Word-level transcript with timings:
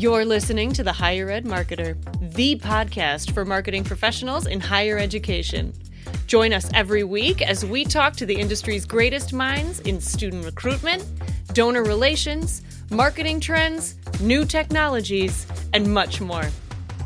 You're 0.00 0.24
listening 0.24 0.72
to 0.72 0.82
The 0.82 0.94
Higher 0.94 1.28
Ed 1.28 1.44
Marketer, 1.44 1.94
the 2.32 2.56
podcast 2.56 3.34
for 3.34 3.44
marketing 3.44 3.84
professionals 3.84 4.46
in 4.46 4.58
higher 4.58 4.96
education. 4.96 5.74
Join 6.26 6.54
us 6.54 6.70
every 6.72 7.04
week 7.04 7.42
as 7.42 7.66
we 7.66 7.84
talk 7.84 8.16
to 8.16 8.24
the 8.24 8.34
industry's 8.34 8.86
greatest 8.86 9.34
minds 9.34 9.80
in 9.80 10.00
student 10.00 10.46
recruitment, 10.46 11.04
donor 11.52 11.84
relations, 11.84 12.62
marketing 12.88 13.40
trends, 13.40 13.96
new 14.22 14.46
technologies, 14.46 15.46
and 15.74 15.92
much 15.92 16.18
more. 16.22 16.48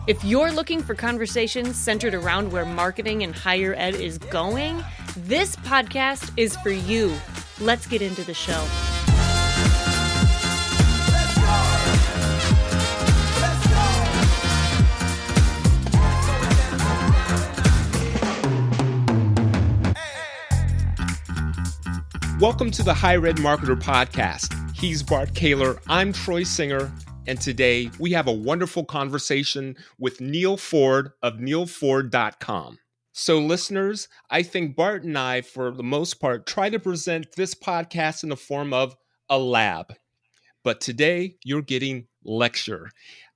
If 0.06 0.22
you're 0.22 0.52
looking 0.52 0.80
for 0.80 0.94
conversations 0.94 1.76
centered 1.76 2.14
around 2.14 2.52
where 2.52 2.64
marketing 2.64 3.22
in 3.22 3.32
higher 3.32 3.74
ed 3.76 3.96
is 3.96 4.18
going, 4.18 4.84
this 5.16 5.56
podcast 5.56 6.30
is 6.36 6.56
for 6.58 6.70
you. 6.70 7.12
Let's 7.60 7.88
get 7.88 8.02
into 8.02 8.22
the 8.22 8.34
show. 8.34 8.64
Welcome 22.40 22.72
to 22.72 22.82
the 22.82 22.92
Higher 22.92 23.24
Ed 23.28 23.36
Marketer 23.36 23.80
Podcast. 23.80 24.52
He's 24.74 25.04
Bart 25.04 25.32
Caylor. 25.36 25.80
I'm 25.86 26.12
Troy 26.12 26.42
Singer. 26.42 26.92
And 27.28 27.40
today 27.40 27.92
we 28.00 28.10
have 28.10 28.26
a 28.26 28.32
wonderful 28.32 28.84
conversation 28.84 29.76
with 30.00 30.20
Neal 30.20 30.56
Foard 30.56 31.12
of 31.22 31.34
nealfoard.com. 31.34 32.78
So, 33.12 33.38
listeners, 33.38 34.08
I 34.30 34.42
think 34.42 34.74
Bart 34.74 35.04
and 35.04 35.16
I, 35.16 35.42
for 35.42 35.70
the 35.70 35.84
most 35.84 36.14
part, 36.14 36.44
try 36.44 36.70
to 36.70 36.80
present 36.80 37.36
this 37.36 37.54
podcast 37.54 38.24
in 38.24 38.30
the 38.30 38.36
form 38.36 38.72
of 38.72 38.96
a 39.30 39.38
lab. 39.38 39.94
But 40.64 40.80
today 40.80 41.36
you're 41.44 41.62
getting 41.62 42.08
lecture, 42.24 42.90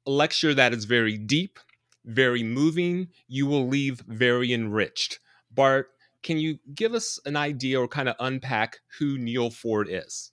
a 0.08 0.10
lecture 0.10 0.54
that 0.54 0.72
is 0.74 0.86
very 0.86 1.16
deep, 1.16 1.60
very 2.04 2.42
moving. 2.42 3.08
You 3.28 3.46
will 3.46 3.68
leave 3.68 4.02
very 4.08 4.52
enriched. 4.52 5.20
Bart, 5.52 5.90
can 6.22 6.38
you 6.38 6.58
give 6.74 6.94
us 6.94 7.18
an 7.24 7.36
idea 7.36 7.80
or 7.80 7.88
kind 7.88 8.08
of 8.08 8.16
unpack 8.20 8.78
who 8.98 9.18
Neal 9.18 9.50
Foard 9.50 9.88
is? 9.90 10.32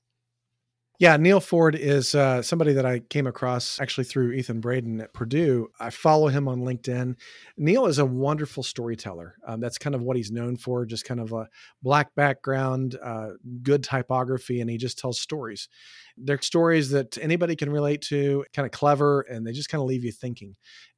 Yeah, 0.98 1.18
Neal 1.18 1.42
Foard 1.42 1.76
is 1.76 2.16
uh, 2.16 2.42
somebody 2.42 2.72
that 2.72 2.86
I 2.86 3.00
came 3.00 3.28
across 3.28 3.82
actually 3.82 4.06
through 4.06 4.32
Ethan 4.32 4.62
Braden 4.62 5.02
at 5.02 5.14
Purdue. 5.14 5.68
I 5.78 5.90
follow 5.90 6.30
him 6.30 6.48
on 6.48 6.62
LinkedIn. 6.62 7.16
Neal 7.58 7.88
is 7.88 8.00
a 8.00 8.06
wonderful 8.06 8.64
storyteller. 8.64 9.36
Um, 9.46 9.60
that's 9.60 9.78
kind 9.78 9.94
of 9.94 10.04
what 10.04 10.16
he's 10.16 10.32
known 10.32 10.56
for, 10.56 10.86
just 10.86 11.04
kind 11.04 11.20
of 11.20 11.34
a 11.34 11.50
black 11.84 12.16
background, 12.16 12.98
uh, 13.04 13.32
good 13.62 13.84
typography, 13.84 14.62
and 14.62 14.70
he 14.70 14.78
just 14.78 14.98
tells 14.98 15.20
stories. 15.20 15.68
They're 16.16 16.42
stories 16.42 16.92
that 16.92 17.18
anybody 17.18 17.58
can 17.58 17.70
relate 17.70 18.02
to, 18.04 18.46
kind 18.54 18.66
of 18.66 18.72
clever, 18.72 19.22
and 19.22 19.46
they 19.46 19.52
just 19.52 19.68
kind 19.68 19.82
of 19.82 19.88
leave 19.90 20.06
you 20.06 20.14
thinking. 20.14 20.56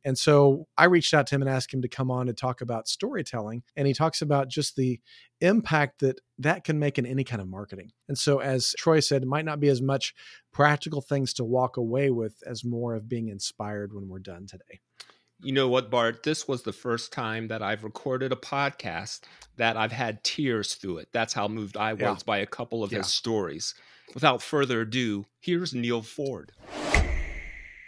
And 0.08 0.17
so 0.17 0.69
I 0.77 0.86
reached 0.86 1.13
out 1.13 1.27
to 1.27 1.36
him 1.36 1.41
and 1.41 1.52
asked 1.52 1.73
him 1.73 1.81
to 1.81 1.89
come 1.89 2.09
on 2.09 2.27
to 2.27 2.33
talk 2.33 2.61
about 2.61 2.88
storytelling. 2.88 3.63
And 3.75 3.86
he 3.86 3.94
talks 3.94 4.22
about 4.22 4.47
just 4.47 4.77
the 4.77 5.02
impact 5.41 5.99
that 5.99 6.22
that 6.39 6.64
can 6.64 6.80
make 6.80 6.97
in 6.97 7.05
any 7.05 7.25
kind 7.25 7.41
of 7.41 7.49
marketing. 7.49 7.91
And 8.08 8.17
so, 8.17 8.39
as 8.39 8.73
Troy 8.77 9.02
said, 9.02 9.23
it 9.23 9.27
might 9.27 9.44
not 9.44 9.59
be 9.59 9.67
as 9.67 9.81
much 9.81 10.16
practical 10.53 11.02
things 11.02 11.33
to 11.33 11.44
walk 11.44 11.75
away 11.75 12.09
with 12.09 12.36
as 12.47 12.64
more 12.64 12.95
of 12.95 13.09
being 13.09 13.27
inspired 13.27 13.94
when 13.94 14.08
we're 14.08 14.19
done 14.19 14.47
today. 14.47 14.80
You 15.41 15.52
know 15.52 15.67
what, 15.67 15.91
Bart? 15.91 16.23
This 16.23 16.47
was 16.47 16.64
the 16.64 16.71
first 16.71 17.11
time 17.11 17.49
that 17.49 17.61
I've 17.61 17.83
recorded 17.83 18.31
a 18.31 18.38
podcast 18.38 19.23
that 19.58 19.75
I've 19.75 19.92
had 19.92 20.23
tears 20.23 20.75
through 20.75 20.99
it. 20.99 21.09
That's 21.11 21.33
how 21.33 21.49
moved 21.49 21.75
I 21.75 21.92
was 21.92 21.99
yeah. 22.02 22.16
by 22.25 22.38
a 22.38 22.45
couple 22.45 22.81
of 22.81 22.94
yeah. 22.94 22.99
his 22.99 23.08
stories. 23.08 23.75
Without 24.14 24.42
further 24.42 24.80
ado, 24.81 25.25
here's 25.42 25.73
Neal 25.73 26.02
Foard. 26.02 26.53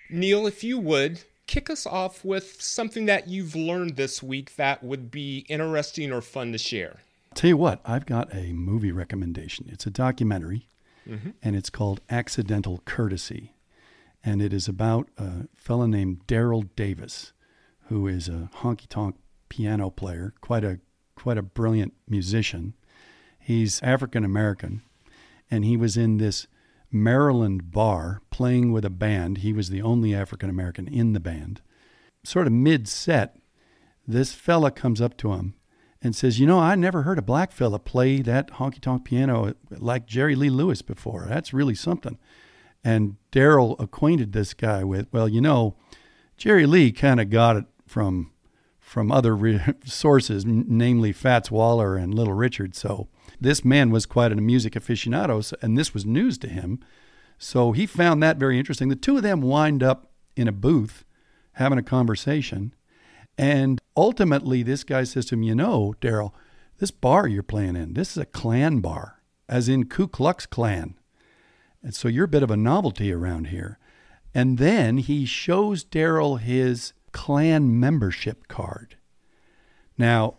Neal, 0.10 0.48
if 0.48 0.64
you 0.64 0.80
would, 0.80 1.24
kick 1.50 1.68
us 1.68 1.88
off 1.88 2.24
with 2.24 2.62
something 2.62 3.08
that 3.08 3.28
you've 3.28 3.56
learned 3.56 3.96
this 3.96 4.22
week 4.22 4.56
that 4.56 4.84
would 4.84 5.10
be 5.10 5.40
interesting 5.50 6.12
or 6.12 6.22
fun 6.22 6.52
to 6.52 6.60
share. 6.60 6.98
Tell 7.34 7.48
you 7.48 7.58
what, 7.58 7.82
I've 7.84 8.06
got 8.06 8.32
a 8.32 8.54
movie 8.54 8.92
recommendation. 8.92 9.68
It's 9.68 9.88
a 9.88 9.90
documentary, 9.90 10.68
mm-hmm. 11.08 11.32
and 11.42 11.56
it's 11.56 11.72
called 11.72 12.02
Accidental 12.08 12.84
Courtesy. 12.86 13.56
And 14.24 14.44
it 14.44 14.54
is 14.54 14.68
about 14.68 15.10
a 15.18 15.48
fellow 15.56 15.88
named 15.88 16.28
Daryl 16.28 16.70
Davis, 16.76 17.34
who 17.88 18.06
is 18.06 18.30
a 18.30 18.52
honky 18.58 18.88
tonk 18.88 19.16
piano 19.50 19.90
player, 19.90 20.36
quite 20.42 20.64
a 20.64 20.80
quite 21.16 21.40
a 21.40 21.42
brilliant 21.42 21.94
musician. 22.08 22.76
He's 23.40 23.82
African 23.82 24.24
American, 24.24 24.84
and 25.50 25.66
he 25.66 25.76
was 25.78 25.98
in 25.98 26.18
this 26.18 26.46
Maryland 26.92 27.72
bar 27.72 28.22
playing 28.32 28.72
with 28.72 28.86
a 28.86 28.90
band. 28.90 29.40
He 29.40 29.54
was 29.54 29.70
the 29.70 29.82
only 29.82 30.14
African 30.14 30.50
American 30.50 30.88
in 30.88 31.14
the 31.14 31.20
band. 31.20 31.62
Sort 32.24 32.48
of 32.48 32.54
mid 32.54 32.88
set, 32.88 33.38
this 34.08 34.34
fella 34.34 34.72
comes 34.72 35.02
up 35.02 35.16
to 35.18 35.34
him 35.34 35.54
and 36.02 36.16
says, 36.16 36.40
You 36.40 36.48
know, 36.48 36.60
I 36.60 36.76
never 36.76 37.04
heard 37.04 37.20
a 37.20 37.24
black 37.24 37.52
fella 37.52 37.80
play 37.80 38.22
that 38.22 38.52
honky 38.54 38.80
tonk 38.80 39.06
piano 39.06 39.54
like 39.70 40.06
Jerry 40.06 40.36
Lee 40.36 40.50
Lewis 40.50 40.82
before. 40.82 41.26
That's 41.28 41.54
really 41.54 41.76
something. 41.76 42.18
And 42.84 43.18
Daryl 43.32 43.80
acquainted 43.80 44.32
this 44.32 44.54
guy 44.54 44.84
with, 44.84 45.08
Well, 45.12 45.30
you 45.30 45.42
know, 45.42 45.76
Jerry 46.38 46.66
Lee 46.66 46.92
kind 46.92 47.20
of 47.20 47.30
got 47.30 47.58
it 47.58 47.66
from 47.86 48.32
from 48.80 49.12
other 49.12 49.36
re- 49.36 49.62
sources, 49.86 50.46
namely 50.46 51.12
Fats 51.12 51.52
Waller 51.52 51.96
and 51.96 52.12
Little 52.12 52.34
Richard. 52.34 52.76
So 52.76 53.08
this 53.40 53.64
man 53.64 53.90
was 53.90 54.06
quite 54.06 54.32
a 54.32 54.36
music 54.36 54.74
aficionado, 54.74 55.54
and 55.62 55.78
this 55.78 55.94
was 55.94 56.06
news 56.06 56.38
to 56.40 56.48
him. 56.48 56.80
So 57.38 57.72
he 57.72 57.86
found 57.86 58.22
that 58.22 58.38
very 58.38 58.58
interesting. 58.58 58.90
The 58.90 58.96
two 58.96 59.18
of 59.18 59.24
them 59.24 59.42
wind 59.42 59.82
up 59.82 60.12
in 60.36 60.48
a 60.48 60.54
booth 60.54 61.06
having 61.54 61.78
a 61.78 61.84
conversation. 61.84 62.74
And 63.38 63.80
ultimately, 63.96 64.64
this 64.64 64.84
guy 64.84 65.04
says 65.04 65.28
to 65.28 65.36
him, 65.36 65.44
You 65.44 65.56
know, 65.56 65.94
Daryl, 66.02 66.34
this 66.80 66.92
bar 66.92 67.28
you're 67.28 67.44
playing 67.44 67.76
in, 67.76 67.94
this 67.94 68.12
is 68.12 68.18
a 68.18 68.26
Klan 68.26 68.80
bar, 68.80 69.22
as 69.48 69.70
in 69.70 69.86
Ku 69.86 70.08
Klux 70.08 70.46
Klan. 70.46 70.96
And 71.82 71.94
so 71.94 72.08
you're 72.08 72.26
a 72.26 72.30
bit 72.30 72.44
of 72.44 72.52
a 72.52 72.58
novelty 72.58 73.14
around 73.14 73.48
here. 73.48 73.80
And 74.34 74.58
then 74.58 74.98
he 74.98 75.26
shows 75.26 75.86
Daryl 75.86 76.40
his 76.40 76.94
Klan 77.12 77.80
membership 77.80 78.48
card. 78.48 78.98
Now, 79.98 80.39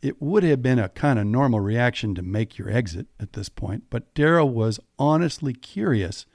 it 0.00 0.22
would 0.22 0.42
have 0.42 0.62
been 0.62 0.78
a 0.78 0.88
kind 0.88 1.18
of 1.18 1.26
normal 1.26 1.60
reaction 1.60 2.14
to 2.14 2.22
make 2.22 2.58
your 2.58 2.70
exit 2.70 3.06
at 3.18 3.32
this 3.32 3.48
point, 3.48 3.84
but 3.90 4.14
Daryl 4.14 4.52
was 4.52 4.80
honestly 4.98 5.52
curious. 5.52 6.26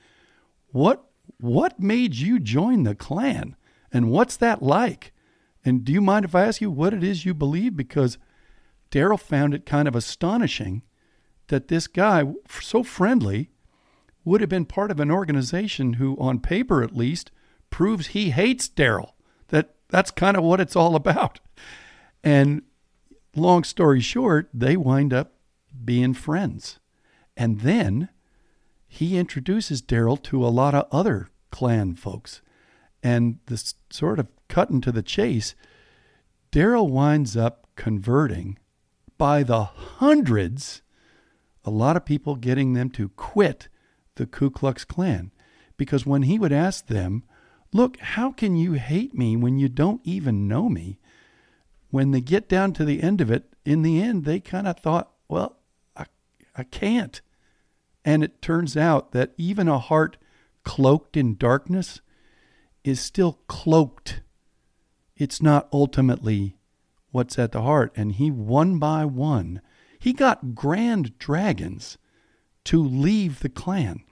What 0.68 1.06
what 1.40 1.80
made 1.80 2.16
you 2.16 2.40
join 2.40 2.84
the 2.84 2.96
Klan? 2.96 3.56
And 3.92 4.10
what's 4.10 4.38
that 4.38 4.62
like? 4.62 5.14
And 5.64 5.86
do 5.86 5.94
you 5.94 6.02
mind 6.02 6.26
if 6.26 6.36
I 6.36 6.46
ask 6.46 6.62
you 6.62 6.72
what 6.72 6.94
it 6.94 7.04
is 7.04 7.26
you 7.26 7.34
believe? 7.34 7.78
Because 7.78 8.18
Daryl 8.92 9.20
found 9.20 9.54
it 9.54 9.66
kind 9.66 9.88
of 9.88 9.96
astonishing 9.96 10.84
that 11.48 11.68
this 11.68 11.88
guy, 11.88 12.24
so 12.50 12.84
friendly, 12.84 13.50
would 14.26 14.42
have 14.42 14.50
been 14.50 14.66
part 14.66 14.92
of 14.92 15.00
an 15.00 15.12
organization 15.12 15.94
who, 15.94 16.18
on 16.18 16.40
paper 16.40 16.84
at 16.84 16.96
least, 16.96 17.32
proves 17.70 18.08
he 18.08 18.32
hates 18.32 18.68
Daryl. 18.68 19.12
That 19.50 19.76
that's 19.90 20.12
kind 20.12 20.38
of 20.38 20.44
what 20.44 20.60
it's 20.60 20.76
all 20.76 20.96
about. 20.96 21.40
And 22.24 22.64
long 23.36 23.64
story 23.64 24.00
short, 24.00 24.50
they 24.54 24.78
wind 24.78 25.14
up 25.14 25.34
being 25.84 26.14
friends. 26.14 26.80
And 27.36 27.62
then 27.62 28.10
he 28.88 29.18
introduces 29.18 29.82
Daryl 29.82 30.22
to 30.24 30.46
a 30.46 30.50
lot 30.50 30.76
of 30.76 30.88
other 30.92 31.30
Klan 31.52 31.96
folks. 31.96 32.42
And 33.02 33.40
this 33.48 33.76
sort 33.90 34.20
of 34.20 34.28
cutting 34.48 34.82
to 34.82 34.92
the 34.92 35.04
chase, 35.04 35.56
Daryl 36.52 36.90
winds 36.90 37.36
up 37.36 37.68
converting 37.76 38.60
by 39.18 39.44
the 39.44 39.64
hundreds 39.64 40.82
a 41.66 41.70
lot 41.70 41.96
of 41.96 42.06
people 42.06 42.36
getting 42.36 42.74
them 42.74 42.90
to 42.92 43.10
quit 43.10 43.70
the 44.16 44.26
Ku 44.26 44.50
Klux 44.50 44.84
Klan. 44.84 45.32
Because 45.78 46.06
when 46.06 46.24
he 46.24 46.38
would 46.38 46.52
ask 46.52 46.88
them, 46.88 47.24
Look, 47.72 47.98
how 48.00 48.32
can 48.32 48.56
you 48.56 48.74
hate 48.74 49.16
me 49.16 49.36
when 49.36 49.58
you 49.58 49.68
don't 49.68 50.02
even 50.04 50.48
know 50.48 50.70
me? 50.70 51.00
When 51.94 52.10
they 52.10 52.22
get 52.22 52.50
down 52.50 52.74
to 52.74 52.86
the 52.86 53.04
end 53.04 53.22
of 53.22 53.30
it, 53.30 53.54
in 53.66 53.84
the 53.84 54.02
end, 54.02 54.26
they 54.26 54.40
kind 54.40 54.66
of 54.66 54.80
thought, 54.80 55.12
well, 55.28 55.60
I, 55.96 56.08
I 56.56 56.64
can't. 56.64 57.22
And 58.04 58.24
it 58.24 58.42
turns 58.42 58.76
out 58.76 59.12
that 59.12 59.34
even 59.38 59.68
a 59.68 59.78
heart 59.78 60.18
cloaked 60.64 61.16
in 61.16 61.36
darkness 61.36 62.02
is 62.84 63.00
still 63.00 63.42
cloaked. 63.46 64.22
It's 65.18 65.40
not 65.40 65.70
ultimately 65.72 66.58
what's 67.12 67.38
at 67.38 67.52
the 67.52 67.62
heart. 67.62 67.94
And 67.96 68.14
he, 68.14 68.32
one 68.32 68.80
by 68.80 69.06
one, 69.06 69.62
he 70.00 70.14
got 70.14 70.56
grand 70.56 71.20
dragons 71.20 72.00
to 72.64 72.84
leave 72.84 73.42
the 73.42 73.50
Klan. 73.50 74.04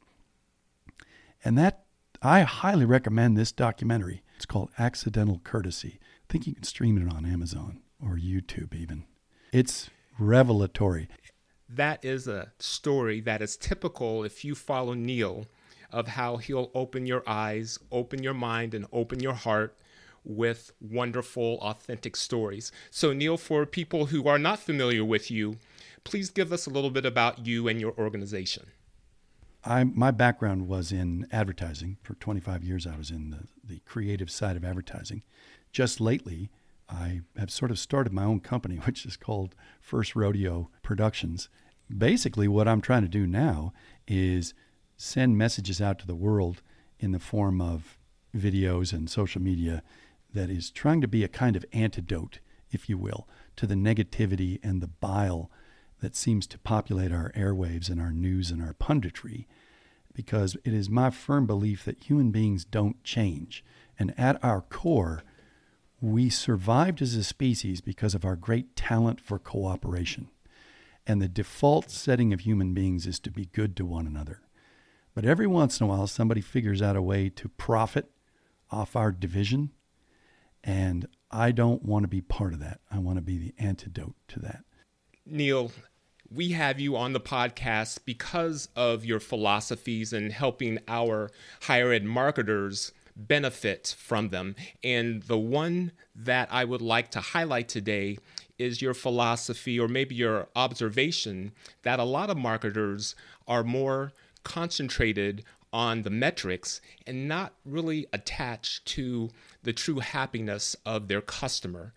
And 1.43 1.57
that, 1.57 1.85
I 2.21 2.41
highly 2.41 2.85
recommend 2.85 3.35
this 3.35 3.51
documentary. 3.51 4.21
It's 4.35 4.45
called 4.45 4.69
Accidental 4.77 5.41
Courtesy 5.43 5.99
think 6.31 6.47
you 6.47 6.55
can 6.55 6.63
stream 6.63 6.97
it 6.97 7.13
on 7.13 7.25
Amazon 7.25 7.81
or 8.01 8.15
YouTube 8.15 8.73
even. 8.73 9.03
It's 9.51 9.89
revelatory. 10.17 11.09
That 11.67 12.03
is 12.03 12.27
a 12.27 12.53
story 12.57 13.19
that 13.21 13.41
is 13.41 13.57
typical 13.57 14.23
if 14.23 14.45
you 14.45 14.55
follow 14.55 14.93
Neal 14.93 15.47
of 15.91 16.07
how 16.07 16.37
he'll 16.37 16.71
open 16.73 17.05
your 17.05 17.21
eyes, 17.27 17.77
open 17.91 18.23
your 18.23 18.33
mind, 18.33 18.73
and 18.73 18.85
open 18.93 19.19
your 19.19 19.33
heart 19.33 19.77
with 20.23 20.71
wonderful, 20.79 21.57
authentic 21.61 22.15
stories. 22.15 22.71
So, 22.91 23.11
Neal, 23.11 23.35
for 23.35 23.65
people 23.65 24.05
who 24.05 24.27
are 24.27 24.39
not 24.39 24.59
familiar 24.59 25.03
with 25.03 25.29
you, 25.29 25.57
please 26.05 26.29
give 26.29 26.53
us 26.53 26.65
a 26.65 26.69
little 26.69 26.91
bit 26.91 27.05
about 27.05 27.45
you 27.45 27.67
and 27.67 27.81
your 27.81 27.93
organization. 27.97 28.67
I, 29.65 29.83
my 29.83 30.11
background 30.11 30.67
was 30.67 30.91
in 30.91 31.27
advertising. 31.31 31.97
For 32.03 32.13
25 32.15 32.63
years, 32.63 32.87
I 32.87 32.95
was 32.95 33.11
in 33.11 33.31
the, 33.31 33.47
the 33.63 33.79
creative 33.79 34.31
side 34.31 34.55
of 34.55 34.63
advertising. 34.63 35.23
Just 35.71 36.01
lately, 36.01 36.49
I 36.89 37.21
have 37.37 37.51
sort 37.51 37.71
of 37.71 37.79
started 37.79 38.13
my 38.13 38.23
own 38.23 38.39
company, 38.39 38.75
which 38.85 39.05
is 39.05 39.17
called 39.17 39.55
First 39.79 40.15
Rodeo 40.15 40.69
Productions. 40.83 41.49
Basically, 41.95 42.47
what 42.47 42.67
I'm 42.67 42.81
trying 42.81 43.03
to 43.03 43.07
do 43.07 43.25
now 43.27 43.73
is 44.07 44.53
send 44.97 45.37
messages 45.37 45.81
out 45.81 45.99
to 45.99 46.07
the 46.07 46.15
world 46.15 46.61
in 46.99 47.11
the 47.11 47.19
form 47.19 47.59
of 47.59 47.97
videos 48.35 48.93
and 48.93 49.09
social 49.09 49.41
media 49.41 49.81
that 50.33 50.49
is 50.49 50.71
trying 50.71 51.01
to 51.01 51.07
be 51.07 51.23
a 51.23 51.27
kind 51.27 51.55
of 51.55 51.65
antidote, 51.73 52.39
if 52.71 52.87
you 52.87 52.97
will, 52.97 53.27
to 53.57 53.67
the 53.67 53.75
negativity 53.75 54.59
and 54.63 54.81
the 54.81 54.87
bile 54.87 55.49
that 56.01 56.15
seems 56.15 56.47
to 56.47 56.57
populate 56.59 57.11
our 57.11 57.31
airwaves 57.35 57.89
and 57.89 57.99
our 57.99 58.11
news 58.11 58.51
and 58.51 58.61
our 58.61 58.73
punditry. 58.73 59.45
Because 60.13 60.55
it 60.63 60.73
is 60.73 60.89
my 60.89 61.09
firm 61.09 61.45
belief 61.45 61.85
that 61.85 62.03
human 62.03 62.31
beings 62.31 62.65
don't 62.65 63.03
change. 63.03 63.63
And 63.97 64.13
at 64.17 64.43
our 64.43 64.61
core, 64.61 65.23
we 66.01 66.29
survived 66.29 67.01
as 67.01 67.15
a 67.15 67.23
species 67.23 67.79
because 67.79 68.15
of 68.15 68.25
our 68.25 68.35
great 68.35 68.75
talent 68.75 69.21
for 69.21 69.39
cooperation. 69.39 70.29
And 71.07 71.21
the 71.21 71.27
default 71.27 71.89
setting 71.89 72.33
of 72.33 72.41
human 72.41 72.73
beings 72.73 73.07
is 73.07 73.19
to 73.21 73.31
be 73.31 73.45
good 73.45 73.75
to 73.77 73.85
one 73.85 74.07
another. 74.07 74.41
But 75.13 75.25
every 75.25 75.47
once 75.47 75.79
in 75.79 75.85
a 75.85 75.89
while, 75.89 76.07
somebody 76.07 76.41
figures 76.41 76.81
out 76.81 76.95
a 76.95 77.01
way 77.01 77.29
to 77.29 77.49
profit 77.49 78.09
off 78.69 78.95
our 78.95 79.11
division 79.11 79.71
and 80.63 81.07
I 81.29 81.51
don't 81.51 81.83
want 81.83 82.03
to 82.03 82.07
be 82.07 82.21
part 82.21 82.53
of 82.53 82.59
that. 82.59 82.81
I 82.91 82.99
want 82.99 83.17
to 83.17 83.21
be 83.21 83.37
the 83.37 83.53
antidote 83.57 84.15
to 84.29 84.39
that. 84.39 84.63
Neal, 85.25 85.71
we 86.29 86.49
have 86.49 86.79
you 86.79 86.95
on 86.97 87.13
the 87.13 87.19
podcast 87.19 87.99
because 88.05 88.69
of 88.75 89.05
your 89.05 89.19
philosophies 89.19 90.13
and 90.13 90.31
helping 90.31 90.79
our 90.87 91.31
higher 91.63 91.91
ed 91.91 92.03
marketers 92.03 92.91
benefit 93.15 93.95
from 93.97 94.29
them. 94.29 94.55
And 94.83 95.23
the 95.23 95.37
one 95.37 95.91
that 96.15 96.49
I 96.51 96.65
would 96.65 96.81
like 96.81 97.11
to 97.11 97.19
highlight 97.19 97.69
today 97.69 98.17
is 98.57 98.81
your 98.81 98.93
philosophy 98.93 99.79
or 99.79 99.87
maybe 99.87 100.15
your 100.15 100.47
observation 100.55 101.51
that 101.83 101.99
a 101.99 102.03
lot 102.03 102.29
of 102.29 102.37
marketers 102.37 103.15
are 103.47 103.63
more 103.63 104.13
concentrated 104.43 105.43
on 105.73 106.01
the 106.01 106.09
metrics 106.09 106.81
and 107.07 107.27
not 107.27 107.53
really 107.65 108.05
attached 108.11 108.85
to 108.85 109.29
the 109.63 109.73
true 109.73 109.99
happiness 109.99 110.75
of 110.85 111.07
their 111.07 111.21
customer. 111.21 111.93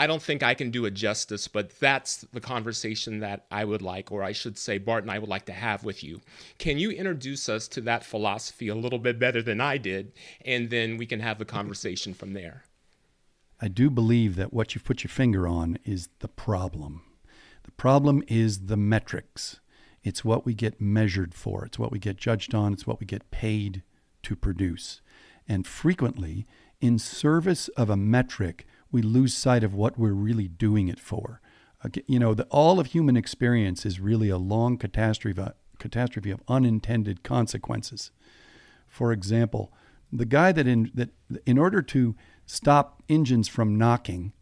I 0.00 0.06
don't 0.06 0.22
think 0.22 0.42
I 0.42 0.54
can 0.54 0.70
do 0.70 0.86
it 0.86 0.94
justice, 0.94 1.46
but 1.46 1.78
that's 1.78 2.22
the 2.32 2.40
conversation 2.40 3.20
that 3.20 3.44
I 3.50 3.66
would 3.66 3.82
like, 3.82 4.10
or 4.10 4.22
I 4.22 4.32
should 4.32 4.56
say, 4.56 4.78
Bart 4.78 5.04
and 5.04 5.10
I 5.10 5.18
would 5.18 5.28
like 5.28 5.44
to 5.44 5.52
have 5.52 5.84
with 5.84 6.02
you. 6.02 6.22
Can 6.56 6.78
you 6.78 6.90
introduce 6.90 7.50
us 7.50 7.68
to 7.68 7.82
that 7.82 8.02
philosophy 8.02 8.68
a 8.68 8.74
little 8.74 8.98
bit 8.98 9.18
better 9.18 9.42
than 9.42 9.60
I 9.60 9.76
did? 9.76 10.12
And 10.42 10.70
then 10.70 10.96
we 10.96 11.04
can 11.04 11.20
have 11.20 11.38
the 11.38 11.44
conversation 11.44 12.14
from 12.14 12.32
there. 12.32 12.64
I 13.60 13.68
do 13.68 13.90
believe 13.90 14.36
that 14.36 14.54
what 14.54 14.74
you've 14.74 14.84
put 14.84 15.04
your 15.04 15.10
finger 15.10 15.46
on 15.46 15.76
is 15.84 16.08
the 16.20 16.28
problem. 16.28 17.02
The 17.64 17.72
problem 17.72 18.22
is 18.26 18.68
the 18.68 18.78
metrics. 18.78 19.60
It's 20.02 20.24
what 20.24 20.46
we 20.46 20.54
get 20.54 20.80
measured 20.80 21.34
for, 21.34 21.66
it's 21.66 21.78
what 21.78 21.92
we 21.92 21.98
get 21.98 22.16
judged 22.16 22.54
on, 22.54 22.72
it's 22.72 22.86
what 22.86 23.00
we 23.00 23.06
get 23.06 23.30
paid 23.30 23.82
to 24.22 24.34
produce. 24.34 25.02
And 25.46 25.66
frequently, 25.66 26.46
in 26.80 26.98
service 26.98 27.68
of 27.76 27.90
a 27.90 27.98
metric, 27.98 28.66
we 28.92 29.02
lose 29.02 29.34
sight 29.34 29.64
of 29.64 29.74
what 29.74 29.98
we're 29.98 30.12
really 30.12 30.48
doing 30.48 30.88
it 30.88 31.00
for. 31.00 31.40
You 32.06 32.18
know, 32.18 32.34
the, 32.34 32.44
all 32.44 32.78
of 32.78 32.88
human 32.88 33.16
experience 33.16 33.86
is 33.86 34.00
really 34.00 34.28
a 34.28 34.36
long 34.36 34.76
catastrophe, 34.76 35.42
catastrophe 35.78 36.30
of 36.30 36.42
unintended 36.48 37.22
consequences. 37.22 38.10
For 38.86 39.12
example, 39.12 39.72
the 40.12 40.26
guy 40.26 40.52
that 40.52 40.66
in 40.66 40.90
that 40.94 41.10
in 41.46 41.56
order 41.56 41.80
to 41.82 42.16
stop 42.44 43.02
engines 43.08 43.48
from 43.48 43.78
knocking, 43.78 44.32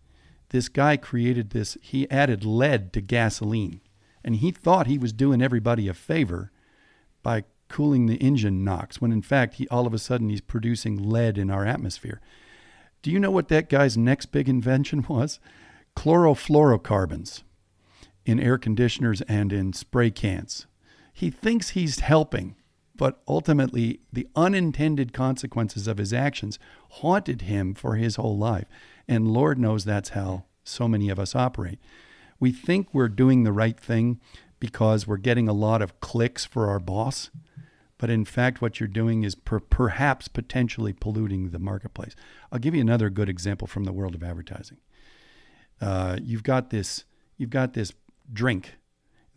this 0.49 0.69
guy 0.69 0.97
created 0.97 1.50
this. 1.50 1.77
He 1.83 2.11
added 2.11 2.45
lead 2.45 2.93
to 2.95 3.00
gasoline 3.00 3.83
and 4.25 4.37
he 4.37 4.50
thought 4.50 4.87
he 4.87 4.99
was 4.99 5.12
doing 5.12 5.41
everybody 5.41 5.89
a 5.89 5.95
favor 5.95 6.50
by 7.23 7.45
cooling 7.69 8.06
the 8.06 8.17
engine 8.17 8.65
knocks 8.65 9.00
when 9.00 9.12
in 9.12 9.23
fact 9.23 9.55
he 9.55 9.69
all 9.69 9.87
of 9.87 9.95
a 9.95 9.99
sudden 9.99 10.31
he's 10.31 10.41
producing 10.41 10.97
lead 10.97 11.39
in 11.39 11.50
our 11.50 11.65
atmosphere. 11.65 12.21
Do 13.03 13.11
you 13.11 13.19
know 13.19 13.31
what 13.31 13.49
that 13.49 13.69
guy's 13.69 13.97
next 13.97 14.27
big 14.27 14.49
invention 14.49 15.05
was? 15.09 15.41
Chlorofluorocarbons 15.97 17.43
in 18.25 18.39
air 18.39 18.59
conditioners 18.59 19.21
and 19.23 19.53
in 19.53 19.73
spray 19.73 20.11
cans. 20.11 20.67
He 21.12 21.31
thinks 21.31 21.71
he's 21.71 22.00
helping, 22.00 22.56
but 22.95 23.21
ultimately 23.27 24.00
the 24.12 24.29
unintended 24.37 25.12
consequences 25.12 25.89
of 25.89 25.99
his 25.99 26.12
actions 26.12 26.59
haunted 26.91 27.43
him 27.43 27.75
for 27.75 27.97
his 27.97 28.17
whole 28.17 28.37
life. 28.37 28.67
And 29.09 29.33
Lord 29.33 29.59
knows 29.59 29.85
that's 29.85 30.11
how 30.11 30.45
so 30.62 30.87
many 30.87 31.09
of 31.09 31.19
us 31.19 31.35
operate 31.35 31.79
we 32.41 32.53
think 32.53 32.89
we're 32.93 33.09
doing 33.09 33.45
the 33.45 33.53
right 33.53 33.79
thing 33.79 34.21
because 34.61 35.06
we're 35.06 35.17
getting 35.17 35.49
a 35.49 35.53
lot 35.53 35.83
of 35.83 36.00
clicks 36.00 36.45
for 36.45 36.69
our 36.69 36.79
boss. 36.79 37.31
But 37.99 38.11
in 38.11 38.25
fact, 38.25 38.62
what 38.62 38.79
you're 38.79 38.89
doing 38.89 39.25
is 39.25 39.35
per- 39.35 39.61
perhaps 39.61 40.29
potentially 40.29 40.93
polluting 40.93 41.50
the 41.50 41.59
marketplace. 41.59 42.15
I'll 42.50 42.61
give 42.61 42.75
you 42.75 42.81
another 42.81 43.11
good 43.11 43.29
example 43.29 43.67
from 43.67 43.85
the 43.85 43.93
world 43.93 44.15
of 44.15 44.23
advertising. 44.23 44.79
Uh, 45.81 46.19
you've 46.23 46.45
got 46.45 46.71
this, 46.71 47.05
you've 47.37 47.50
got 47.50 47.75
this 47.75 47.93
drink 48.33 48.77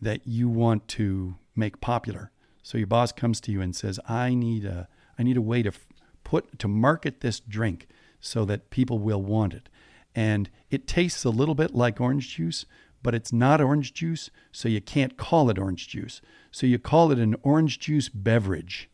that 0.00 0.26
you 0.26 0.48
want 0.48 0.88
to 0.88 1.36
make 1.54 1.80
popular. 1.80 2.30
So 2.62 2.78
your 2.78 2.86
boss 2.86 3.12
comes 3.12 3.40
to 3.42 3.52
you 3.52 3.60
and 3.60 3.74
says, 3.74 3.98
"I 4.08 4.34
need 4.34 4.64
a, 4.64 4.88
I 5.18 5.22
need 5.22 5.36
a 5.36 5.42
way 5.42 5.62
to 5.62 5.70
f- 5.70 5.86
put 6.22 6.58
to 6.60 6.68
market 6.68 7.20
this 7.20 7.40
drink 7.40 7.88
so 8.20 8.44
that 8.44 8.70
people 8.70 8.98
will 8.98 9.22
want 9.22 9.54
it." 9.54 9.68
And 10.14 10.50
it 10.70 10.86
tastes 10.86 11.24
a 11.24 11.30
little 11.30 11.54
bit 11.54 11.74
like 11.74 12.00
orange 12.00 12.36
juice, 12.36 12.66
but 13.02 13.14
it's 13.14 13.32
not 13.32 13.60
orange 13.60 13.92
juice, 13.92 14.30
so 14.50 14.68
you 14.68 14.80
can't 14.80 15.16
call 15.16 15.50
it 15.50 15.58
orange 15.58 15.88
juice. 15.88 16.20
So 16.50 16.66
you 16.66 16.78
call 16.78 17.10
it 17.10 17.18
an 17.18 17.36
orange 17.42 17.78
juice 17.78 18.08
beverage. 18.08 18.88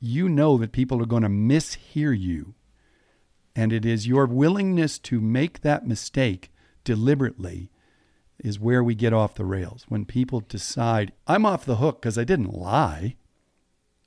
You 0.00 0.28
know 0.28 0.56
that 0.58 0.72
people 0.72 1.00
are 1.02 1.06
going 1.06 1.22
to 1.22 1.28
mishear 1.28 2.18
you. 2.18 2.54
And 3.54 3.72
it 3.72 3.84
is 3.84 4.06
your 4.06 4.26
willingness 4.26 4.98
to 5.00 5.20
make 5.20 5.60
that 5.60 5.86
mistake 5.86 6.52
deliberately 6.84 7.70
is 8.38 8.58
where 8.58 8.82
we 8.82 8.94
get 8.94 9.12
off 9.12 9.34
the 9.34 9.44
rails. 9.44 9.84
When 9.88 10.04
people 10.04 10.40
decide, 10.40 11.12
I'm 11.26 11.46
off 11.46 11.64
the 11.64 11.76
hook 11.76 12.00
because 12.00 12.18
I 12.18 12.24
didn't 12.24 12.52
lie. 12.52 13.16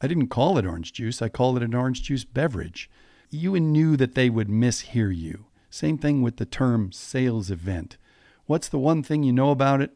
I 0.02 0.08
didn't 0.08 0.28
call 0.28 0.58
it 0.58 0.66
orange 0.66 0.94
juice, 0.94 1.22
I 1.22 1.30
called 1.30 1.58
it 1.58 1.64
an 1.64 1.74
orange 1.74 2.04
juice 2.04 2.26
beverage. 2.26 2.90
You 3.30 3.58
knew 3.60 3.96
that 3.98 4.14
they 4.14 4.30
would 4.30 4.50
mishear 4.50 5.16
you. 5.16 5.46
Same 5.70 5.98
thing 5.98 6.22
with 6.22 6.38
the 6.38 6.46
term 6.46 6.92
sales 6.92 7.50
event. 7.50 7.98
What's 8.46 8.70
the 8.70 8.78
one 8.78 9.02
thing 9.04 9.24
you 9.24 9.34
know 9.34 9.52
about 9.52 9.82
it? 9.82 9.92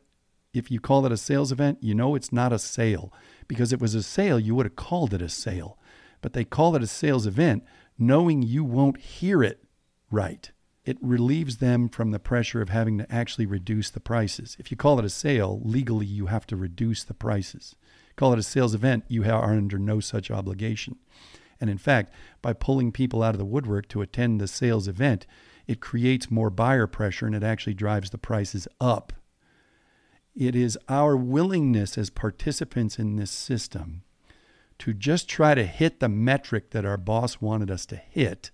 If 0.53 0.71
you 0.71 0.79
call 0.79 1.05
it 1.05 1.11
a 1.11 1.17
sales 1.17 1.51
event, 1.51 1.77
you 1.81 1.93
know 1.93 2.15
it's 2.15 2.31
not 2.31 2.51
a 2.51 2.59
sale. 2.59 3.13
Because 3.47 3.71
it 3.71 3.79
was 3.79 3.93
a 3.93 4.03
sale, 4.03 4.39
you 4.39 4.55
would 4.55 4.65
have 4.65 4.75
called 4.75 5.13
it 5.13 5.21
a 5.21 5.29
sale. 5.29 5.77
But 6.21 6.33
they 6.33 6.43
call 6.43 6.75
it 6.75 6.83
a 6.83 6.87
sales 6.87 7.27
event 7.27 7.63
knowing 7.97 8.41
you 8.41 8.63
won't 8.63 8.97
hear 8.97 9.43
it 9.43 9.63
right. 10.09 10.51
It 10.85 10.97
relieves 11.01 11.57
them 11.57 11.89
from 11.89 12.11
the 12.11 12.19
pressure 12.19 12.61
of 12.61 12.69
having 12.69 12.97
to 12.97 13.11
actually 13.13 13.45
reduce 13.45 13.91
the 13.91 13.99
prices. 13.99 14.55
If 14.59 14.71
you 14.71 14.77
call 14.77 14.97
it 14.97 15.05
a 15.05 15.09
sale, 15.09 15.61
legally 15.63 16.07
you 16.07 16.27
have 16.27 16.47
to 16.47 16.55
reduce 16.55 17.03
the 17.03 17.13
prices. 17.13 17.75
Call 18.15 18.33
it 18.33 18.39
a 18.39 18.43
sales 18.43 18.73
event, 18.73 19.03
you 19.07 19.23
are 19.25 19.53
under 19.53 19.77
no 19.77 19.99
such 19.99 20.31
obligation. 20.31 20.97
And 21.61 21.69
in 21.69 21.77
fact, 21.77 22.13
by 22.41 22.53
pulling 22.53 22.91
people 22.91 23.21
out 23.21 23.35
of 23.35 23.37
the 23.37 23.45
woodwork 23.45 23.87
to 23.89 24.01
attend 24.01 24.39
the 24.39 24.47
sales 24.47 24.87
event, 24.87 25.27
it 25.69 25.79
creates 25.79 26.31
more 26.31 26.49
buyer 26.49 26.87
pressure 26.87 27.27
and 27.27 27.35
it 27.35 27.43
actually 27.43 27.75
drives 27.75 28.09
the 28.09 28.17
prices 28.17 28.67
up. 28.81 29.13
It 30.35 30.55
is 30.55 30.79
our 30.89 31.15
willingness 31.15 31.95
as 31.95 32.09
participants 32.09 32.97
in 32.97 33.17
this 33.17 33.29
system 33.29 34.01
to 34.79 34.95
just 34.95 35.29
try 35.29 35.53
to 35.53 35.65
hit 35.65 35.99
the 35.99 36.09
metric 36.09 36.71
that 36.71 36.85
our 36.85 36.97
boss 36.97 37.39
wanted 37.39 37.69
us 37.69 37.85
to 37.85 37.97
hit, 37.97 38.49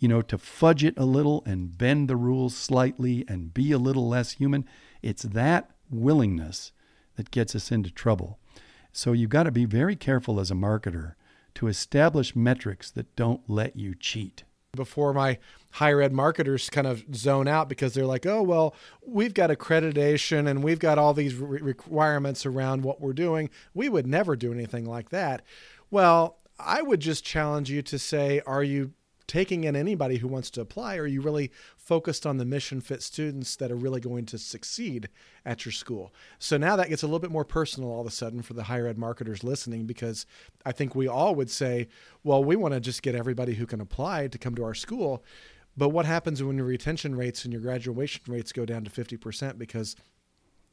you 0.00 0.08
know, 0.08 0.20
to 0.20 0.36
fudge 0.36 0.82
it 0.82 0.98
a 0.98 1.04
little 1.04 1.44
and 1.46 1.78
bend 1.78 2.08
the 2.08 2.16
rules 2.16 2.56
slightly 2.56 3.24
and 3.28 3.54
be 3.54 3.70
a 3.70 3.78
little 3.78 4.08
less 4.08 4.32
human. 4.32 4.64
It's 5.02 5.22
that 5.22 5.70
willingness 5.90 6.72
that 7.14 7.30
gets 7.30 7.54
us 7.54 7.70
into 7.70 7.92
trouble. 7.92 8.40
So 8.92 9.12
you've 9.12 9.30
got 9.30 9.44
to 9.44 9.52
be 9.52 9.64
very 9.64 9.94
careful 9.94 10.40
as 10.40 10.50
a 10.50 10.54
marketer 10.54 11.14
to 11.54 11.68
establish 11.68 12.34
metrics 12.34 12.90
that 12.90 13.14
don't 13.14 13.48
let 13.48 13.76
you 13.76 13.94
cheat 13.94 14.42
before 14.72 15.12
my 15.12 15.38
higher 15.72 16.00
ed 16.00 16.12
marketers 16.12 16.68
kind 16.70 16.86
of 16.86 17.04
zone 17.14 17.48
out 17.48 17.68
because 17.68 17.94
they're 17.94 18.06
like, 18.06 18.26
oh, 18.26 18.42
well, 18.42 18.74
we've 19.06 19.34
got 19.34 19.50
accreditation 19.50 20.48
and 20.48 20.62
we've 20.62 20.78
got 20.78 20.98
all 20.98 21.14
these 21.14 21.34
re- 21.34 21.60
requirements 21.60 22.44
around 22.46 22.82
what 22.82 23.00
we're 23.00 23.12
doing. 23.12 23.50
We 23.74 23.88
would 23.88 24.06
never 24.06 24.36
do 24.36 24.52
anything 24.52 24.84
like 24.84 25.10
that. 25.10 25.42
Well, 25.90 26.38
I 26.58 26.82
would 26.82 27.00
just 27.00 27.24
challenge 27.24 27.70
you 27.70 27.82
to 27.82 27.98
say, 27.98 28.42
are 28.46 28.62
you 28.62 28.92
taking 29.30 29.62
in 29.62 29.76
anybody 29.76 30.16
who 30.16 30.26
wants 30.26 30.50
to 30.50 30.60
apply? 30.60 30.96
Or 30.96 31.02
are 31.02 31.06
you 31.06 31.20
really 31.20 31.52
focused 31.76 32.26
on 32.26 32.36
the 32.36 32.44
mission 32.44 32.80
fit 32.80 33.00
students 33.00 33.54
that 33.56 33.70
are 33.70 33.76
really 33.76 34.00
going 34.00 34.26
to 34.26 34.38
succeed 34.38 35.08
at 35.46 35.64
your 35.64 35.70
school? 35.70 36.12
So 36.40 36.56
now 36.56 36.74
that 36.74 36.88
gets 36.88 37.04
a 37.04 37.06
little 37.06 37.20
bit 37.20 37.30
more 37.30 37.44
personal 37.44 37.90
all 37.90 38.00
of 38.00 38.08
a 38.08 38.10
sudden 38.10 38.42
for 38.42 38.54
the 38.54 38.64
higher 38.64 38.88
ed 38.88 38.98
marketers 38.98 39.44
listening, 39.44 39.86
because 39.86 40.26
I 40.66 40.72
think 40.72 40.96
we 40.96 41.06
all 41.06 41.36
would 41.36 41.48
say, 41.48 41.86
well, 42.24 42.42
we 42.42 42.56
want 42.56 42.74
to 42.74 42.80
just 42.80 43.02
get 43.02 43.14
everybody 43.14 43.54
who 43.54 43.66
can 43.66 43.80
apply 43.80 44.26
to 44.26 44.38
come 44.38 44.56
to 44.56 44.64
our 44.64 44.74
school. 44.74 45.22
But 45.76 45.90
what 45.90 46.06
happens 46.06 46.42
when 46.42 46.56
your 46.56 46.66
retention 46.66 47.14
rates 47.14 47.44
and 47.44 47.52
your 47.52 47.62
graduation 47.62 48.22
rates 48.26 48.50
go 48.50 48.66
down 48.66 48.82
to 48.82 48.90
50% 48.90 49.58
because 49.58 49.94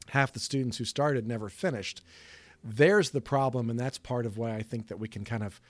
half 0.08 0.32
the 0.32 0.40
students 0.40 0.78
who 0.78 0.84
started 0.84 1.28
never 1.28 1.48
finished? 1.48 2.02
There's 2.64 3.10
the 3.10 3.20
problem, 3.20 3.70
and 3.70 3.78
that's 3.78 3.98
part 3.98 4.26
of 4.26 4.36
why 4.36 4.56
I 4.56 4.62
think 4.62 4.88
that 4.88 4.98
we 4.98 5.06
can 5.06 5.24
kind 5.24 5.44
of 5.44 5.60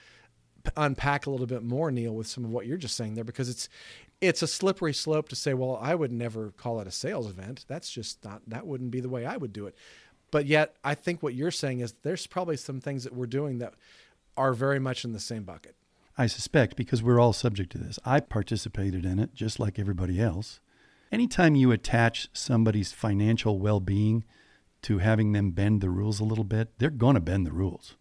unpack 0.77 1.27
a 1.27 1.31
little 1.31 1.47
bit 1.47 1.63
more, 1.63 1.91
Neal, 1.91 2.15
with 2.15 2.27
some 2.27 2.45
of 2.45 2.51
what 2.51 2.67
you're 2.67 2.77
just 2.77 2.97
saying 2.97 3.15
there, 3.15 3.25
because 3.25 3.49
it's 3.49 3.69
it's 4.21 4.43
a 4.43 4.49
slippery 4.49 4.93
slope 4.93 5.29
to 5.29 5.37
say, 5.37 5.55
well, 5.55 5.79
I 5.81 5.95
would 5.95 6.11
never 6.11 6.51
call 6.51 6.81
it 6.81 6.89
a 6.89 6.91
sales 6.91 7.29
event. 7.29 7.65
That's 7.69 7.91
just 7.91 8.25
not 8.25 8.43
that 8.49 8.67
wouldn't 8.67 8.91
be 8.91 9.01
the 9.01 9.09
way 9.09 9.25
I 9.25 9.37
would 9.37 9.53
do 9.53 9.67
it. 9.67 9.75
But 10.31 10.47
yet, 10.47 10.77
I 10.85 10.95
think 10.95 11.23
what 11.23 11.35
you're 11.35 11.51
saying 11.51 11.81
is 11.81 11.95
there's 12.03 12.27
probably 12.27 12.57
some 12.57 12.81
things 12.81 13.05
that 13.05 13.15
we're 13.15 13.27
doing 13.27 13.59
that 13.59 13.75
are 14.37 14.53
very 14.53 14.79
much 14.79 15.05
in 15.05 15.13
the 15.13 15.21
same 15.21 15.45
bucket. 15.45 15.75
I 16.17 16.27
suspect 16.27 16.77
because 16.77 17.03
we're 17.03 17.21
all 17.21 17.33
subject 17.33 17.71
to 17.73 17.79
this. 17.79 17.99
I 18.05 18.21
participated 18.21 19.05
in 19.05 19.19
it 19.19 19.35
just 19.35 19.61
like 19.61 19.79
everybody 19.79 20.21
else. 20.21 20.61
Anytime 21.11 21.55
you 21.55 21.71
attach 21.71 22.29
somebody's 22.33 22.93
financial 22.93 23.59
well 23.59 23.81
being 23.81 24.25
to 24.83 24.99
having 24.99 25.33
them 25.33 25.53
bend 25.53 25.81
the 25.81 25.91
rules 25.91 26.21
a 26.21 26.25
little 26.25 26.45
bit, 26.45 26.79
they're 26.79 26.91
going 26.91 27.15
to 27.15 27.21
bend 27.21 27.47
the 27.47 27.53
rules 27.53 27.97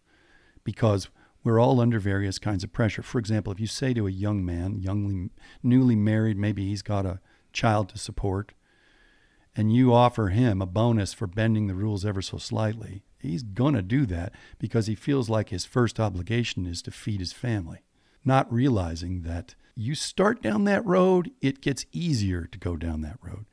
because 0.64 1.08
we're 1.48 1.60
all 1.60 1.80
under 1.80 1.98
various 1.98 2.38
kinds 2.38 2.62
of 2.62 2.72
pressure. 2.72 3.02
For 3.02 3.18
example, 3.18 3.52
if 3.52 3.58
you 3.58 3.66
say 3.66 3.94
to 3.94 4.06
a 4.06 4.10
young 4.10 4.44
man, 4.44 4.80
youngly, 4.80 5.30
newly 5.62 5.96
married, 5.96 6.36
maybe 6.36 6.66
he's 6.66 6.82
got 6.82 7.06
a 7.06 7.20
child 7.52 7.88
to 7.88 7.98
support, 7.98 8.52
and 9.56 9.72
you 9.72 9.92
offer 9.92 10.28
him 10.28 10.60
a 10.60 10.66
bonus 10.66 11.12
for 11.12 11.26
bending 11.26 11.66
the 11.66 11.74
rules 11.74 12.04
ever 12.04 12.20
so 12.20 12.36
slightly, 12.36 13.02
he's 13.18 13.42
going 13.42 13.74
to 13.74 13.82
do 13.82 14.04
that 14.06 14.32
because 14.58 14.86
he 14.86 14.94
feels 14.94 15.30
like 15.30 15.48
his 15.48 15.64
first 15.64 15.98
obligation 15.98 16.66
is 16.66 16.82
to 16.82 16.90
feed 16.90 17.20
his 17.20 17.32
family, 17.32 17.80
not 18.24 18.52
realizing 18.52 19.22
that 19.22 19.54
you 19.74 19.94
start 19.94 20.42
down 20.42 20.64
that 20.64 20.84
road, 20.84 21.30
it 21.40 21.60
gets 21.60 21.86
easier 21.92 22.44
to 22.44 22.58
go 22.58 22.76
down 22.76 23.00
that 23.00 23.18
road. 23.22 23.46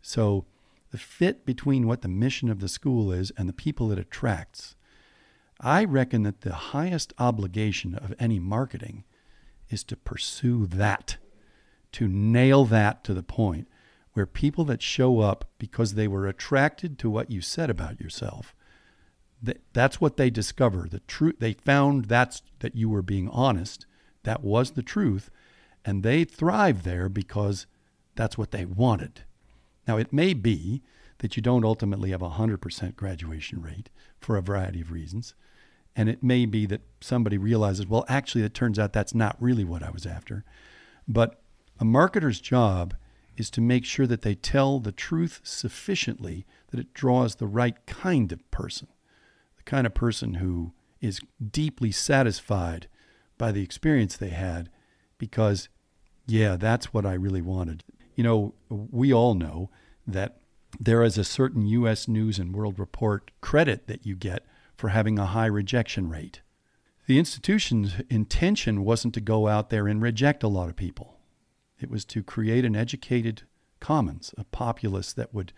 So, 0.00 0.46
the 0.90 0.98
fit 0.98 1.46
between 1.46 1.86
what 1.86 2.02
the 2.02 2.08
mission 2.08 2.50
of 2.50 2.60
the 2.60 2.68
school 2.68 3.12
is 3.12 3.32
and 3.36 3.48
the 3.48 3.54
people 3.54 3.90
it 3.92 3.98
attracts 3.98 4.74
I 5.62 5.84
reckon 5.84 6.24
that 6.24 6.40
the 6.40 6.54
highest 6.54 7.12
obligation 7.18 7.94
of 7.94 8.14
any 8.18 8.38
marketing 8.40 9.04
is 9.70 9.84
to 9.84 9.96
pursue 9.96 10.66
that, 10.66 11.18
to 11.92 12.08
nail 12.08 12.64
that 12.64 13.04
to 13.04 13.14
the 13.14 13.22
point 13.22 13.68
where 14.12 14.26
people 14.26 14.64
that 14.66 14.82
show 14.82 15.20
up 15.20 15.44
because 15.58 15.94
they 15.94 16.08
were 16.08 16.26
attracted 16.26 16.98
to 16.98 17.08
what 17.08 17.30
you 17.30 17.40
said 17.40 17.70
about 17.70 18.00
yourself, 18.00 18.54
that's 19.72 20.00
what 20.00 20.16
they 20.16 20.30
discover. 20.30 20.86
The 20.90 21.00
truth 21.00 21.36
they 21.38 21.54
found 21.54 22.06
that's 22.06 22.42
that 22.60 22.76
you 22.76 22.88
were 22.88 23.02
being 23.02 23.28
honest. 23.28 23.86
That 24.24 24.42
was 24.42 24.72
the 24.72 24.82
truth, 24.82 25.30
and 25.84 26.02
they 26.02 26.24
thrive 26.24 26.84
there 26.84 27.08
because 27.08 27.66
that's 28.14 28.36
what 28.38 28.50
they 28.50 28.64
wanted. 28.64 29.24
Now 29.88 29.96
it 29.96 30.12
may 30.12 30.34
be 30.34 30.82
that 31.18 31.36
you 31.36 31.42
don't 31.42 31.64
ultimately 31.64 32.10
have 32.10 32.22
a 32.22 32.30
100% 32.30 32.96
graduation 32.96 33.62
rate 33.62 33.90
for 34.20 34.36
a 34.36 34.42
variety 34.42 34.80
of 34.80 34.92
reasons. 34.92 35.34
And 35.94 36.08
it 36.08 36.22
may 36.22 36.46
be 36.46 36.66
that 36.66 36.80
somebody 37.00 37.36
realizes, 37.36 37.86
well, 37.86 38.04
actually, 38.08 38.44
it 38.44 38.54
turns 38.54 38.78
out 38.78 38.92
that's 38.92 39.14
not 39.14 39.36
really 39.40 39.64
what 39.64 39.82
I 39.82 39.90
was 39.90 40.06
after. 40.06 40.44
But 41.06 41.40
a 41.78 41.84
marketer's 41.84 42.40
job 42.40 42.94
is 43.36 43.50
to 43.50 43.60
make 43.60 43.84
sure 43.84 44.06
that 44.06 44.22
they 44.22 44.34
tell 44.34 44.78
the 44.78 44.92
truth 44.92 45.40
sufficiently 45.42 46.46
that 46.70 46.80
it 46.80 46.94
draws 46.94 47.36
the 47.36 47.46
right 47.46 47.84
kind 47.86 48.32
of 48.32 48.50
person, 48.50 48.88
the 49.56 49.62
kind 49.64 49.86
of 49.86 49.94
person 49.94 50.34
who 50.34 50.72
is 51.00 51.20
deeply 51.50 51.90
satisfied 51.90 52.88
by 53.36 53.52
the 53.52 53.62
experience 53.62 54.16
they 54.16 54.30
had 54.30 54.70
because, 55.18 55.68
yeah, 56.26 56.56
that's 56.56 56.94
what 56.94 57.04
I 57.04 57.14
really 57.14 57.42
wanted. 57.42 57.84
You 58.14 58.24
know, 58.24 58.54
we 58.68 59.12
all 59.12 59.34
know 59.34 59.70
that 60.06 60.38
there 60.78 61.02
is 61.02 61.18
a 61.18 61.24
certain 61.24 61.66
U.S. 61.66 62.06
News 62.08 62.38
and 62.38 62.54
World 62.54 62.78
Report 62.78 63.30
credit 63.40 63.86
that 63.88 64.06
you 64.06 64.14
get 64.14 64.46
for 64.82 64.88
having 64.88 65.16
a 65.16 65.26
high 65.26 65.46
rejection 65.46 66.08
rate. 66.08 66.40
The 67.06 67.16
institution's 67.16 67.94
intention 68.10 68.84
wasn't 68.84 69.14
to 69.14 69.20
go 69.20 69.46
out 69.46 69.70
there 69.70 69.86
and 69.86 70.02
reject 70.02 70.42
a 70.42 70.48
lot 70.48 70.68
of 70.68 70.74
people. 70.74 71.20
It 71.78 71.88
was 71.88 72.04
to 72.06 72.24
create 72.24 72.64
an 72.64 72.74
educated 72.74 73.44
commons, 73.78 74.34
a 74.36 74.42
populace 74.42 75.12
that 75.12 75.32
would 75.32 75.52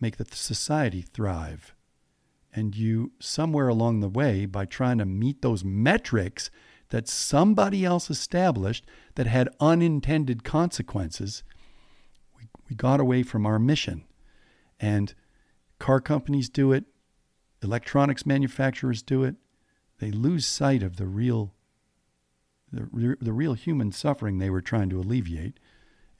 make 0.00 0.16
the 0.16 0.26
society 0.32 1.00
thrive. 1.00 1.76
And 2.52 2.74
you, 2.74 3.12
somewhere 3.20 3.68
along 3.68 4.00
the 4.00 4.08
way, 4.08 4.46
by 4.46 4.64
trying 4.64 4.98
to 4.98 5.06
meet 5.06 5.42
those 5.42 5.62
metrics 5.62 6.50
that 6.88 7.06
somebody 7.06 7.84
else 7.84 8.10
established 8.10 8.84
that 9.14 9.28
had 9.28 9.48
unintended 9.60 10.42
consequences, 10.42 11.44
we, 12.36 12.48
we 12.68 12.74
got 12.74 12.98
away 12.98 13.22
from 13.22 13.46
our 13.46 13.60
mission. 13.60 14.06
And 14.80 15.14
car 15.78 16.00
companies 16.00 16.48
do 16.48 16.72
it, 16.72 16.86
electronics 17.66 18.24
manufacturers 18.24 19.02
do 19.02 19.24
it, 19.24 19.34
they 19.98 20.10
lose 20.10 20.46
sight 20.46 20.82
of 20.82 20.96
the 20.96 21.06
real 21.06 21.52
the, 22.72 23.16
the 23.20 23.32
real 23.32 23.54
human 23.54 23.92
suffering 23.92 24.38
they 24.38 24.50
were 24.50 24.60
trying 24.60 24.90
to 24.90 24.98
alleviate 24.98 25.58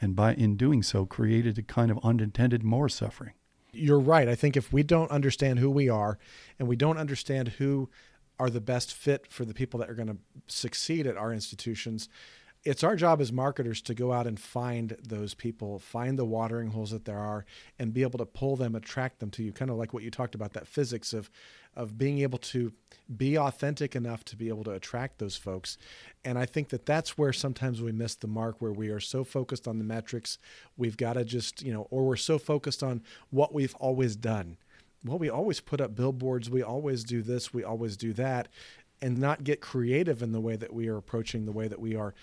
and 0.00 0.14
by 0.14 0.34
in 0.34 0.56
doing 0.56 0.82
so 0.82 1.04
created 1.04 1.58
a 1.58 1.62
kind 1.62 1.90
of 1.90 1.98
unintended 2.02 2.62
more 2.62 2.88
suffering. 2.88 3.32
You're 3.72 3.98
right. 3.98 4.28
I 4.28 4.34
think 4.34 4.56
if 4.56 4.72
we 4.72 4.82
don't 4.82 5.10
understand 5.10 5.58
who 5.58 5.70
we 5.70 5.88
are 5.88 6.18
and 6.58 6.68
we 6.68 6.76
don't 6.76 6.98
understand 6.98 7.48
who 7.48 7.88
are 8.38 8.48
the 8.48 8.60
best 8.60 8.94
fit 8.94 9.26
for 9.26 9.44
the 9.44 9.54
people 9.54 9.80
that 9.80 9.90
are 9.90 9.94
going 9.94 10.08
to 10.08 10.18
succeed 10.46 11.06
at 11.06 11.16
our 11.16 11.32
institutions, 11.32 12.08
it's 12.66 12.82
our 12.82 12.96
job 12.96 13.20
as 13.20 13.32
marketers 13.32 13.80
to 13.82 13.94
go 13.94 14.12
out 14.12 14.26
and 14.26 14.40
find 14.40 14.96
those 15.00 15.34
people, 15.34 15.78
find 15.78 16.18
the 16.18 16.24
watering 16.24 16.72
holes 16.72 16.90
that 16.90 17.04
there 17.04 17.18
are, 17.18 17.46
and 17.78 17.94
be 17.94 18.02
able 18.02 18.18
to 18.18 18.26
pull 18.26 18.56
them, 18.56 18.74
attract 18.74 19.20
them 19.20 19.30
to 19.30 19.44
you. 19.44 19.52
Kind 19.52 19.70
of 19.70 19.76
like 19.76 19.94
what 19.94 20.02
you 20.02 20.10
talked 20.10 20.34
about 20.34 20.52
that 20.54 20.66
physics 20.66 21.12
of 21.12 21.30
of 21.76 21.98
being 21.98 22.20
able 22.20 22.38
to 22.38 22.72
be 23.16 23.36
authentic 23.38 23.94
enough 23.94 24.24
to 24.24 24.34
be 24.34 24.48
able 24.48 24.64
to 24.64 24.70
attract 24.72 25.18
those 25.18 25.36
folks. 25.36 25.76
And 26.24 26.38
I 26.38 26.46
think 26.46 26.70
that 26.70 26.86
that's 26.86 27.18
where 27.18 27.34
sometimes 27.34 27.82
we 27.82 27.92
miss 27.92 28.14
the 28.14 28.26
mark, 28.26 28.56
where 28.60 28.72
we 28.72 28.88
are 28.88 28.98
so 28.98 29.24
focused 29.24 29.68
on 29.68 29.78
the 29.78 29.84
metrics, 29.84 30.38
we've 30.78 30.96
got 30.96 31.12
to 31.12 31.24
just 31.24 31.62
you 31.62 31.72
know, 31.72 31.86
or 31.90 32.04
we're 32.04 32.16
so 32.16 32.38
focused 32.38 32.82
on 32.82 33.02
what 33.30 33.54
we've 33.54 33.74
always 33.76 34.16
done. 34.16 34.56
Well, 35.04 35.18
we 35.18 35.30
always 35.30 35.60
put 35.60 35.80
up 35.80 35.94
billboards, 35.94 36.50
we 36.50 36.62
always 36.62 37.04
do 37.04 37.22
this, 37.22 37.54
we 37.54 37.62
always 37.62 37.96
do 37.96 38.12
that, 38.14 38.48
and 39.00 39.18
not 39.18 39.44
get 39.44 39.60
creative 39.60 40.22
in 40.22 40.32
the 40.32 40.40
way 40.40 40.56
that 40.56 40.72
we 40.72 40.88
are 40.88 40.96
approaching 40.96 41.44
the 41.44 41.52
way 41.52 41.68
that 41.68 41.80
we 41.80 41.94
are 41.94 42.14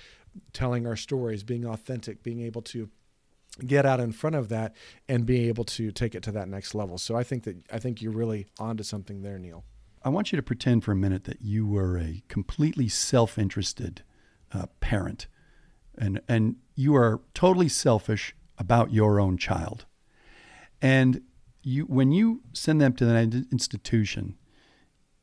telling 0.52 0.88
our 0.88 0.96
stories, 0.96 1.44
being 1.44 1.66
authentic, 1.66 2.24
being 2.24 2.42
able 2.42 2.62
to 2.62 2.90
get 3.66 3.86
out 3.86 4.00
in 4.00 4.12
front 4.12 4.36
of 4.36 4.50
that 4.50 4.75
and 5.08 5.25
being 5.25 5.48
able 5.48 5.63
to 5.63 5.92
take 5.92 6.16
it 6.16 6.24
to 6.24 6.32
that 6.32 6.48
next 6.48 6.74
level. 6.74 6.98
So 6.98 7.16
I 7.16 7.24
think 7.24 7.44
that 7.44 7.58
I 7.72 7.80
think 7.80 8.02
you're 8.02 8.12
really 8.12 8.48
onto 8.60 8.84
something 8.84 9.22
there, 9.22 9.38
Neal. 9.38 9.63
I 10.04 10.10
want 10.10 10.32
you 10.32 10.36
to 10.36 10.44
pretend 10.44 10.84
for 10.84 10.92
a 10.92 10.96
minute 10.96 11.24
that 11.25 11.42
you 11.42 11.66
were 11.66 11.98
a 11.98 12.24
completely 12.28 12.90
self-interested 12.90 14.04
uh, 14.54 14.66
parent, 14.80 15.28
and 15.98 16.22
and 16.28 16.56
you 16.75 16.96
are 16.96 17.22
totally 17.34 17.70
selfish 17.70 18.36
about 18.58 18.92
your 18.92 19.20
own 19.20 19.38
child, 19.38 19.86
and 20.82 21.22
you 21.62 21.86
when 21.86 22.12
you 22.12 22.42
send 22.54 22.82
them 22.82 22.94
to 22.94 23.06
that 23.06 23.46
institution, 23.52 24.36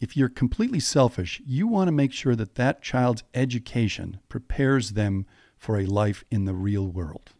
if 0.00 0.16
you're 0.16 0.30
completely 0.30 0.80
selfish, 0.80 1.42
you 1.44 1.66
want 1.66 1.88
to 1.88 1.92
make 1.92 2.12
sure 2.12 2.34
that 2.34 2.54
that 2.54 2.80
child's 2.80 3.22
education 3.34 4.18
prepares 4.30 4.92
them 4.92 5.26
for 5.58 5.78
a 5.78 5.84
life 5.84 6.24
in 6.30 6.46
the 6.46 6.54
real 6.54 6.88
world. 6.88 7.32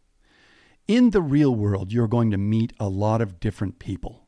In 0.86 1.10
the 1.10 1.22
real 1.22 1.54
world, 1.54 1.90
you're 1.90 2.06
going 2.06 2.30
to 2.30 2.36
meet 2.36 2.74
a 2.78 2.88
lot 2.88 3.22
of 3.22 3.40
different 3.40 3.78
people. 3.78 4.26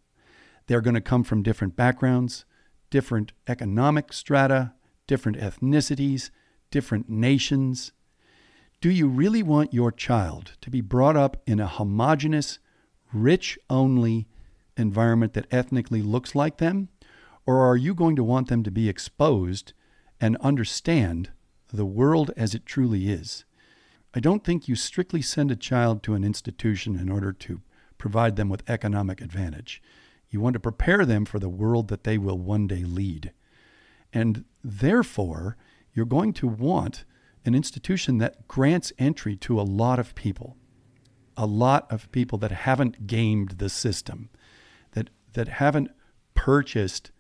They're 0.67 0.81
going 0.81 0.95
to 0.95 1.01
come 1.03 1.25
from 1.25 1.43
different 1.43 1.77
backgrounds, 1.77 2.47
different 2.89 3.33
economic 3.47 4.15
strata, 4.15 4.73
different 5.07 5.37
ethnicities, 5.37 6.31
different 6.71 7.11
nations. 7.11 7.93
Do 8.81 8.89
you 8.89 9.09
really 9.09 9.43
want 9.43 9.75
your 9.75 9.93
child 9.93 10.53
to 10.63 10.71
be 10.71 10.81
brought 10.81 11.17
up 11.17 11.37
in 11.47 11.61
a 11.61 11.67
homogenous, 11.67 12.59
rich 13.13 13.59
only 13.69 14.27
environment 14.77 15.35
that 15.35 15.53
ethnically 15.53 16.01
looks 16.01 16.35
like 16.35 16.57
them? 16.57 16.89
Or 17.47 17.61
are 17.67 17.77
you 17.77 17.95
going 17.95 18.17
to 18.17 18.25
want 18.25 18.49
them 18.49 18.63
to 18.63 18.71
be 18.71 18.89
exposed 18.89 19.73
and 20.21 20.37
understand 20.37 21.31
the 21.73 21.87
world 21.87 22.31
as 22.37 22.55
it 22.55 22.67
truly 22.67 23.11
is? 23.11 23.45
I 24.15 24.21
don't 24.21 24.45
think 24.45 24.69
you 24.69 24.77
strictly 24.77 25.23
send 25.23 25.51
a 25.51 25.57
child 25.57 26.03
to 26.03 26.15
an 26.15 26.23
institution 26.23 26.99
in 26.99 27.09
order 27.09 27.33
to 27.33 27.63
provide 27.99 28.37
them 28.37 28.49
with 28.49 28.69
economic 28.69 29.21
advantage. 29.21 29.83
You 30.31 30.41
want 30.41 30.55
to 30.55 30.61
prepare 30.61 31.05
them 31.05 31.25
for 31.25 31.39
the 31.39 31.49
world 31.49 31.89
that 31.89 32.05
they 32.05 32.19
will 32.19 32.39
one 32.39 32.67
day 32.67 32.85
lead. 32.85 33.33
And 34.13 34.45
therefore, 34.63 35.57
you're 35.95 36.07
going 36.07 36.33
to 36.35 36.47
want 36.47 37.05
an 37.45 37.55
institution 37.55 38.19
that 38.19 38.47
grants 38.49 38.93
entry 38.99 39.37
to 39.37 39.61
a 39.61 39.63
lot 39.63 39.99
of 39.99 40.15
people, 40.15 40.57
a 41.37 41.47
lot 41.47 41.91
of 41.91 42.11
people 42.13 42.39
that 42.39 42.53
haven't 42.53 43.07
gamed 43.07 43.53
the 43.59 43.69
system, 43.69 44.31
that 44.93 45.11
that 45.33 45.49
haven't 45.49 45.91
purchased 46.35 47.11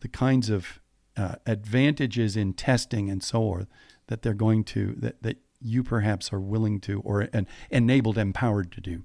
the 0.00 0.08
kinds 0.08 0.50
of 0.50 0.80
uh, 1.16 1.36
advantages 1.46 2.36
in 2.36 2.52
testing 2.52 3.10
and 3.10 3.22
so 3.22 3.50
on 3.50 3.66
that 4.08 4.22
they're 4.22 4.34
going 4.34 4.64
to 4.64 4.94
that, 4.98 5.22
that 5.22 5.38
you 5.60 5.82
perhaps 5.82 6.32
are 6.32 6.40
willing 6.40 6.80
to 6.80 7.00
or 7.00 7.28
and 7.32 7.46
enabled 7.70 8.18
empowered 8.18 8.70
to 8.72 8.80
do. 8.80 9.02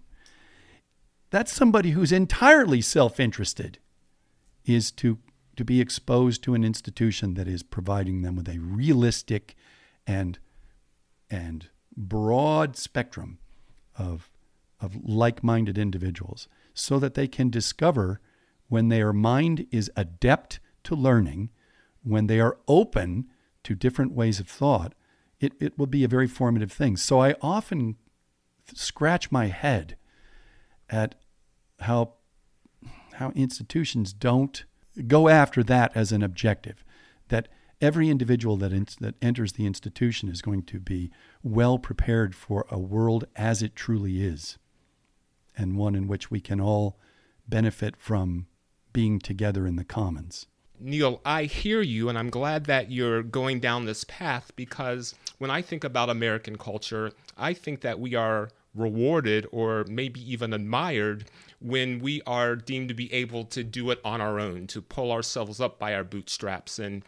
That's 1.29 1.51
somebody 1.51 1.91
who's 1.91 2.11
entirely 2.11 2.81
self-interested 2.81 3.79
is 4.65 4.91
to 4.91 5.17
to 5.55 5.65
be 5.65 5.81
exposed 5.81 6.43
to 6.43 6.53
an 6.53 6.63
institution 6.63 7.33
that 7.35 7.47
is 7.47 7.63
providing 7.63 8.21
them 8.21 8.35
with 8.35 8.49
a 8.49 8.59
realistic 8.59 9.55
and 10.05 10.39
and 11.29 11.69
broad 11.95 12.75
spectrum 12.75 13.39
of 13.97 14.29
of 14.79 14.97
like-minded 15.03 15.77
individuals 15.77 16.47
so 16.73 16.99
that 16.99 17.13
they 17.13 17.27
can 17.27 17.49
discover 17.49 18.19
when 18.67 18.89
their 18.89 19.13
mind 19.13 19.67
is 19.71 19.91
adept 19.95 20.59
to 20.83 20.95
learning 20.95 21.49
when 22.03 22.27
they 22.27 22.39
are 22.39 22.57
open 22.67 23.27
to 23.63 23.75
different 23.75 24.13
ways 24.13 24.39
of 24.39 24.47
thought 24.47 24.93
it, 25.41 25.53
it 25.59 25.77
will 25.77 25.87
be 25.87 26.03
a 26.03 26.07
very 26.07 26.27
formative 26.27 26.71
thing. 26.71 26.95
So 26.95 27.19
i 27.19 27.35
often 27.41 27.97
scratch 28.73 29.31
my 29.31 29.47
head 29.47 29.97
at 30.89 31.15
how 31.81 32.13
how 33.13 33.31
institutions 33.31 34.13
don't 34.13 34.63
go 35.07 35.27
after 35.27 35.63
that 35.63 35.91
as 35.95 36.11
an 36.11 36.21
objective 36.23 36.85
that 37.27 37.47
every 37.81 38.09
individual 38.09 38.55
that 38.57 38.71
in, 38.71 38.87
that 38.99 39.15
enters 39.21 39.53
the 39.53 39.65
institution 39.65 40.29
is 40.29 40.41
going 40.41 40.63
to 40.63 40.79
be 40.79 41.11
well 41.43 41.77
prepared 41.79 42.35
for 42.35 42.65
a 42.69 42.79
world 42.79 43.25
as 43.35 43.61
it 43.61 43.75
truly 43.75 44.23
is 44.23 44.57
and 45.57 45.75
one 45.75 45.95
in 45.95 46.07
which 46.07 46.31
we 46.31 46.39
can 46.39 46.61
all 46.61 46.97
benefit 47.47 47.95
from 47.97 48.47
being 48.93 49.19
together 49.19 49.65
in 49.65 49.75
the 49.75 49.83
commons 49.83 50.47
Neal, 50.81 51.21
I 51.23 51.43
hear 51.43 51.81
you, 51.81 52.09
and 52.09 52.17
I'm 52.17 52.29
glad 52.29 52.65
that 52.65 52.91
you're 52.91 53.21
going 53.21 53.59
down 53.59 53.85
this 53.85 54.03
path 54.03 54.51
because 54.55 55.13
when 55.37 55.51
I 55.51 55.61
think 55.61 55.83
about 55.83 56.09
American 56.09 56.57
culture, 56.57 57.11
I 57.37 57.53
think 57.53 57.81
that 57.81 57.99
we 57.99 58.15
are 58.15 58.49
rewarded 58.73 59.45
or 59.51 59.85
maybe 59.87 60.19
even 60.31 60.53
admired 60.53 61.25
when 61.59 61.99
we 61.99 62.21
are 62.25 62.55
deemed 62.55 62.87
to 62.89 62.95
be 62.95 63.13
able 63.13 63.45
to 63.45 63.63
do 63.63 63.91
it 63.91 63.99
on 64.03 64.21
our 64.21 64.39
own, 64.39 64.65
to 64.67 64.81
pull 64.81 65.11
ourselves 65.11 65.59
up 65.59 65.77
by 65.77 65.93
our 65.93 66.03
bootstraps 66.03 66.79
and 66.79 67.03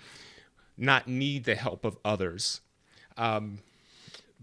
not 0.78 1.08
need 1.08 1.46
the 1.46 1.56
help 1.56 1.84
of 1.84 1.98
others. 2.06 2.62
Um, 3.18 3.60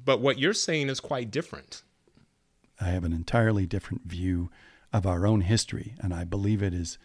but 0.03 0.21
what 0.21 0.39
you're 0.39 0.55
saying 0.55 0.89
is 0.89 0.99
quite 0.99 1.31
different. 1.31 1.83
I 2.81 2.89
have 2.89 3.05
an 3.05 3.13
entirely 3.13 3.67
different 3.67 4.07
view 4.07 4.51
of 4.93 5.07
our 5.07 5.27
own 5.27 5.43
history, 5.43 5.95
and 6.01 6.13
I 6.13 6.25
believe 6.25 6.63
it 6.63 6.75
is. 6.75 6.99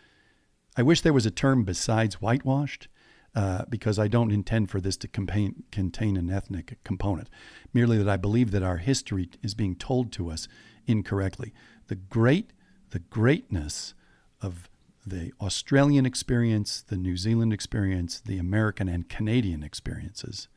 I 0.77 0.83
wish 0.83 1.01
there 1.01 1.13
was 1.13 1.25
a 1.25 1.31
term 1.31 1.63
besides 1.63 2.15
whitewashed, 2.15 2.87
uh, 3.35 3.65
because 3.67 3.99
I 3.99 4.07
don't 4.07 4.31
intend 4.31 4.69
for 4.69 4.79
this 4.79 4.95
to 4.97 5.07
contain, 5.07 5.63
contain 5.71 6.15
an 6.15 6.29
ethnic 6.29 6.77
component. 6.83 7.29
Merely 7.73 7.97
that 7.97 8.07
I 8.07 8.17
believe 8.17 8.51
that 8.51 8.63
our 8.63 8.77
history 8.77 9.29
is 9.43 9.53
being 9.53 9.75
told 9.75 10.11
to 10.13 10.31
us 10.31 10.47
incorrectly. 10.87 11.53
The 11.87 11.95
great, 11.95 12.51
the 12.91 12.99
greatness 12.99 13.93
of 14.41 14.69
the 15.05 15.33
Australian 15.41 16.05
experience, 16.05 16.81
the 16.81 16.97
New 16.97 17.17
Zealand 17.17 17.51
experience, 17.53 18.21
the 18.21 18.37
American 18.37 18.87
and 18.87 19.07
Canadian 19.09 19.63
experiences, 19.63 20.47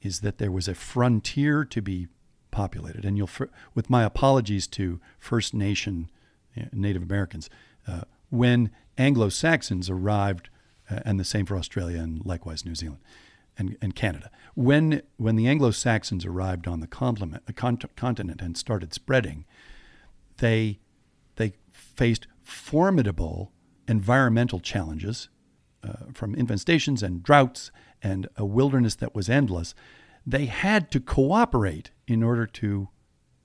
is 0.00 0.20
that 0.20 0.38
there 0.38 0.50
was 0.50 0.68
a 0.68 0.74
frontier 0.74 1.64
to 1.66 1.82
be 1.82 2.08
populated. 2.50 3.04
And 3.04 3.16
you'll, 3.18 3.30
with 3.74 3.90
my 3.90 4.04
apologies 4.04 4.66
to 4.68 5.00
First 5.18 5.52
Nation 5.52 6.10
uh, 6.56 6.64
Native 6.72 7.02
Americans, 7.02 7.50
uh, 7.86 8.02
when 8.30 8.70
Anglo 8.98 9.28
Saxons 9.28 9.90
arrived 9.90 10.48
uh, 10.90 11.00
and 11.04 11.18
the 11.18 11.24
same 11.24 11.46
for 11.46 11.56
Australia 11.56 12.00
and 12.00 12.24
likewise 12.24 12.64
New 12.64 12.74
Zealand 12.74 13.00
and, 13.58 13.76
and 13.80 13.94
Canada. 13.94 14.30
When, 14.54 15.02
when 15.16 15.36
the 15.36 15.46
Anglo 15.46 15.70
Saxons 15.70 16.24
arrived 16.24 16.66
on 16.66 16.80
the 16.80 16.86
continent, 16.86 17.46
the 17.46 17.52
continent 17.52 18.40
and 18.40 18.56
started 18.56 18.94
spreading, 18.94 19.44
they, 20.38 20.78
they 21.36 21.54
faced 21.72 22.26
formidable 22.42 23.52
environmental 23.88 24.60
challenges 24.60 25.28
uh, 25.82 26.12
from 26.12 26.34
infestations 26.34 27.02
and 27.02 27.22
droughts 27.22 27.70
and 28.02 28.28
a 28.36 28.44
wilderness 28.44 28.94
that 28.96 29.14
was 29.14 29.28
endless. 29.28 29.74
They 30.26 30.46
had 30.46 30.90
to 30.90 31.00
cooperate 31.00 31.90
in 32.06 32.22
order 32.22 32.46
to 32.46 32.88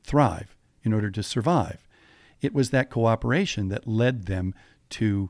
thrive, 0.04 0.56
in 0.84 0.94
order 0.94 1.12
to 1.12 1.24
survive. 1.24 1.88
It 2.42 2.54
was 2.54 2.72
that 2.72 2.90
cooperation 2.90 3.70
that 3.70 3.88
led 3.88 4.26
them 4.26 4.54
to 4.92 5.30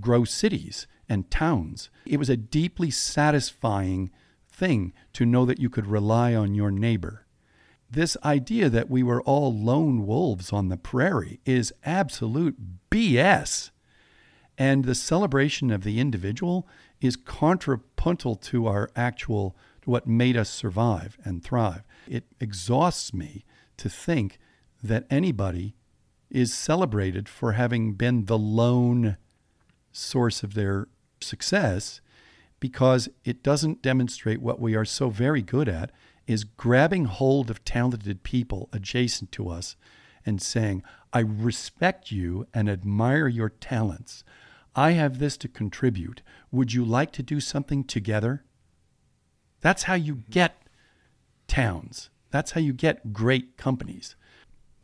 grow 0.00 0.24
cities 0.24 0.86
and 1.08 1.30
towns. 1.30 1.90
It 2.06 2.18
was 2.18 2.30
a 2.30 2.36
deeply 2.36 2.90
satisfying 2.90 4.10
thing 4.48 4.92
to 5.12 5.26
know 5.26 5.44
that 5.44 5.58
you 5.58 5.68
could 5.68 5.86
rely 5.86 6.34
on 6.34 6.54
your 6.54 6.70
neighbor. 6.70 7.26
This 7.90 8.16
idea 8.24 8.68
that 8.70 8.90
we 8.90 9.02
were 9.02 9.22
all 9.22 9.52
lone 9.52 10.06
wolves 10.06 10.52
on 10.52 10.68
the 10.68 10.76
prairie 10.76 11.40
is 11.44 11.72
absolute 11.84 12.56
BS. 12.90 13.70
And 14.56 14.84
the 14.84 14.94
celebration 14.94 15.70
of 15.70 15.84
the 15.84 16.00
individual 16.00 16.66
is 17.00 17.16
contrapuntal 17.16 18.36
to 18.36 18.66
our 18.66 18.90
actual, 18.96 19.56
to 19.82 19.90
what 19.90 20.06
made 20.06 20.36
us 20.36 20.50
survive 20.50 21.18
and 21.24 21.42
thrive. 21.42 21.82
It 22.08 22.24
exhausts 22.40 23.12
me 23.12 23.44
to 23.76 23.88
think 23.88 24.38
that 24.82 25.06
anybody 25.10 25.74
is 26.30 26.54
celebrated 26.54 27.28
for 27.28 27.52
having 27.52 27.92
been 27.92 28.24
the 28.24 28.38
lone 28.38 29.16
source 29.94 30.42
of 30.42 30.54
their 30.54 30.88
success 31.20 32.00
because 32.60 33.08
it 33.24 33.42
doesn't 33.42 33.82
demonstrate 33.82 34.40
what 34.40 34.60
we 34.60 34.74
are 34.74 34.84
so 34.84 35.08
very 35.08 35.42
good 35.42 35.68
at 35.68 35.90
is 36.26 36.44
grabbing 36.44 37.04
hold 37.04 37.50
of 37.50 37.64
talented 37.64 38.22
people 38.22 38.68
adjacent 38.72 39.30
to 39.32 39.48
us 39.48 39.76
and 40.24 40.40
saying, 40.40 40.82
I 41.12 41.20
respect 41.20 42.10
you 42.10 42.46
and 42.54 42.68
admire 42.68 43.28
your 43.28 43.50
talents. 43.50 44.24
I 44.74 44.92
have 44.92 45.18
this 45.18 45.36
to 45.38 45.48
contribute. 45.48 46.22
Would 46.50 46.72
you 46.72 46.84
like 46.84 47.12
to 47.12 47.22
do 47.22 47.40
something 47.40 47.84
together? 47.84 48.44
That's 49.60 49.84
how 49.84 49.94
you 49.94 50.16
mm-hmm. 50.16 50.32
get 50.32 50.62
towns. 51.46 52.10
That's 52.30 52.52
how 52.52 52.60
you 52.60 52.72
get 52.72 53.12
great 53.12 53.56
companies. 53.56 54.16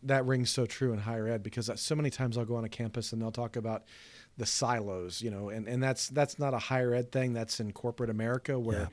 That 0.03 0.25
rings 0.25 0.51
so 0.51 0.66
true 0.66 0.92
in 0.92 1.01
higher 1.01 1.27
ed 1.27 1.42
because 1.42 1.68
uh, 1.68 1.77
so 1.77 1.94
many 1.94 2.11
times 2.11 2.38
I'll 2.38 2.44
go 2.44 2.57
on 2.57 2.64
a 2.64 2.68
campus 2.68 3.12
and 3.12 3.20
they'll 3.20 3.33
talk 3.33 3.57
about 3.57 3.85
the 4.40 4.46
silos, 4.46 5.20
you 5.20 5.31
know, 5.31 5.50
and, 5.50 5.68
and 5.68 5.83
that's 5.83 6.09
that's 6.09 6.38
not 6.38 6.55
a 6.55 6.59
higher 6.59 6.94
ed 6.94 7.12
thing. 7.12 7.35
That's 7.35 7.61
in 7.61 7.72
corporate 7.72 8.09
America 8.09 8.59
where, 8.59 8.81
yeah. 8.81 8.87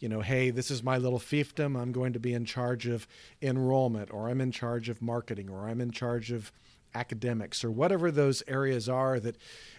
you 0.00 0.08
know, 0.08 0.20
hey, 0.20 0.50
this 0.50 0.72
is 0.72 0.82
my 0.82 0.98
little 0.98 1.20
fiefdom. 1.20 1.80
I'm 1.80 1.92
going 1.92 2.12
to 2.14 2.18
be 2.18 2.34
in 2.34 2.44
charge 2.44 2.88
of 2.88 3.06
enrollment, 3.40 4.12
or 4.12 4.28
I'm 4.28 4.40
in 4.40 4.50
charge 4.50 4.88
of 4.88 5.00
marketing, 5.00 5.48
or 5.48 5.68
I'm 5.68 5.80
in 5.80 5.92
charge 5.92 6.32
of 6.32 6.50
academics, 6.96 7.62
or 7.62 7.70
whatever 7.70 8.10
those 8.10 8.42
areas 8.48 8.88
are 8.88 9.20
that 9.20 9.36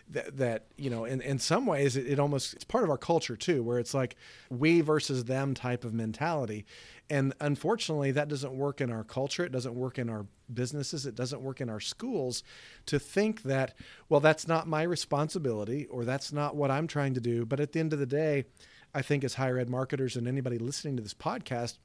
that, 0.09 0.37
that 0.37 0.65
you 0.77 0.89
know 0.89 1.03
in, 1.03 1.19
in 1.19 1.37
some 1.37 1.65
ways 1.65 1.97
it, 1.97 2.07
it 2.07 2.17
almost 2.17 2.53
it's 2.53 2.63
part 2.63 2.85
of 2.85 2.89
our 2.89 2.97
culture 2.97 3.35
too 3.35 3.61
where 3.61 3.77
it's 3.77 3.93
like 3.93 4.15
we 4.49 4.79
versus 4.79 5.25
them 5.25 5.53
type 5.53 5.83
of 5.83 5.93
mentality 5.93 6.65
and 7.09 7.33
unfortunately, 7.39 8.11
that 8.11 8.27
doesn't 8.27 8.53
work 8.53 8.81
in 8.81 8.91
our 8.91 9.03
culture. 9.03 9.43
It 9.43 9.51
doesn't 9.51 9.73
work 9.73 9.97
in 9.97 10.09
our 10.09 10.27
businesses. 10.53 11.05
It 11.05 11.15
doesn't 11.15 11.41
work 11.41 11.59
in 11.59 11.69
our 11.69 11.79
schools 11.79 12.43
to 12.85 12.99
think 12.99 13.43
that, 13.43 13.73
well, 14.09 14.19
that's 14.19 14.47
not 14.47 14.67
my 14.67 14.83
responsibility 14.83 15.87
or 15.87 16.05
that's 16.05 16.31
not 16.31 16.55
what 16.55 16.69
I'm 16.69 16.87
trying 16.87 17.15
to 17.15 17.21
do. 17.21 17.45
But 17.45 17.59
at 17.59 17.71
the 17.71 17.79
end 17.79 17.93
of 17.93 17.99
the 17.99 18.05
day, 18.05 18.45
I 18.93 19.01
think 19.01 19.23
as 19.23 19.35
higher 19.35 19.57
ed 19.57 19.69
marketers 19.69 20.15
and 20.15 20.27
anybody 20.27 20.59
listening 20.59 20.97
to 20.97 21.03
this 21.03 21.13
podcast, 21.15 21.77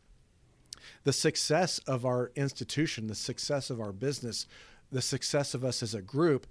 the 1.05 1.13
success 1.13 1.79
of 1.87 2.05
our 2.05 2.31
institution, 2.37 3.07
the 3.07 3.15
success 3.15 3.71
of 3.71 3.81
our 3.81 3.93
business, 3.93 4.47
the 4.93 5.03
success 5.03 5.55
of 5.55 5.65
us 5.65 5.83
as 5.83 5.95
a 5.95 6.03
group 6.03 6.47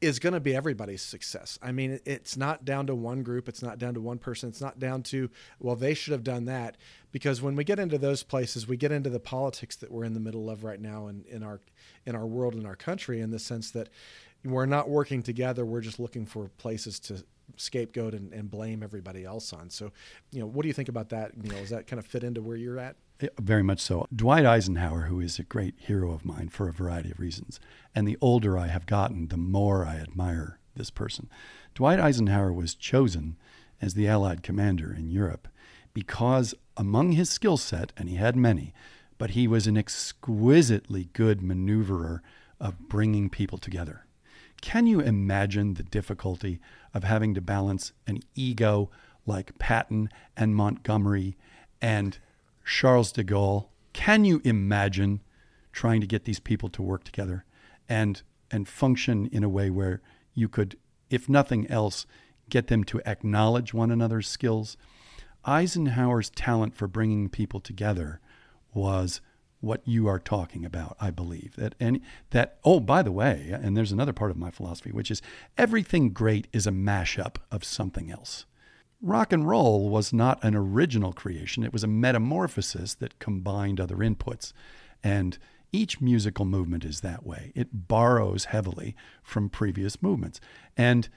is 0.00 0.18
going 0.18 0.34
to 0.34 0.40
be 0.40 0.54
everybody's 0.54 1.02
success. 1.02 1.58
I 1.62 1.72
mean, 1.72 2.00
it's 2.04 2.36
not 2.36 2.64
down 2.64 2.86
to 2.88 2.94
one 2.94 3.22
group, 3.22 3.48
it's 3.48 3.62
not 3.62 3.78
down 3.78 3.94
to 3.94 4.00
one 4.00 4.18
person, 4.18 4.48
it's 4.48 4.60
not 4.60 4.78
down 4.78 5.02
to, 5.04 5.30
well, 5.58 5.76
they 5.76 5.94
should 5.94 6.12
have 6.12 6.24
done 6.24 6.44
that. 6.46 6.76
Because 7.12 7.40
when 7.40 7.56
we 7.56 7.64
get 7.64 7.78
into 7.78 7.96
those 7.96 8.22
places, 8.22 8.68
we 8.68 8.76
get 8.76 8.92
into 8.92 9.08
the 9.08 9.20
politics 9.20 9.76
that 9.76 9.90
we're 9.90 10.04
in 10.04 10.12
the 10.12 10.20
middle 10.20 10.50
of 10.50 10.64
right 10.64 10.80
now 10.80 11.06
in, 11.06 11.24
in 11.28 11.42
our 11.42 11.60
in 12.04 12.14
our 12.14 12.26
world 12.26 12.54
in 12.54 12.66
our 12.66 12.76
country, 12.76 13.20
in 13.20 13.30
the 13.30 13.38
sense 13.38 13.70
that 13.70 13.88
we're 14.44 14.66
not 14.66 14.88
working 14.88 15.22
together, 15.22 15.64
we're 15.64 15.80
just 15.80 15.98
looking 15.98 16.26
for 16.26 16.48
places 16.58 17.00
to 17.00 17.24
scapegoat 17.56 18.14
and, 18.14 18.32
and 18.32 18.50
blame 18.50 18.82
everybody 18.82 19.24
else 19.24 19.52
on. 19.52 19.70
So, 19.70 19.92
you 20.30 20.40
know, 20.40 20.46
what 20.46 20.62
do 20.62 20.68
you 20.68 20.74
think 20.74 20.88
about 20.88 21.08
that, 21.10 21.36
Neal? 21.36 21.58
Does 21.58 21.70
that 21.70 21.86
kind 21.86 21.98
of 21.98 22.06
fit 22.06 22.22
into 22.22 22.42
where 22.42 22.56
you're 22.56 22.78
at? 22.78 22.96
Very 23.38 23.62
much 23.62 23.80
so. 23.80 24.06
Dwight 24.14 24.44
Eisenhower, 24.44 25.02
who 25.02 25.20
is 25.20 25.38
a 25.38 25.44
great 25.44 25.74
hero 25.78 26.12
of 26.12 26.24
mine 26.24 26.48
for 26.48 26.68
a 26.68 26.72
variety 26.72 27.10
of 27.10 27.20
reasons, 27.20 27.58
and 27.94 28.06
the 28.06 28.18
older 28.20 28.58
I 28.58 28.66
have 28.66 28.84
gotten, 28.86 29.28
the 29.28 29.38
more 29.38 29.86
I 29.86 29.96
admire 29.96 30.58
this 30.74 30.90
person. 30.90 31.30
Dwight 31.74 31.98
Eisenhower 31.98 32.52
was 32.52 32.74
chosen 32.74 33.36
as 33.80 33.94
the 33.94 34.06
Allied 34.06 34.42
commander 34.42 34.92
in 34.92 35.08
Europe 35.08 35.48
because 35.94 36.54
among 36.76 37.12
his 37.12 37.30
skill 37.30 37.56
set, 37.56 37.92
and 37.96 38.10
he 38.10 38.16
had 38.16 38.36
many, 38.36 38.74
but 39.16 39.30
he 39.30 39.48
was 39.48 39.66
an 39.66 39.78
exquisitely 39.78 41.08
good 41.14 41.40
maneuverer 41.40 42.20
of 42.60 42.88
bringing 42.88 43.30
people 43.30 43.56
together. 43.56 44.04
Can 44.60 44.86
you 44.86 45.00
imagine 45.00 45.74
the 45.74 45.82
difficulty 45.82 46.60
of 46.92 47.04
having 47.04 47.32
to 47.32 47.40
balance 47.40 47.92
an 48.06 48.20
ego 48.34 48.90
like 49.24 49.58
Patton 49.58 50.10
and 50.36 50.54
Montgomery 50.54 51.36
and 51.80 52.18
Charles 52.66 53.12
de 53.12 53.24
Gaulle? 53.24 53.68
Can 53.92 54.24
you 54.24 54.42
imagine 54.44 55.22
trying 55.72 56.00
to 56.00 56.06
get 56.06 56.24
these 56.24 56.40
people 56.40 56.68
to 56.70 56.82
work 56.82 57.04
together 57.04 57.44
and 57.88 58.22
and 58.50 58.68
function 58.68 59.26
in 59.26 59.42
a 59.42 59.48
way 59.48 59.70
where 59.70 60.00
you 60.34 60.48
could, 60.48 60.76
if 61.10 61.28
nothing 61.28 61.66
else, 61.68 62.06
get 62.48 62.68
them 62.68 62.84
to 62.84 63.00
acknowledge 63.06 63.72
one 63.72 63.90
another's 63.90 64.28
skills? 64.28 64.76
Eisenhower's 65.44 66.30
talent 66.30 66.74
for 66.74 66.88
bringing 66.88 67.28
people 67.28 67.60
together 67.60 68.20
was 68.74 69.20
what 69.60 69.80
you 69.86 70.06
are 70.06 70.18
talking 70.18 70.64
about, 70.64 70.96
I 71.00 71.10
believe. 71.10 71.54
That 71.56 71.74
and 71.78 72.00
that 72.30 72.58
oh, 72.64 72.80
by 72.80 73.02
the 73.02 73.12
way, 73.12 73.50
and 73.52 73.76
there's 73.76 73.92
another 73.92 74.12
part 74.12 74.30
of 74.32 74.36
my 74.36 74.50
philosophy, 74.50 74.90
which 74.90 75.10
is 75.10 75.22
everything 75.56 76.10
great 76.10 76.48
is 76.52 76.66
a 76.66 76.72
mashup 76.72 77.36
of 77.50 77.64
something 77.64 78.10
else. 78.10 78.44
Rock 79.06 79.32
and 79.32 79.46
roll 79.46 79.88
was 79.88 80.12
not 80.12 80.42
an 80.42 80.56
original 80.56 81.12
creation, 81.12 81.62
it 81.62 81.72
was 81.72 81.84
a 81.84 81.88
metamorphosis 81.88 82.94
that 82.94 83.20
combined 83.20 83.78
other 83.78 83.96
inputs. 83.96 84.52
And 85.02 85.38
each 85.72 86.00
musical 86.00 86.44
movement 86.44 86.84
is 86.84 87.02
that 87.02 87.24
way. 87.24 87.52
It 87.54 87.88
borrows 87.88 88.46
heavily 88.46 88.96
from 89.22 89.48
previous 89.48 90.02
movements. 90.02 90.40
And 90.76 91.08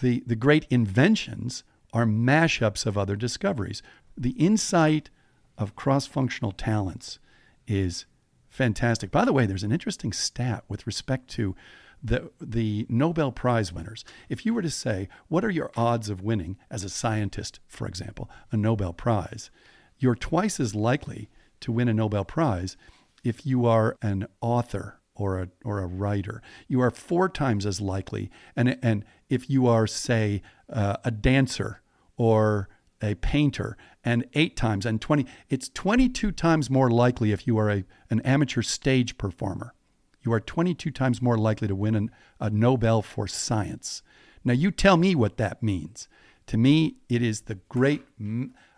the, 0.00 0.22
the 0.26 0.36
great 0.36 0.66
inventions 0.70 1.64
are 1.92 2.06
mashups 2.06 2.86
of 2.86 2.96
other 2.96 3.16
discoveries. 3.16 3.82
The 4.16 4.30
insight 4.30 5.10
of 5.58 5.74
cross 5.74 6.06
functional 6.06 6.52
talents 6.52 7.18
is 7.66 8.06
fantastic. 8.48 9.10
By 9.10 9.24
the 9.24 9.32
way, 9.32 9.46
there's 9.46 9.64
an 9.64 9.72
interesting 9.72 10.12
stat 10.12 10.62
with 10.68 10.86
respect 10.86 11.28
to 11.30 11.56
the 12.02 12.30
the 12.40 12.86
Nobel 12.88 13.32
Prize 13.32 13.72
winners. 13.72 14.04
If 14.28 14.44
you 14.44 14.54
were 14.54 14.62
to 14.62 14.70
say, 14.70 15.08
what 15.28 15.44
are 15.44 15.50
your 15.50 15.70
odds 15.76 16.10
of 16.10 16.22
winning 16.22 16.56
as 16.70 16.84
a 16.84 16.88
scientist, 16.88 17.60
for 17.66 17.86
example, 17.86 18.30
a 18.50 18.56
Nobel 18.56 18.92
Prize, 18.92 19.50
you're 19.98 20.14
twice 20.14 20.58
as 20.58 20.74
likely 20.74 21.30
to 21.60 21.72
win 21.72 21.88
a 21.88 21.94
Nobel 21.94 22.24
Prize 22.24 22.76
if 23.22 23.46
you 23.46 23.66
are 23.66 23.96
an 24.02 24.26
author 24.40 25.00
or 25.14 25.40
a 25.40 25.48
or 25.64 25.80
a 25.80 25.86
writer. 25.86 26.42
You 26.66 26.80
are 26.80 26.90
four 26.90 27.28
times 27.28 27.64
as 27.66 27.80
likely, 27.80 28.30
and 28.56 28.78
and 28.82 29.04
if 29.28 29.48
you 29.48 29.66
are, 29.66 29.86
say, 29.86 30.42
uh, 30.68 30.96
a 31.04 31.10
dancer 31.10 31.82
or 32.16 32.68
a 33.00 33.14
painter 33.16 33.76
and 34.04 34.24
eight 34.34 34.56
times 34.56 34.86
and 34.86 35.00
20 35.00 35.26
it's 35.48 35.68
22 35.70 36.30
times 36.30 36.70
more 36.70 36.88
likely 36.88 37.32
if 37.32 37.48
you 37.48 37.58
are 37.58 37.68
a, 37.68 37.84
an 38.10 38.20
amateur 38.20 38.62
stage 38.62 39.18
performer 39.18 39.74
you 40.22 40.32
are 40.32 40.40
22 40.40 40.90
times 40.90 41.20
more 41.20 41.38
likely 41.38 41.68
to 41.68 41.74
win 41.74 41.94
an, 41.94 42.10
a 42.40 42.50
nobel 42.50 43.02
for 43.02 43.26
science. 43.26 44.02
Now 44.44 44.52
you 44.52 44.70
tell 44.70 44.96
me 44.96 45.14
what 45.14 45.36
that 45.36 45.62
means. 45.62 46.08
To 46.46 46.56
me 46.56 46.96
it 47.08 47.22
is 47.22 47.42
the 47.42 47.56
great 47.68 48.04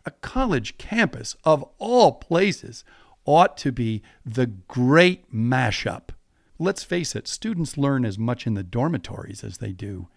a 0.06 0.10
college 0.20 0.76
campus 0.76 1.34
of 1.44 1.64
all 1.78 2.12
places 2.12 2.84
ought 3.24 3.56
to 3.56 3.72
be 3.72 4.02
the 4.24 4.46
great 4.46 5.32
mashup. 5.32 6.10
Let's 6.58 6.84
face 6.84 7.16
it 7.16 7.26
students 7.26 7.78
learn 7.78 8.04
as 8.04 8.18
much 8.18 8.46
in 8.46 8.54
the 8.54 8.62
dormitories 8.62 9.42
as 9.42 9.58
they 9.58 9.72
do 9.72 10.08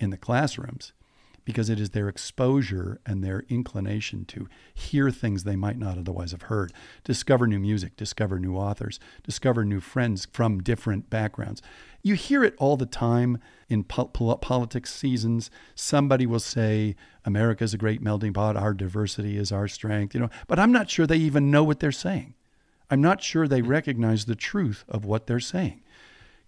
in 0.00 0.10
the 0.10 0.16
classrooms 0.16 0.92
because 1.46 1.70
it 1.70 1.80
is 1.80 1.90
their 1.90 2.08
exposure 2.08 3.00
and 3.06 3.22
their 3.22 3.44
inclination 3.48 4.26
to 4.26 4.48
hear 4.74 5.10
things 5.10 5.44
they 5.44 5.56
might 5.56 5.78
not 5.78 5.96
otherwise 5.96 6.32
have 6.32 6.42
heard, 6.42 6.72
discover 7.04 7.46
new 7.46 7.60
music, 7.60 7.96
discover 7.96 8.38
new 8.38 8.56
authors, 8.56 8.98
discover 9.22 9.64
new 9.64 9.80
friends 9.80 10.26
from 10.32 10.60
different 10.60 11.08
backgrounds. 11.08 11.62
You 12.02 12.14
hear 12.14 12.42
it 12.42 12.56
all 12.58 12.76
the 12.76 12.84
time 12.84 13.38
in 13.68 13.84
po- 13.84 14.06
politics 14.08 14.92
seasons. 14.92 15.48
Somebody 15.76 16.26
will 16.26 16.40
say, 16.40 16.96
America 17.24 17.62
is 17.62 17.72
a 17.72 17.78
great 17.78 18.02
melting 18.02 18.32
pot, 18.32 18.56
our 18.56 18.74
diversity 18.74 19.38
is 19.38 19.52
our 19.52 19.68
strength, 19.68 20.14
you 20.14 20.20
know, 20.20 20.30
but 20.48 20.58
I'm 20.58 20.72
not 20.72 20.90
sure 20.90 21.06
they 21.06 21.16
even 21.16 21.50
know 21.50 21.62
what 21.62 21.78
they're 21.78 21.92
saying. 21.92 22.34
I'm 22.90 23.00
not 23.00 23.22
sure 23.22 23.46
they 23.46 23.62
recognize 23.62 24.24
the 24.24 24.34
truth 24.34 24.84
of 24.88 25.04
what 25.04 25.28
they're 25.28 25.40
saying. 25.40 25.82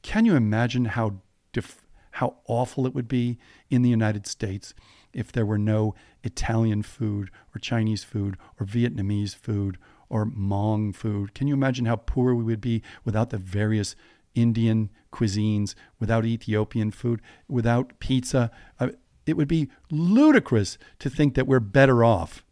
Can 0.03 0.25
you 0.25 0.35
imagine 0.35 0.87
how 0.87 1.21
def- 1.53 1.88
how 2.19 2.35
awful 2.47 2.85
it 2.85 2.95
would 2.95 3.07
be 3.07 3.39
in 3.71 3.83
the 3.83 3.89
United 3.89 4.27
States 4.27 4.75
if 5.13 5.31
there 5.31 5.47
were 5.47 5.59
no 5.59 5.95
Italian 6.25 6.83
food 6.83 7.31
or 7.55 7.61
Chinese 7.61 8.03
food 8.03 8.37
or 8.59 8.67
Vietnamese 8.67 9.37
food 9.37 9.79
or 10.09 10.27
Hmong 10.27 10.93
food. 10.93 11.33
Can 11.33 11.47
you 11.47 11.55
imagine 11.55 11.87
how 11.87 11.95
poor 11.95 12.35
we 12.35 12.43
would 12.43 12.61
be 12.61 12.83
without 13.05 13.31
the 13.31 13.39
various 13.39 13.95
Indian 14.35 14.91
cuisines, 15.13 15.77
without 16.01 16.25
Ethiopian 16.25 16.91
food, 16.91 17.23
without 17.47 17.97
pizza? 18.01 18.51
Uh, 18.81 18.89
it 19.25 19.37
would 19.37 19.47
be 19.47 19.69
ludicrous 19.89 20.77
to 20.99 21.09
think 21.09 21.35
that 21.35 21.47
we're 21.47 21.61
better 21.61 22.03
off 22.03 22.45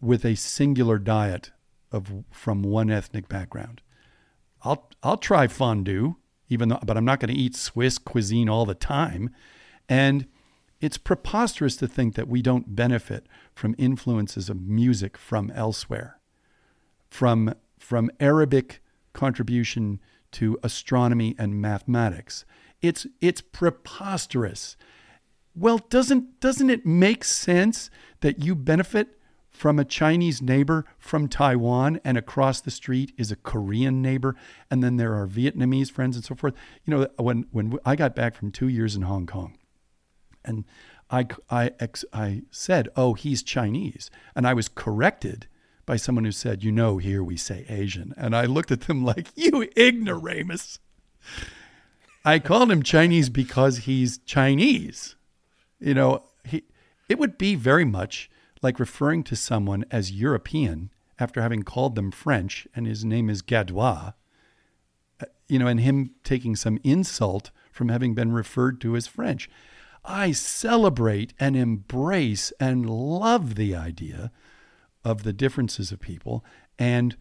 with 0.00 0.24
a 0.24 0.34
singular 0.34 0.98
diet 0.98 1.50
of 1.92 2.24
from 2.30 2.62
one 2.62 2.90
ethnic 2.90 3.28
background. 3.28 3.82
I'll 4.62 4.88
I'll 5.02 5.18
try 5.18 5.46
fondue 5.46 6.16
even 6.48 6.68
though, 6.68 6.78
but 6.84 6.96
I'm 6.96 7.04
not 7.04 7.20
going 7.20 7.34
to 7.34 7.40
eat 7.40 7.54
Swiss 7.56 7.98
cuisine 7.98 8.48
all 8.48 8.64
the 8.64 8.74
time. 8.74 9.30
And 9.88 10.26
it's 10.80 10.98
preposterous 10.98 11.76
to 11.76 11.88
think 11.88 12.14
that 12.14 12.28
we 12.28 12.42
don't 12.42 12.76
benefit 12.76 13.26
from 13.54 13.74
influences 13.78 14.50
of 14.50 14.60
music 14.60 15.16
from 15.16 15.50
elsewhere, 15.52 16.18
from, 17.08 17.54
from 17.78 18.10
Arabic 18.20 18.82
contribution 19.12 20.00
to 20.32 20.58
astronomy 20.62 21.34
and 21.38 21.60
mathematics. 21.60 22.44
It's, 22.82 23.06
it's 23.20 23.40
preposterous. 23.40 24.76
Well, 25.54 25.78
doesn't, 25.88 26.40
doesn't 26.40 26.68
it 26.68 26.84
make 26.84 27.24
sense 27.24 27.88
that 28.20 28.44
you 28.44 28.54
benefit 28.54 29.15
from 29.56 29.78
a 29.78 29.84
Chinese 29.84 30.42
neighbor 30.42 30.84
from 30.98 31.28
Taiwan, 31.28 31.98
and 32.04 32.18
across 32.18 32.60
the 32.60 32.70
street 32.70 33.12
is 33.16 33.32
a 33.32 33.36
Korean 33.36 34.02
neighbor, 34.02 34.36
and 34.70 34.82
then 34.82 34.98
there 34.98 35.14
are 35.14 35.26
Vietnamese 35.26 35.90
friends 35.90 36.14
and 36.14 36.24
so 36.24 36.34
forth. 36.34 36.54
You 36.84 36.94
know, 36.94 37.08
when 37.18 37.46
when 37.50 37.78
I 37.84 37.96
got 37.96 38.14
back 38.14 38.34
from 38.34 38.52
two 38.52 38.68
years 38.68 38.94
in 38.94 39.02
Hong 39.02 39.26
Kong, 39.26 39.56
and 40.44 40.64
I 41.10 41.26
I 41.50 41.70
I 42.12 42.42
said, 42.50 42.88
"Oh, 42.96 43.14
he's 43.14 43.42
Chinese," 43.42 44.10
and 44.34 44.46
I 44.46 44.52
was 44.52 44.68
corrected 44.68 45.46
by 45.86 45.96
someone 45.96 46.24
who 46.24 46.32
said, 46.32 46.62
"You 46.62 46.70
know, 46.70 46.98
here 46.98 47.24
we 47.24 47.38
say 47.38 47.64
Asian," 47.68 48.12
and 48.16 48.36
I 48.36 48.44
looked 48.44 48.70
at 48.70 48.82
them 48.82 49.04
like, 49.10 49.28
"You 49.34 49.68
ignoramus." 49.76 50.78
I 52.24 52.40
called 52.40 52.70
him 52.70 52.82
Chinese 52.82 53.30
because 53.30 53.78
he's 53.78 54.18
Chinese. 54.18 55.16
You 55.80 55.94
know, 55.94 56.24
he 56.44 56.64
it 57.08 57.18
would 57.18 57.38
be 57.38 57.54
very 57.54 57.84
much 57.84 58.28
like 58.66 58.80
referring 58.80 59.22
to 59.22 59.36
someone 59.36 59.84
as 59.92 60.10
European 60.10 60.90
after 61.20 61.40
having 61.40 61.62
called 61.62 61.94
them 61.94 62.10
French 62.10 62.66
and 62.74 62.84
his 62.84 63.04
name 63.04 63.30
is 63.30 63.40
Gadois, 63.40 64.12
uh, 65.20 65.26
you 65.48 65.60
know, 65.60 65.68
and 65.68 65.78
him 65.78 66.10
taking 66.24 66.56
some 66.56 66.80
insult 66.82 67.52
from 67.70 67.90
having 67.90 68.12
been 68.12 68.32
referred 68.32 68.80
to 68.80 68.96
as 68.96 69.06
French. 69.06 69.48
I 70.04 70.32
celebrate 70.32 71.32
and 71.38 71.54
embrace 71.54 72.52
and 72.58 72.90
love 72.90 73.54
the 73.54 73.76
idea 73.76 74.32
of 75.04 75.22
the 75.22 75.32
differences 75.32 75.92
of 75.92 76.00
people 76.00 76.44
and 76.76 77.16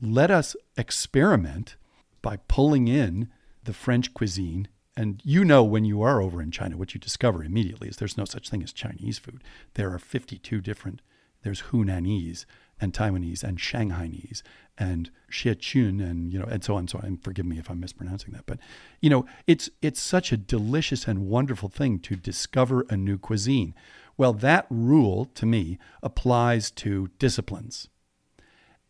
let 0.00 0.30
us 0.30 0.56
experiment 0.78 1.76
by 2.22 2.38
pulling 2.48 2.88
in 2.88 3.28
the 3.64 3.74
French 3.74 4.14
cuisine 4.14 4.68
and 4.96 5.20
you 5.24 5.44
know 5.44 5.64
when 5.64 5.84
you 5.84 6.02
are 6.02 6.20
over 6.20 6.42
in 6.42 6.50
China, 6.50 6.76
what 6.76 6.94
you 6.94 7.00
discover 7.00 7.42
immediately 7.42 7.88
is 7.88 7.96
there's 7.96 8.18
no 8.18 8.24
such 8.24 8.50
thing 8.50 8.62
as 8.62 8.72
Chinese 8.72 9.18
food. 9.18 9.42
There 9.74 9.92
are 9.92 9.98
52 9.98 10.60
different. 10.60 11.00
There's 11.42 11.62
Hunanese 11.62 12.44
and 12.80 12.92
Taiwanese 12.92 13.42
and 13.42 13.58
Shanghainese 13.58 14.42
and 14.76 15.10
Sichuan 15.30 16.02
and 16.02 16.32
you 16.32 16.38
know 16.38 16.46
and 16.46 16.62
so 16.62 16.74
on 16.74 16.80
and 16.80 16.90
so 16.90 16.98
on. 16.98 17.04
And 17.04 17.24
forgive 17.24 17.46
me 17.46 17.58
if 17.58 17.70
I'm 17.70 17.80
mispronouncing 17.80 18.32
that, 18.34 18.44
but 18.46 18.58
you 19.00 19.08
know 19.08 19.24
it's 19.46 19.70
it's 19.80 20.00
such 20.00 20.32
a 20.32 20.36
delicious 20.36 21.06
and 21.06 21.26
wonderful 21.26 21.68
thing 21.68 21.98
to 22.00 22.16
discover 22.16 22.84
a 22.90 22.96
new 22.96 23.18
cuisine. 23.18 23.74
Well, 24.16 24.32
that 24.34 24.66
rule 24.68 25.24
to 25.34 25.46
me 25.46 25.78
applies 26.02 26.70
to 26.72 27.08
disciplines, 27.18 27.88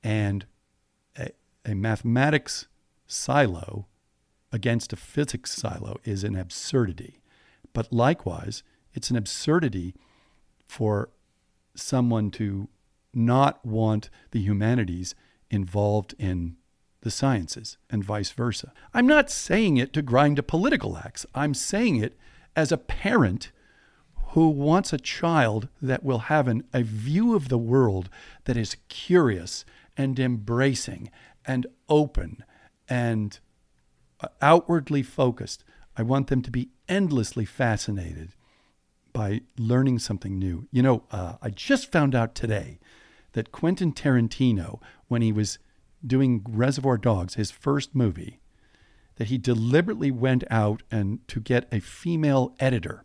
and 0.03 0.47
a, 1.17 1.31
a 1.65 1.75
mathematics 1.75 2.67
silo 3.07 3.87
against 4.53 4.93
a 4.93 4.97
physics 4.97 5.53
silo 5.53 5.99
is 6.05 6.25
an 6.25 6.37
absurdity. 6.37 7.21
But 7.73 7.93
likewise, 7.93 8.63
it's 8.93 9.11
an 9.11 9.17
absurdity 9.17 9.95
for 10.67 11.09
someone 11.75 12.31
to 12.33 12.69
not 13.15 13.65
want 13.65 14.11
the 14.31 14.41
humanities 14.41 15.15
involved 15.51 16.15
in 16.19 16.57
the 17.01 17.11
sciences 17.11 17.79
and 17.91 18.05
vice 18.05 18.31
versa. 18.31 18.73
I'm 18.95 19.07
not 19.07 19.31
saying 19.31 19.77
it 19.77 19.93
to 19.95 20.03
grind 20.03 20.39
a 20.39 20.43
political 20.43 20.97
axe. 20.97 21.27
I'm 21.35 21.55
saying 21.55 21.97
it 21.97 22.17
as 22.55 22.71
a 22.71 22.79
parent 22.79 23.51
who 24.29 24.49
wants 24.49 24.93
a 24.93 24.99
child 24.99 25.69
that 25.81 26.05
will 26.05 26.21
have 26.21 26.49
an, 26.49 26.65
a 26.73 26.83
view 26.83 27.35
of 27.35 27.49
the 27.49 27.59
world 27.59 28.09
that 28.45 28.57
is 28.57 28.77
curious 28.89 29.65
and 29.97 30.19
embracing 30.19 31.11
and 31.45 31.67
open 31.89 32.45
and 32.89 33.41
outwardly 34.41 35.03
focused. 35.03 35.65
I 35.97 36.03
want 36.03 36.29
them 36.29 36.43
to 36.43 36.51
be 36.51 36.71
endlessly 36.89 37.45
fascinated 37.45 38.31
by 39.13 39.43
learning 39.59 39.99
something 39.99 40.39
new. 40.39 40.69
You 40.71 40.83
know, 40.83 41.03
uh, 41.11 41.35
I 41.43 41.51
just 41.51 41.93
found 41.93 42.15
out 42.15 42.35
today 42.35 42.79
that 43.33 43.53
Quentin 43.53 43.93
Tarantino, 43.93 44.81
when 45.09 45.23
he 45.23 45.33
was 45.33 45.59
doing 46.07 46.45
Reservoir 46.49 46.99
Dogs, 46.99 47.35
his 47.35 47.51
first 47.51 47.95
movie, 47.95 48.41
that 49.17 49.29
he 49.29 49.39
deliberately 49.39 50.11
went 50.11 50.45
out 50.51 50.83
and 50.91 51.27
to 51.29 51.41
get 51.41 51.69
a 51.71 51.81
female 51.81 52.55
editor 52.59 53.05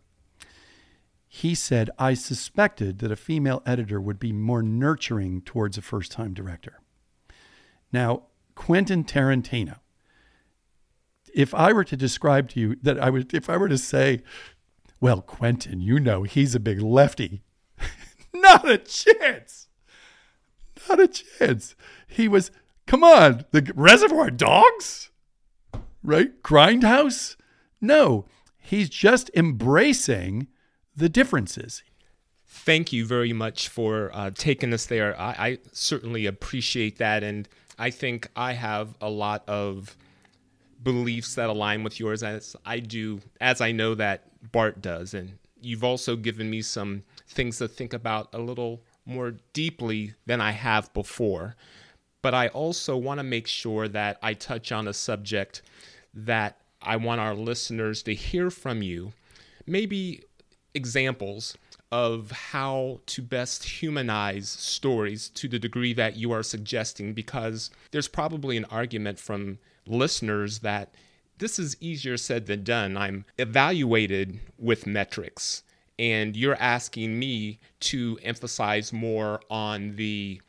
he 1.28 1.54
said, 1.54 1.90
I 1.98 2.14
suspected 2.14 3.00
that 3.00 3.12
a 3.12 3.16
female 3.16 3.62
editor 3.66 4.00
would 4.00 4.18
be 4.18 4.32
more 4.32 4.62
nurturing 4.62 5.42
towards 5.42 5.76
a 5.76 5.82
first 5.82 6.10
time 6.10 6.32
director. 6.32 6.80
Now, 7.92 8.24
Quentin 8.54 9.04
Tarantino, 9.04 9.76
if 11.34 11.54
I 11.54 11.72
were 11.72 11.84
to 11.84 11.96
describe 11.96 12.48
to 12.50 12.60
you 12.60 12.76
that 12.82 12.98
I 12.98 13.10
would, 13.10 13.32
if 13.34 13.48
I 13.48 13.56
were 13.56 13.68
to 13.68 13.78
say, 13.78 14.22
well, 15.00 15.20
Quentin, 15.20 15.80
you 15.80 16.00
know, 16.00 16.24
he's 16.24 16.54
a 16.54 16.60
big 16.60 16.80
lefty, 16.80 17.42
not 18.34 18.68
a 18.68 18.78
chance. 18.78 19.68
Not 20.88 21.00
a 21.00 21.08
chance. 21.08 21.74
He 22.06 22.28
was, 22.28 22.50
come 22.86 23.04
on, 23.04 23.44
the 23.50 23.72
Reservoir 23.74 24.30
Dogs, 24.30 25.10
right? 26.02 26.42
Grindhouse? 26.42 27.36
No, 27.80 28.26
he's 28.58 28.88
just 28.88 29.30
embracing 29.34 30.48
the 30.96 31.08
differences. 31.08 31.82
Thank 32.46 32.92
you 32.92 33.06
very 33.06 33.32
much 33.32 33.68
for 33.68 34.10
uh, 34.12 34.30
taking 34.34 34.72
us 34.72 34.86
there. 34.86 35.18
I, 35.18 35.30
I 35.30 35.58
certainly 35.72 36.26
appreciate 36.26 36.98
that. 36.98 37.22
And 37.22 37.48
I 37.78 37.90
think 37.90 38.30
I 38.34 38.54
have 38.54 38.94
a 39.00 39.08
lot 39.08 39.48
of 39.48 39.96
beliefs 40.82 41.34
that 41.34 41.48
align 41.48 41.82
with 41.82 41.98
yours 41.98 42.22
as 42.22 42.56
I 42.64 42.78
do, 42.80 43.20
as 43.40 43.60
I 43.60 43.72
know 43.72 43.94
that 43.96 44.24
Bart 44.52 44.80
does. 44.80 45.14
And 45.14 45.38
you've 45.60 45.84
also 45.84 46.16
given 46.16 46.48
me 46.50 46.62
some 46.62 47.02
things 47.28 47.58
to 47.58 47.68
think 47.68 47.92
about 47.92 48.28
a 48.32 48.38
little 48.38 48.80
more 49.04 49.34
deeply 49.52 50.14
than 50.26 50.40
I 50.40 50.52
have 50.52 50.92
before. 50.94 51.56
But 52.22 52.34
I 52.34 52.48
also 52.48 52.96
want 52.96 53.18
to 53.18 53.24
make 53.24 53.46
sure 53.46 53.88
that 53.88 54.18
I 54.22 54.34
touch 54.34 54.72
on 54.72 54.88
a 54.88 54.92
subject 54.92 55.62
that 56.14 56.58
I 56.82 56.96
want 56.96 57.20
our 57.20 57.34
listeners 57.34 58.02
to 58.04 58.14
hear 58.14 58.50
from 58.50 58.82
you. 58.82 59.12
Maybe 59.66 60.22
examples 60.74 61.56
of 61.90 62.30
how 62.30 63.00
to 63.06 63.22
best 63.22 63.64
humanize 63.64 64.48
stories 64.48 65.30
to 65.30 65.48
the 65.48 65.58
degree 65.58 65.94
that 65.94 66.16
you 66.16 66.30
are 66.32 66.42
suggesting, 66.42 67.14
because 67.14 67.70
there's 67.90 68.08
probably 68.08 68.56
an 68.56 68.66
argument 68.66 69.18
from 69.18 69.58
listeners 69.90 70.60
that 70.60 70.94
this 71.38 71.58
is 71.58 71.76
easier 71.80 72.16
said 72.16 72.46
than 72.46 72.64
done. 72.64 72.96
I'm 72.96 73.24
evaluated 73.38 74.40
with 74.58 74.86
metrics, 74.86 75.62
and 75.98 76.36
you're 76.36 76.56
asking 76.60 77.18
me 77.18 77.58
to 77.80 78.18
emphasize 78.22 78.92
more 78.92 79.40
on 79.48 79.96
the 79.96 80.40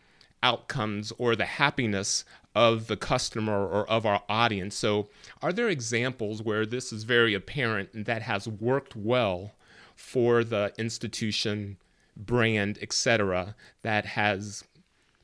outcomes 0.42 1.12
or 1.18 1.36
the 1.36 1.46
happiness 1.46 2.24
of 2.56 2.88
the 2.88 2.98
customer 2.98 3.68
or 3.68 3.88
of 3.90 4.06
our 4.06 4.24
audience. 4.28 4.76
So, 4.76 5.10
are 5.42 5.54
there 5.54 5.70
examples 5.70 6.42
where 6.42 6.66
this 6.66 6.92
is 6.92 7.04
very 7.04 7.34
apparent 7.34 7.90
and 7.94 8.06
that 8.06 8.24
has 8.24 8.48
worked 8.48 8.96
well 8.96 9.54
for 10.00 10.46
the 10.46 10.74
institution, 10.78 11.78
brand, 12.16 12.80
etc., 12.82 13.54
that 13.82 14.06
has 14.06 14.64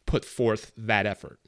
put 0.06 0.25
forth 0.25 0.71
that 0.78 1.06
effort. 1.06 1.39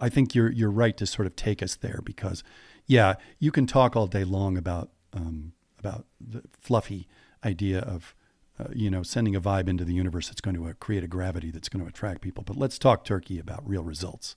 I 0.00 0.08
think 0.08 0.34
you're 0.34 0.50
you're 0.50 0.70
right 0.70 0.96
to 0.96 1.06
sort 1.06 1.26
of 1.26 1.36
take 1.36 1.62
us 1.62 1.76
there 1.76 2.00
because, 2.04 2.44
yeah, 2.86 3.14
you 3.38 3.50
can 3.50 3.66
talk 3.66 3.96
all 3.96 4.06
day 4.06 4.24
long 4.24 4.56
about 4.56 4.90
um, 5.12 5.52
about 5.78 6.06
the 6.20 6.42
fluffy 6.60 7.08
idea 7.44 7.80
of 7.80 8.14
uh, 8.58 8.68
you 8.72 8.90
know 8.90 9.02
sending 9.02 9.34
a 9.34 9.40
vibe 9.40 9.68
into 9.68 9.84
the 9.84 9.94
universe 9.94 10.28
that's 10.28 10.40
going 10.40 10.56
to 10.56 10.66
uh, 10.66 10.72
create 10.74 11.04
a 11.04 11.08
gravity 11.08 11.50
that's 11.50 11.68
going 11.68 11.82
to 11.82 11.88
attract 11.88 12.20
people. 12.20 12.44
But 12.44 12.56
let's 12.56 12.78
talk 12.78 13.04
turkey 13.04 13.38
about 13.38 13.68
real 13.68 13.82
results. 13.82 14.36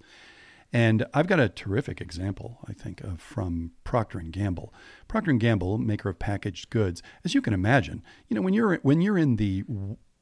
And 0.73 1.05
I've 1.13 1.27
got 1.27 1.39
a 1.41 1.49
terrific 1.49 1.99
example, 1.99 2.59
I 2.65 2.71
think, 2.71 3.01
of 3.01 3.19
from 3.19 3.71
Procter 3.83 4.19
and 4.19 4.31
Gamble. 4.31 4.73
Procter 5.09 5.31
and 5.31 5.39
Gamble, 5.39 5.77
maker 5.77 6.07
of 6.07 6.17
packaged 6.17 6.69
goods, 6.69 7.03
as 7.25 7.33
you 7.33 7.41
can 7.41 7.53
imagine, 7.53 8.01
you 8.29 8.35
know, 8.35 8.41
when 8.41 8.53
you're 8.53 8.77
when 8.77 9.01
you're 9.01 9.17
in 9.17 9.35
the 9.35 9.65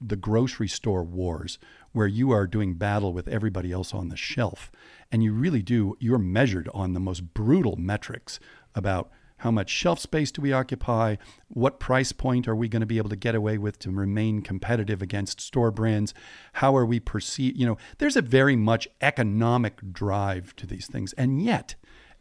the 0.01 0.15
grocery 0.15 0.67
store 0.67 1.03
wars 1.03 1.59
where 1.91 2.07
you 2.07 2.31
are 2.31 2.47
doing 2.47 2.75
battle 2.75 3.13
with 3.13 3.27
everybody 3.27 3.71
else 3.71 3.93
on 3.93 4.09
the 4.09 4.15
shelf 4.15 4.71
and 5.11 5.23
you 5.23 5.33
really 5.33 5.61
do 5.61 5.97
you're 5.99 6.17
measured 6.17 6.69
on 6.73 6.93
the 6.93 6.99
most 6.99 7.33
brutal 7.33 7.75
metrics 7.75 8.39
about 8.75 9.09
how 9.39 9.51
much 9.51 9.69
shelf 9.69 9.99
space 9.99 10.31
do 10.31 10.41
we 10.41 10.51
occupy? 10.51 11.15
What 11.47 11.79
price 11.79 12.11
point 12.11 12.47
are 12.47 12.55
we 12.55 12.67
going 12.67 12.81
to 12.81 12.85
be 12.85 12.97
able 12.97 13.09
to 13.09 13.15
get 13.15 13.35
away 13.35 13.57
with 13.57 13.79
to 13.79 13.91
remain 13.91 14.41
competitive 14.41 15.01
against 15.01 15.41
store 15.41 15.71
brands? 15.71 16.13
How 16.53 16.75
are 16.75 16.85
we 16.85 16.99
perceived? 16.99 17.57
You 17.57 17.65
know, 17.65 17.77
there's 17.99 18.17
a 18.17 18.21
very 18.21 18.57
much 18.57 18.87
economic 19.01 19.93
drive 19.93 20.55
to 20.57 20.67
these 20.67 20.87
things. 20.87 21.13
And 21.13 21.41
yet, 21.41 21.75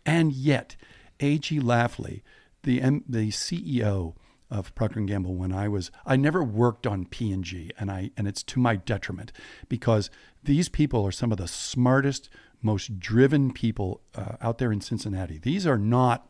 and 0.06 0.32
yet, 0.32 0.76
A.G. 1.18 1.58
Lafley, 1.58 2.22
the, 2.62 2.78
the 3.08 3.30
CEO 3.30 4.14
of 4.50 4.74
Procter 4.74 5.00
& 5.00 5.06
Gamble 5.06 5.34
when 5.34 5.52
I 5.52 5.68
was 5.68 5.90
I 6.06 6.16
never 6.16 6.42
worked 6.42 6.86
on 6.86 7.04
P&G 7.04 7.70
and 7.78 7.90
I 7.90 8.10
and 8.16 8.26
it's 8.26 8.42
to 8.44 8.60
my 8.60 8.76
detriment 8.76 9.32
because 9.68 10.10
these 10.42 10.68
people 10.68 11.06
are 11.06 11.12
some 11.12 11.32
of 11.32 11.38
the 11.38 11.48
smartest 11.48 12.30
most 12.62 12.98
driven 12.98 13.52
people 13.52 14.00
uh, 14.14 14.36
out 14.40 14.58
there 14.58 14.72
in 14.72 14.80
Cincinnati. 14.80 15.38
These 15.38 15.66
are 15.66 15.78
not 15.78 16.28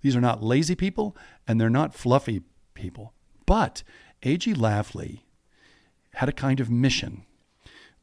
these 0.00 0.16
are 0.16 0.20
not 0.20 0.42
lazy 0.42 0.74
people 0.74 1.16
and 1.46 1.60
they're 1.60 1.70
not 1.70 1.94
fluffy 1.94 2.42
people. 2.74 3.12
But 3.46 3.82
A.G. 4.22 4.54
Lafley 4.54 5.20
had 6.14 6.28
a 6.28 6.32
kind 6.32 6.60
of 6.60 6.70
mission, 6.70 7.24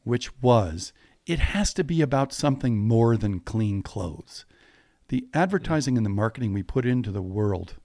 which 0.04 0.40
was 0.42 0.92
it 1.26 1.38
has 1.38 1.74
to 1.74 1.84
be 1.84 2.00
about 2.02 2.32
something 2.32 2.78
more 2.78 3.16
than 3.16 3.40
clean 3.40 3.82
clothes. 3.82 4.44
The 5.08 5.26
advertising 5.34 5.96
and 5.96 6.04
the 6.04 6.10
marketing 6.10 6.52
we 6.52 6.62
put 6.62 6.86
into 6.86 7.10
the 7.10 7.22
world 7.22 7.76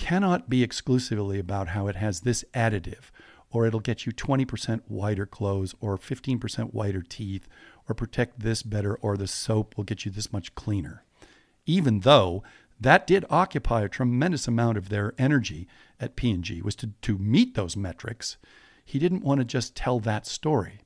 cannot 0.00 0.48
be 0.48 0.62
exclusively 0.62 1.38
about 1.38 1.68
how 1.68 1.86
it 1.86 1.94
has 1.94 2.20
this 2.20 2.42
additive, 2.54 3.10
or 3.52 3.66
it'll 3.66 3.80
get 3.80 4.06
you 4.06 4.12
20% 4.12 4.80
whiter 4.88 5.26
clothes, 5.26 5.74
or 5.78 5.98
15% 5.98 6.72
whiter 6.72 7.02
teeth, 7.02 7.46
or 7.86 7.94
protect 7.94 8.40
this 8.40 8.62
better, 8.62 8.94
or 9.02 9.18
the 9.18 9.26
soap 9.26 9.76
will 9.76 9.84
get 9.84 10.06
you 10.06 10.10
this 10.10 10.32
much 10.32 10.54
cleaner. 10.54 11.04
Even 11.66 12.00
though 12.00 12.42
that 12.80 13.06
did 13.06 13.26
occupy 13.28 13.82
a 13.82 13.90
tremendous 13.90 14.48
amount 14.48 14.78
of 14.78 14.88
their 14.88 15.12
energy 15.18 15.68
at 16.00 16.16
P&G 16.16 16.62
was 16.62 16.74
to, 16.76 16.92
to 17.02 17.18
meet 17.18 17.54
those 17.54 17.76
metrics. 17.76 18.38
He 18.82 18.98
didn't 18.98 19.22
want 19.22 19.40
to 19.40 19.44
just 19.44 19.76
tell 19.76 20.00
that 20.00 20.26
story. 20.26 20.80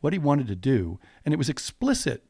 What 0.00 0.12
he 0.12 0.18
wanted 0.18 0.48
to 0.48 0.56
do, 0.56 0.98
and 1.24 1.32
it 1.32 1.38
was 1.38 1.48
explicit 1.48 2.24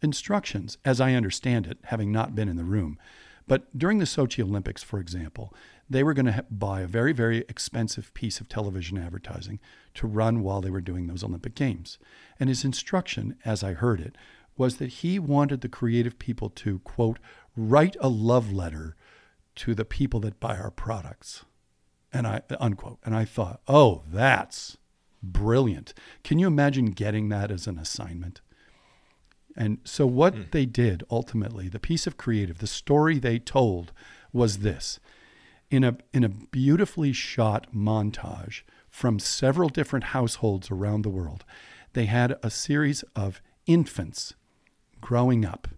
instructions, 0.00 0.78
as 0.82 0.98
I 0.98 1.12
understand 1.12 1.66
it, 1.66 1.76
having 1.84 2.10
not 2.10 2.34
been 2.34 2.48
in 2.48 2.56
the 2.56 2.64
room. 2.64 2.98
But 3.46 3.76
during 3.76 3.98
the 3.98 4.04
Sochi 4.06 4.42
Olympics, 4.42 4.82
for 4.82 4.98
example, 4.98 5.52
they 5.88 6.02
were 6.02 6.14
going 6.14 6.26
to 6.26 6.44
buy 6.50 6.80
a 6.80 6.86
very, 6.86 7.12
very 7.12 7.38
expensive 7.48 8.12
piece 8.14 8.40
of 8.40 8.48
television 8.48 8.98
advertising 8.98 9.60
to 9.94 10.06
run 10.06 10.42
while 10.42 10.60
they 10.60 10.70
were 10.70 10.80
doing 10.80 11.06
those 11.06 11.22
Olympic 11.22 11.54
Games. 11.54 11.98
And 12.40 12.48
his 12.48 12.64
instruction, 12.64 13.36
as 13.44 13.62
I 13.62 13.74
heard 13.74 14.00
it, 14.00 14.16
was 14.56 14.76
that 14.76 14.88
he 14.88 15.18
wanted 15.18 15.60
the 15.60 15.68
creative 15.68 16.18
people 16.18 16.48
to, 16.48 16.78
quote, 16.80 17.18
write 17.56 17.96
a 18.00 18.08
love 18.08 18.52
letter 18.52 18.96
to 19.56 19.74
the 19.74 19.84
people 19.84 20.20
that 20.20 20.40
buy 20.40 20.56
our 20.56 20.70
products. 20.70 21.44
And 22.12 22.26
I, 22.26 22.42
unquote. 22.58 22.98
And 23.04 23.14
I 23.14 23.24
thought, 23.24 23.60
oh, 23.68 24.02
that's 24.10 24.76
brilliant. 25.22 25.94
Can 26.22 26.38
you 26.38 26.46
imagine 26.46 26.86
getting 26.86 27.28
that 27.28 27.50
as 27.50 27.66
an 27.66 27.78
assignment? 27.78 28.40
And 29.56 29.78
so, 29.84 30.06
what 30.06 30.34
mm. 30.34 30.50
they 30.50 30.66
did 30.66 31.04
ultimately, 31.10 31.68
the 31.68 31.78
piece 31.78 32.06
of 32.06 32.16
creative, 32.16 32.58
the 32.58 32.66
story 32.66 33.18
they 33.18 33.38
told 33.38 33.92
was 34.32 34.58
this 34.58 34.98
in 35.74 35.84
a, 35.84 35.96
in 36.12 36.24
a 36.24 36.28
beautifully 36.28 37.12
shot 37.12 37.72
montage 37.74 38.62
from 38.88 39.18
several 39.18 39.68
different 39.68 40.06
households 40.06 40.70
around 40.70 41.02
the 41.02 41.10
world, 41.10 41.44
they 41.92 42.06
had 42.06 42.36
a 42.42 42.50
series 42.50 43.02
of 43.14 43.40
infants 43.66 44.34
growing 45.00 45.44
up 45.44 45.68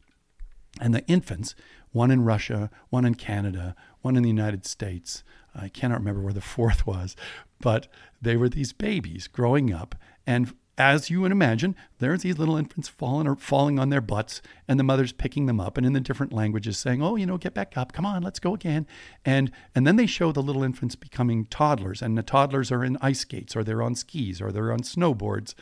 and 0.81 0.95
the 0.95 1.07
infants, 1.07 1.55
one 1.93 2.11
in 2.11 2.25
Russia, 2.25 2.71
one 2.91 3.05
in 3.05 3.15
Canada, 3.15 3.75
one 4.03 4.17
in 4.17 4.23
the 4.23 4.29
United 4.29 4.67
States, 4.67 5.23
I 5.55 5.69
cannot 5.69 5.99
remember 5.99 6.21
where 6.21 6.33
the 6.33 6.41
fourth 6.57 6.87
was, 6.87 7.17
but 7.61 7.89
they 8.21 8.37
were 8.37 8.49
these 8.49 8.73
babies 8.73 9.27
growing 9.27 9.73
up. 9.73 9.95
And 10.27 10.55
as 10.79 11.09
you 11.09 11.21
would 11.23 11.33
imagine, 11.33 11.75
there's 11.99 12.23
these 12.23 12.39
little 12.39 12.57
infants 12.57 12.89
falling 12.89 13.27
or 13.27 13.35
falling 13.35 13.79
on 13.79 13.89
their 13.89 14.01
butts, 14.01 14.43
and 14.69 14.79
the 14.79 14.85
mother's 14.85 15.13
picking 15.13 15.47
them 15.47 15.59
up, 15.59 15.77
and 15.77 15.87
in 15.87 15.95
the 15.95 16.01
different 16.01 16.33
languages 16.33 16.79
saying, 16.79 17.03
"Oh, 17.03 17.17
you 17.17 17.25
know, 17.25 17.39
get 17.39 17.55
back 17.55 17.77
up, 17.77 17.93
come 17.93 18.05
on, 18.05 18.23
let's 18.23 18.39
go 18.39 18.55
again," 18.55 18.87
and 19.25 19.51
and 19.75 19.87
then 19.87 19.97
they 19.97 20.07
show 20.07 20.33
the 20.33 20.43
little 20.43 20.63
infants 20.63 20.95
becoming 20.95 21.47
toddlers, 21.47 22.03
and 22.03 22.17
the 22.17 22.23
toddlers 22.23 22.71
are 22.71 22.85
in 22.85 22.99
ice 23.01 23.21
skates, 23.21 23.57
or 23.57 23.65
they're 23.65 23.83
on 23.83 23.95
skis, 23.95 24.41
or 24.41 24.53
they're 24.53 24.73
on 24.73 24.81
snowboards, 24.81 25.55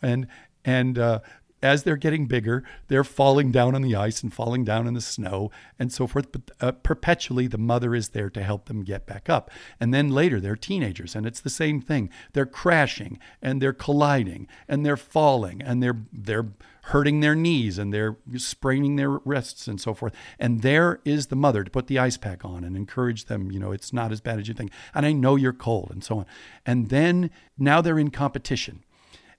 and 0.00 0.26
and 0.64 0.98
uh, 0.98 1.20
as 1.62 1.82
they're 1.82 1.96
getting 1.96 2.26
bigger, 2.26 2.64
they're 2.88 3.04
falling 3.04 3.50
down 3.50 3.74
on 3.74 3.82
the 3.82 3.94
ice 3.94 4.22
and 4.22 4.32
falling 4.32 4.64
down 4.64 4.86
in 4.86 4.94
the 4.94 5.00
snow 5.00 5.50
and 5.78 5.92
so 5.92 6.06
forth. 6.06 6.32
But 6.32 6.50
uh, 6.60 6.72
perpetually, 6.72 7.46
the 7.46 7.58
mother 7.58 7.94
is 7.94 8.10
there 8.10 8.30
to 8.30 8.42
help 8.42 8.66
them 8.66 8.82
get 8.82 9.06
back 9.06 9.28
up. 9.28 9.50
And 9.78 9.92
then 9.92 10.10
later, 10.10 10.40
they're 10.40 10.56
teenagers, 10.56 11.14
and 11.14 11.26
it's 11.26 11.40
the 11.40 11.50
same 11.50 11.80
thing. 11.80 12.10
They're 12.32 12.46
crashing 12.46 13.18
and 13.42 13.60
they're 13.60 13.72
colliding 13.72 14.48
and 14.68 14.84
they're 14.84 14.96
falling 14.96 15.62
and 15.62 15.82
they're 15.82 15.98
they're 16.12 16.48
hurting 16.84 17.20
their 17.20 17.34
knees 17.34 17.78
and 17.78 17.92
they're 17.92 18.16
spraining 18.36 18.96
their 18.96 19.10
wrists 19.10 19.68
and 19.68 19.80
so 19.80 19.94
forth. 19.94 20.14
And 20.38 20.62
there 20.62 21.00
is 21.04 21.26
the 21.26 21.36
mother 21.36 21.62
to 21.62 21.70
put 21.70 21.86
the 21.86 21.98
ice 21.98 22.16
pack 22.16 22.44
on 22.44 22.64
and 22.64 22.76
encourage 22.76 23.26
them. 23.26 23.52
You 23.52 23.60
know, 23.60 23.72
it's 23.72 23.92
not 23.92 24.12
as 24.12 24.20
bad 24.20 24.40
as 24.40 24.48
you 24.48 24.54
think. 24.54 24.72
And 24.94 25.04
I 25.04 25.12
know 25.12 25.36
you're 25.36 25.52
cold 25.52 25.90
and 25.92 26.02
so 26.02 26.18
on. 26.18 26.26
And 26.64 26.88
then 26.88 27.30
now 27.58 27.80
they're 27.80 27.98
in 27.98 28.10
competition 28.10 28.82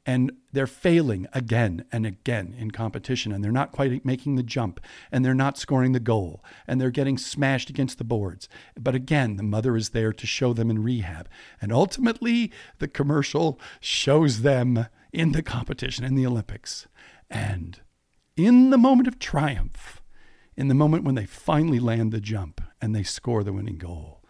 and 0.05 0.31
they're 0.51 0.67
failing 0.67 1.27
again 1.33 1.85
and 1.91 2.05
again 2.05 2.55
in 2.57 2.71
competition 2.71 3.31
and 3.31 3.43
they're 3.43 3.51
not 3.51 3.71
quite 3.71 4.03
making 4.03 4.35
the 4.35 4.43
jump 4.43 4.79
and 5.11 5.23
they're 5.23 5.33
not 5.33 5.57
scoring 5.57 5.91
the 5.91 5.99
goal 5.99 6.43
and 6.67 6.81
they're 6.81 6.89
getting 6.89 7.17
smashed 7.17 7.69
against 7.69 7.97
the 7.97 8.03
boards. 8.03 8.49
But 8.79 8.95
again 8.95 9.35
the 9.35 9.43
mother 9.43 9.75
is 9.75 9.89
there 9.89 10.11
to 10.13 10.27
show 10.27 10.53
them 10.53 10.69
in 10.71 10.83
rehab 10.83 11.29
and 11.61 11.71
ultimately 11.71 12.51
the 12.79 12.87
commercial 12.87 13.59
shows 13.79 14.41
them 14.41 14.87
in 15.13 15.33
the 15.33 15.43
competition 15.43 16.03
in 16.03 16.15
the 16.15 16.25
olympics. 16.25 16.87
And 17.29 17.79
in 18.35 18.71
the 18.71 18.77
moment 18.77 19.07
of 19.07 19.19
triumph 19.19 20.01
in 20.57 20.67
the 20.67 20.73
moment 20.73 21.03
when 21.03 21.15
they 21.15 21.25
finally 21.25 21.79
land 21.79 22.11
the 22.11 22.19
jump 22.19 22.61
and 22.81 22.95
they 22.95 23.03
score 23.03 23.43
the 23.43 23.53
winning 23.53 23.77
goal 23.77 24.21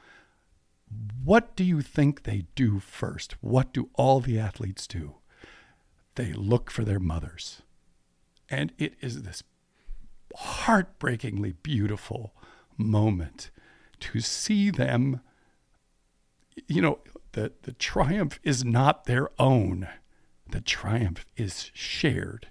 what 1.24 1.56
do 1.56 1.64
you 1.64 1.82
think 1.82 2.24
they 2.24 2.44
do 2.56 2.80
first? 2.80 3.36
What 3.42 3.74
do 3.74 3.90
all 3.94 4.20
the 4.20 4.38
athletes 4.38 4.88
do 4.88 5.21
they 6.16 6.34
look 6.34 6.70
for 6.70 6.84
their 6.84 7.00
mothers. 7.00 7.62
And 8.50 8.74
it 8.78 8.96
is 9.02 9.24
this 9.24 9.44
heartbreakingly 10.36 11.54
beautiful 11.64 12.34
moment 12.78 13.50
to 14.02 14.20
see 14.20 14.70
them. 14.70 15.22
You 16.68 16.82
know, 16.82 17.00
the, 17.32 17.54
the 17.64 17.74
triumph 17.74 18.40
is 18.44 18.66
not 18.66 19.06
their 19.06 19.30
own, 19.40 19.88
the 20.50 20.62
triumph 20.62 21.26
is 21.38 21.72
shared. 21.74 22.48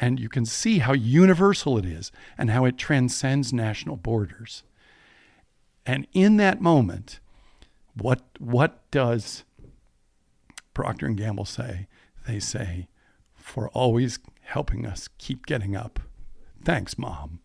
And 0.00 0.18
you 0.18 0.28
can 0.30 0.46
see 0.46 0.78
how 0.78 0.94
universal 0.94 1.76
it 1.76 1.84
is 1.84 2.10
and 2.38 2.50
how 2.50 2.64
it 2.64 2.78
transcends 2.78 3.52
national 3.52 3.96
borders. 3.96 4.62
And 5.84 6.06
in 6.12 6.38
that 6.38 6.60
moment, 6.60 7.20
what, 7.94 8.22
what 8.38 8.90
does 8.90 9.44
Procter 10.72 11.06
and 11.06 11.18
Gamble 11.18 11.44
say? 11.44 11.86
They 12.26 12.40
say, 12.40 12.88
for 13.34 13.68
always 13.70 14.18
helping 14.42 14.86
us 14.86 15.08
keep 15.18 15.46
getting 15.46 15.76
up. 15.76 16.00
Thanks, 16.64 16.98
Mom. 16.98 17.40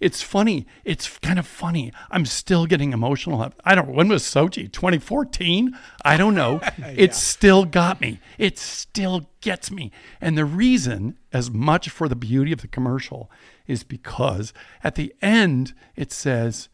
It's 0.00 0.22
funny. 0.22 0.66
It's 0.84 1.18
kind 1.18 1.38
of 1.38 1.46
funny. 1.46 1.92
I'm 2.10 2.26
still 2.26 2.66
getting 2.66 2.92
emotional. 2.92 3.52
I 3.64 3.74
don't. 3.74 3.88
When 3.88 4.08
was 4.08 4.22
Sochi? 4.22 4.70
2014? 4.70 5.76
I 6.04 6.16
don't 6.16 6.34
know. 6.34 6.60
yeah. 6.78 6.94
It 6.96 7.14
still 7.14 7.64
got 7.64 8.00
me. 8.00 8.20
It 8.38 8.58
still 8.58 9.28
gets 9.40 9.70
me. 9.70 9.92
And 10.20 10.36
the 10.36 10.44
reason, 10.44 11.18
as 11.32 11.50
much 11.50 11.88
for 11.90 12.08
the 12.08 12.16
beauty 12.16 12.52
of 12.52 12.60
the 12.60 12.68
commercial, 12.68 13.30
is 13.66 13.82
because 13.82 14.52
at 14.82 14.94
the 14.94 15.14
end 15.22 15.74
it 15.96 16.12
says, 16.12 16.68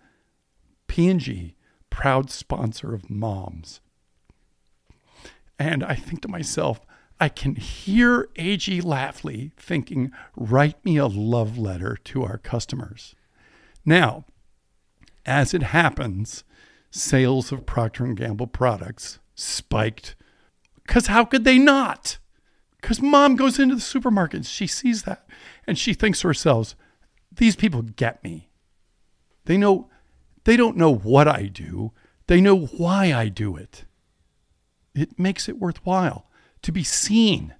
"P&G, 0.86 1.56
proud 1.88 2.30
sponsor 2.30 2.94
of 2.94 3.10
moms." 3.10 3.80
And 5.58 5.84
I 5.84 5.94
think 5.94 6.22
to 6.22 6.28
myself, 6.28 6.80
I 7.20 7.28
can 7.28 7.56
hear 7.56 8.30
A.G. 8.36 8.80
Lafley 8.80 9.52
thinking, 9.58 10.10
write 10.34 10.82
me 10.84 10.96
a 10.96 11.06
love 11.06 11.58
letter 11.58 11.98
to 12.04 12.24
our 12.24 12.38
customers. 12.38 13.14
Now, 13.84 14.24
as 15.26 15.52
it 15.52 15.62
happens, 15.62 16.44
sales 16.90 17.52
of 17.52 17.66
Procter 17.66 18.06
& 18.06 18.14
Gamble 18.14 18.46
products 18.46 19.18
spiked. 19.34 20.16
Because 20.86 21.08
how 21.08 21.26
could 21.26 21.44
they 21.44 21.58
not? 21.58 22.18
Because 22.80 23.02
mom 23.02 23.36
goes 23.36 23.58
into 23.58 23.74
the 23.74 23.82
supermarket, 23.82 24.46
she 24.46 24.66
sees 24.66 25.02
that, 25.02 25.28
and 25.66 25.78
she 25.78 25.92
thinks 25.92 26.22
to 26.22 26.28
herself, 26.28 26.74
these 27.30 27.54
people 27.54 27.82
get 27.82 28.24
me. 28.24 28.48
They 29.44 29.58
know, 29.58 29.90
they 30.44 30.56
don't 30.56 30.78
know 30.78 30.94
what 30.94 31.28
I 31.28 31.44
do. 31.44 31.92
They 32.28 32.40
know 32.40 32.56
why 32.56 33.12
I 33.12 33.28
do 33.28 33.56
it. 33.56 33.84
It 34.94 35.18
makes 35.18 35.48
it 35.48 35.58
worthwhile 35.58 36.29
to 36.62 36.72
be 36.72 36.84
seen, 36.84 37.54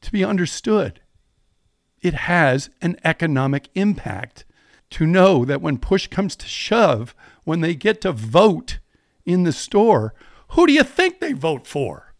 to 0.00 0.12
be 0.12 0.24
understood. 0.24 1.00
It 2.00 2.14
has 2.14 2.70
an 2.82 2.96
economic 3.04 3.68
impact 3.74 4.44
to 4.90 5.06
know 5.06 5.44
that 5.44 5.62
when 5.62 5.78
push 5.78 6.06
comes 6.06 6.36
to 6.36 6.46
shove, 6.46 7.14
when 7.44 7.60
they 7.60 7.74
get 7.74 8.00
to 8.02 8.12
vote 8.12 8.78
in 9.24 9.44
the 9.44 9.52
store, 9.52 10.14
who 10.48 10.66
do 10.66 10.72
you 10.72 10.84
think 10.84 11.20
they 11.20 11.32
vote 11.32 11.66
for? 11.66 12.14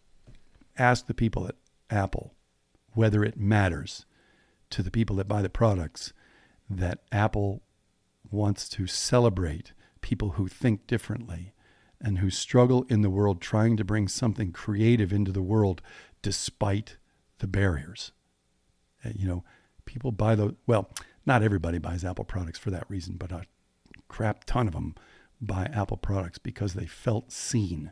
Ask 0.77 1.07
the 1.07 1.13
people 1.13 1.47
at 1.47 1.55
Apple 1.89 2.33
whether 2.93 3.23
it 3.23 3.37
matters 3.37 4.05
to 4.71 4.81
the 4.81 4.91
people 4.91 5.15
that 5.17 5.27
buy 5.27 5.41
the 5.41 5.49
products 5.49 6.13
that 6.69 6.99
Apple 7.11 7.61
wants 8.31 8.67
to 8.69 8.87
celebrate 8.87 9.73
people 10.01 10.31
who 10.31 10.47
think 10.47 10.87
differently 10.87 11.53
and 12.05 12.19
who 12.19 12.29
struggle 12.29 12.85
in 12.87 13.01
the 13.01 13.09
world 13.09 13.41
trying 13.41 13.75
to 13.75 13.83
bring 13.83 14.07
something 14.07 14.51
creative 14.51 15.11
into 15.11 15.31
the 15.31 15.41
world 15.41 15.81
despite 16.21 16.97
the 17.39 17.47
barriers. 17.47 18.11
Uh, 19.03 19.09
you 19.15 19.27
know, 19.27 19.43
people 19.85 20.11
buy 20.11 20.35
the 20.35 20.55
well, 20.67 20.91
not 21.25 21.41
everybody 21.41 21.79
buys 21.79 22.05
Apple 22.05 22.23
products 22.23 22.59
for 22.59 22.69
that 22.69 22.87
reason, 22.89 23.15
but 23.17 23.31
a 23.31 23.45
crap 24.07 24.43
ton 24.43 24.67
of 24.67 24.73
them 24.73 24.93
buy 25.41 25.65
Apple 25.73 25.97
products 25.97 26.37
because 26.37 26.75
they 26.75 26.85
felt 26.85 27.31
seen. 27.31 27.91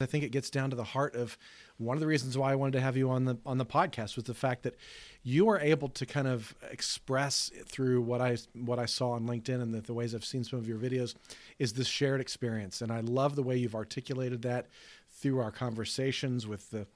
I 0.00 0.06
think 0.06 0.24
it 0.24 0.32
gets 0.32 0.50
down 0.50 0.70
to 0.70 0.76
the 0.76 0.84
heart 0.84 1.14
of 1.14 1.38
one 1.78 1.96
of 1.96 2.00
the 2.00 2.06
reasons 2.06 2.38
why 2.38 2.52
I 2.52 2.54
wanted 2.54 2.72
to 2.72 2.80
have 2.80 2.96
you 2.96 3.10
on 3.10 3.24
the 3.24 3.36
on 3.44 3.58
the 3.58 3.66
podcast 3.66 4.16
was 4.16 4.24
the 4.24 4.34
fact 4.34 4.62
that 4.62 4.76
you 5.22 5.48
are 5.48 5.60
able 5.60 5.88
to 5.90 6.06
kind 6.06 6.26
of 6.26 6.54
express 6.70 7.50
through 7.66 8.00
what 8.00 8.20
I 8.20 8.38
what 8.54 8.78
I 8.78 8.86
saw 8.86 9.10
on 9.10 9.26
LinkedIn 9.26 9.60
and 9.60 9.74
the, 9.74 9.80
the 9.80 9.94
ways 9.94 10.14
I've 10.14 10.24
seen 10.24 10.44
some 10.44 10.58
of 10.58 10.66
your 10.66 10.78
videos 10.78 11.14
is 11.58 11.74
this 11.74 11.86
shared 11.86 12.20
experience, 12.20 12.80
and 12.80 12.90
I 12.90 13.00
love 13.00 13.36
the 13.36 13.42
way 13.42 13.56
you've 13.56 13.74
articulated 13.74 14.42
that 14.42 14.66
through 15.10 15.40
our 15.40 15.50
conversations 15.50 16.46
with 16.46 16.70
the 16.70 16.86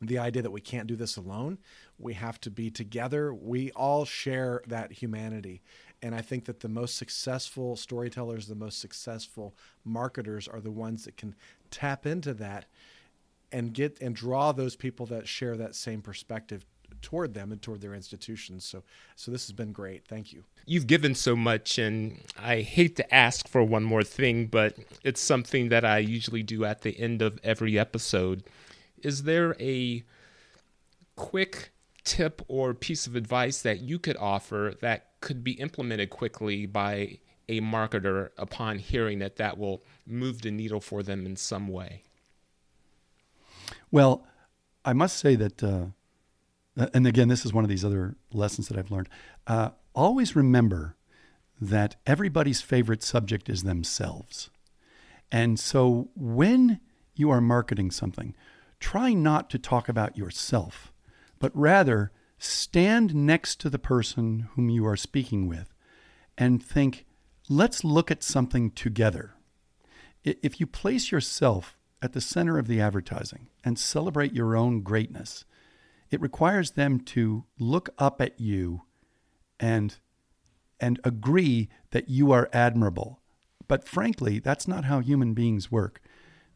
the 0.00 0.18
idea 0.18 0.42
that 0.42 0.50
we 0.50 0.60
can't 0.60 0.86
do 0.86 0.96
this 0.96 1.16
alone. 1.16 1.58
We 1.98 2.14
have 2.14 2.40
to 2.42 2.50
be 2.50 2.70
together. 2.70 3.32
We 3.32 3.70
all 3.72 4.04
share 4.04 4.62
that 4.66 4.92
humanity. 4.92 5.62
And 6.02 6.14
I 6.14 6.20
think 6.20 6.44
that 6.44 6.60
the 6.60 6.68
most 6.68 6.96
successful 6.96 7.76
storytellers, 7.76 8.46
the 8.46 8.54
most 8.54 8.78
successful 8.78 9.56
marketers 9.84 10.46
are 10.46 10.60
the 10.60 10.70
ones 10.70 11.04
that 11.04 11.16
can 11.16 11.34
tap 11.70 12.04
into 12.04 12.34
that 12.34 12.66
and 13.52 13.72
get 13.72 14.00
and 14.00 14.14
draw 14.14 14.52
those 14.52 14.76
people 14.76 15.06
that 15.06 15.28
share 15.28 15.56
that 15.56 15.74
same 15.74 16.02
perspective 16.02 16.64
toward 17.02 17.34
them 17.34 17.52
and 17.52 17.62
toward 17.62 17.80
their 17.80 17.94
institutions. 17.94 18.64
So 18.64 18.82
so 19.14 19.30
this 19.30 19.46
has 19.46 19.52
been 19.52 19.72
great. 19.72 20.06
Thank 20.06 20.32
you. 20.32 20.44
You've 20.66 20.86
given 20.86 21.14
so 21.14 21.36
much 21.36 21.78
and 21.78 22.20
I 22.38 22.60
hate 22.60 22.96
to 22.96 23.14
ask 23.14 23.46
for 23.48 23.62
one 23.62 23.84
more 23.84 24.02
thing, 24.02 24.46
but 24.46 24.76
it's 25.04 25.20
something 25.20 25.68
that 25.68 25.84
I 25.84 25.98
usually 25.98 26.42
do 26.42 26.64
at 26.64 26.82
the 26.82 26.98
end 26.98 27.22
of 27.22 27.38
every 27.44 27.78
episode. 27.78 28.44
Is 29.02 29.22
there 29.24 29.54
a 29.60 30.02
quick 31.14 31.70
tip 32.04 32.42
or 32.48 32.74
piece 32.74 33.06
of 33.06 33.16
advice 33.16 33.62
that 33.62 33.80
you 33.80 33.98
could 33.98 34.16
offer 34.16 34.74
that 34.80 35.10
could 35.20 35.44
be 35.44 35.52
implemented 35.52 36.10
quickly 36.10 36.66
by 36.66 37.18
a 37.48 37.60
marketer 37.60 38.30
upon 38.36 38.78
hearing 38.78 39.18
that 39.20 39.36
that 39.36 39.58
will 39.58 39.82
move 40.06 40.42
the 40.42 40.50
needle 40.50 40.80
for 40.80 41.02
them 41.02 41.26
in 41.26 41.36
some 41.36 41.68
way? 41.68 42.02
Well, 43.90 44.26
I 44.84 44.92
must 44.92 45.18
say 45.18 45.34
that, 45.36 45.62
uh, 45.62 45.86
and 46.94 47.06
again, 47.06 47.28
this 47.28 47.44
is 47.44 47.52
one 47.52 47.64
of 47.64 47.70
these 47.70 47.84
other 47.84 48.16
lessons 48.32 48.68
that 48.68 48.78
I've 48.78 48.90
learned. 48.90 49.08
Uh, 49.46 49.70
always 49.94 50.36
remember 50.36 50.96
that 51.60 51.96
everybody's 52.06 52.60
favorite 52.60 53.02
subject 53.02 53.48
is 53.48 53.62
themselves. 53.62 54.50
And 55.32 55.58
so 55.58 56.10
when 56.14 56.80
you 57.14 57.30
are 57.30 57.40
marketing 57.40 57.90
something, 57.90 58.34
try 58.78 59.12
not 59.12 59.50
to 59.50 59.58
talk 59.58 59.88
about 59.88 60.16
yourself, 60.18 60.92
but 61.38 61.50
rather 61.54 62.12
stand 62.38 63.14
next 63.14 63.58
to 63.60 63.70
the 63.70 63.78
person 63.78 64.48
whom 64.54 64.68
you 64.68 64.86
are 64.86 64.96
speaking 64.96 65.48
with 65.48 65.72
and 66.36 66.62
think, 66.62 67.06
let's 67.48 67.84
look 67.84 68.10
at 68.10 68.22
something 68.22 68.70
together. 68.70 69.34
If 70.22 70.60
you 70.60 70.66
place 70.66 71.10
yourself 71.10 71.78
at 72.02 72.12
the 72.12 72.20
center 72.20 72.58
of 72.58 72.66
the 72.66 72.80
advertising 72.80 73.48
and 73.64 73.78
celebrate 73.78 74.32
your 74.32 74.56
own 74.56 74.82
greatness, 74.82 75.44
it 76.10 76.20
requires 76.20 76.72
them 76.72 77.00
to 77.00 77.44
look 77.58 77.90
up 77.98 78.20
at 78.20 78.40
you 78.40 78.82
and 79.58 79.98
and 80.78 81.00
agree 81.04 81.68
that 81.90 82.08
you 82.10 82.32
are 82.32 82.50
admirable. 82.52 83.22
But 83.66 83.88
frankly, 83.88 84.38
that's 84.38 84.68
not 84.68 84.84
how 84.84 85.00
human 85.00 85.32
beings 85.32 85.72
work. 85.72 86.00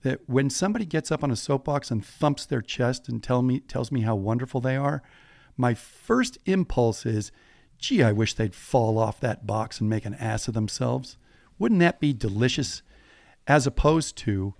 That 0.03 0.21
when 0.27 0.51
somebody 0.51 0.85
gets 0.85 1.11
up 1.11 1.25
on 1.25 1.31
a 1.31 1.37
soapbox 1.37 1.91
and 1.91 2.05
thumps 2.05 2.47
their 2.47 2.63
chest 2.63 3.09
and 3.09 3.23
tell 3.23 3.43
me 3.43 3.61
tells 3.61 3.91
me 3.91 4.03
how 4.03 4.15
wonderful 4.15 4.61
they 4.61 4.77
are, 4.77 5.03
my 5.57 5.75
first 5.75 6.39
impulse 6.47 7.05
is, 7.05 7.33
gee, 7.79 8.03
I 8.03 8.13
wish 8.13 8.35
they'd 8.35 8.55
fall 8.55 8.99
off 8.99 9.21
that 9.21 9.47
box 9.47 9.81
and 9.81 9.89
make 9.89 10.05
an 10.05 10.15
ass 10.15 10.49
of 10.49 10.55
themselves. 10.55 11.17
Wouldn't 11.59 11.81
that 11.81 12.01
be 12.01 12.13
delicious? 12.13 12.83
As 13.47 13.67
opposed 13.67 14.17
to 14.19 14.55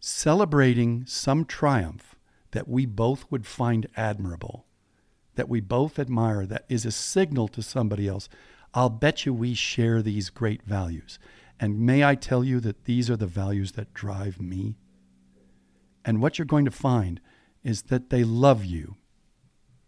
celebrating 0.00 1.04
some 1.06 1.44
triumph 1.44 2.16
that 2.52 2.68
we 2.68 2.86
both 2.86 3.30
would 3.30 3.46
find 3.46 3.86
admirable, 3.96 4.66
that 5.34 5.48
we 5.48 5.60
both 5.60 5.98
admire, 5.98 6.46
that 6.46 6.64
is 6.68 6.86
a 6.86 6.90
signal 6.90 7.48
to 7.48 7.62
somebody 7.62 8.08
else. 8.08 8.28
I'll 8.74 8.90
bet 8.90 9.26
you 9.26 9.34
we 9.34 9.54
share 9.54 10.02
these 10.02 10.30
great 10.30 10.62
values. 10.62 11.18
And 11.58 11.80
may 11.80 12.04
I 12.04 12.14
tell 12.14 12.44
you 12.44 12.60
that 12.60 12.84
these 12.84 13.10
are 13.10 13.16
the 13.16 13.26
values 13.26 13.72
that 13.72 13.94
drive 13.94 14.40
me? 14.40 14.76
And 16.04 16.20
what 16.20 16.38
you're 16.38 16.46
going 16.46 16.66
to 16.66 16.70
find 16.70 17.20
is 17.64 17.82
that 17.82 18.10
they 18.10 18.22
love 18.22 18.64
you. 18.64 18.96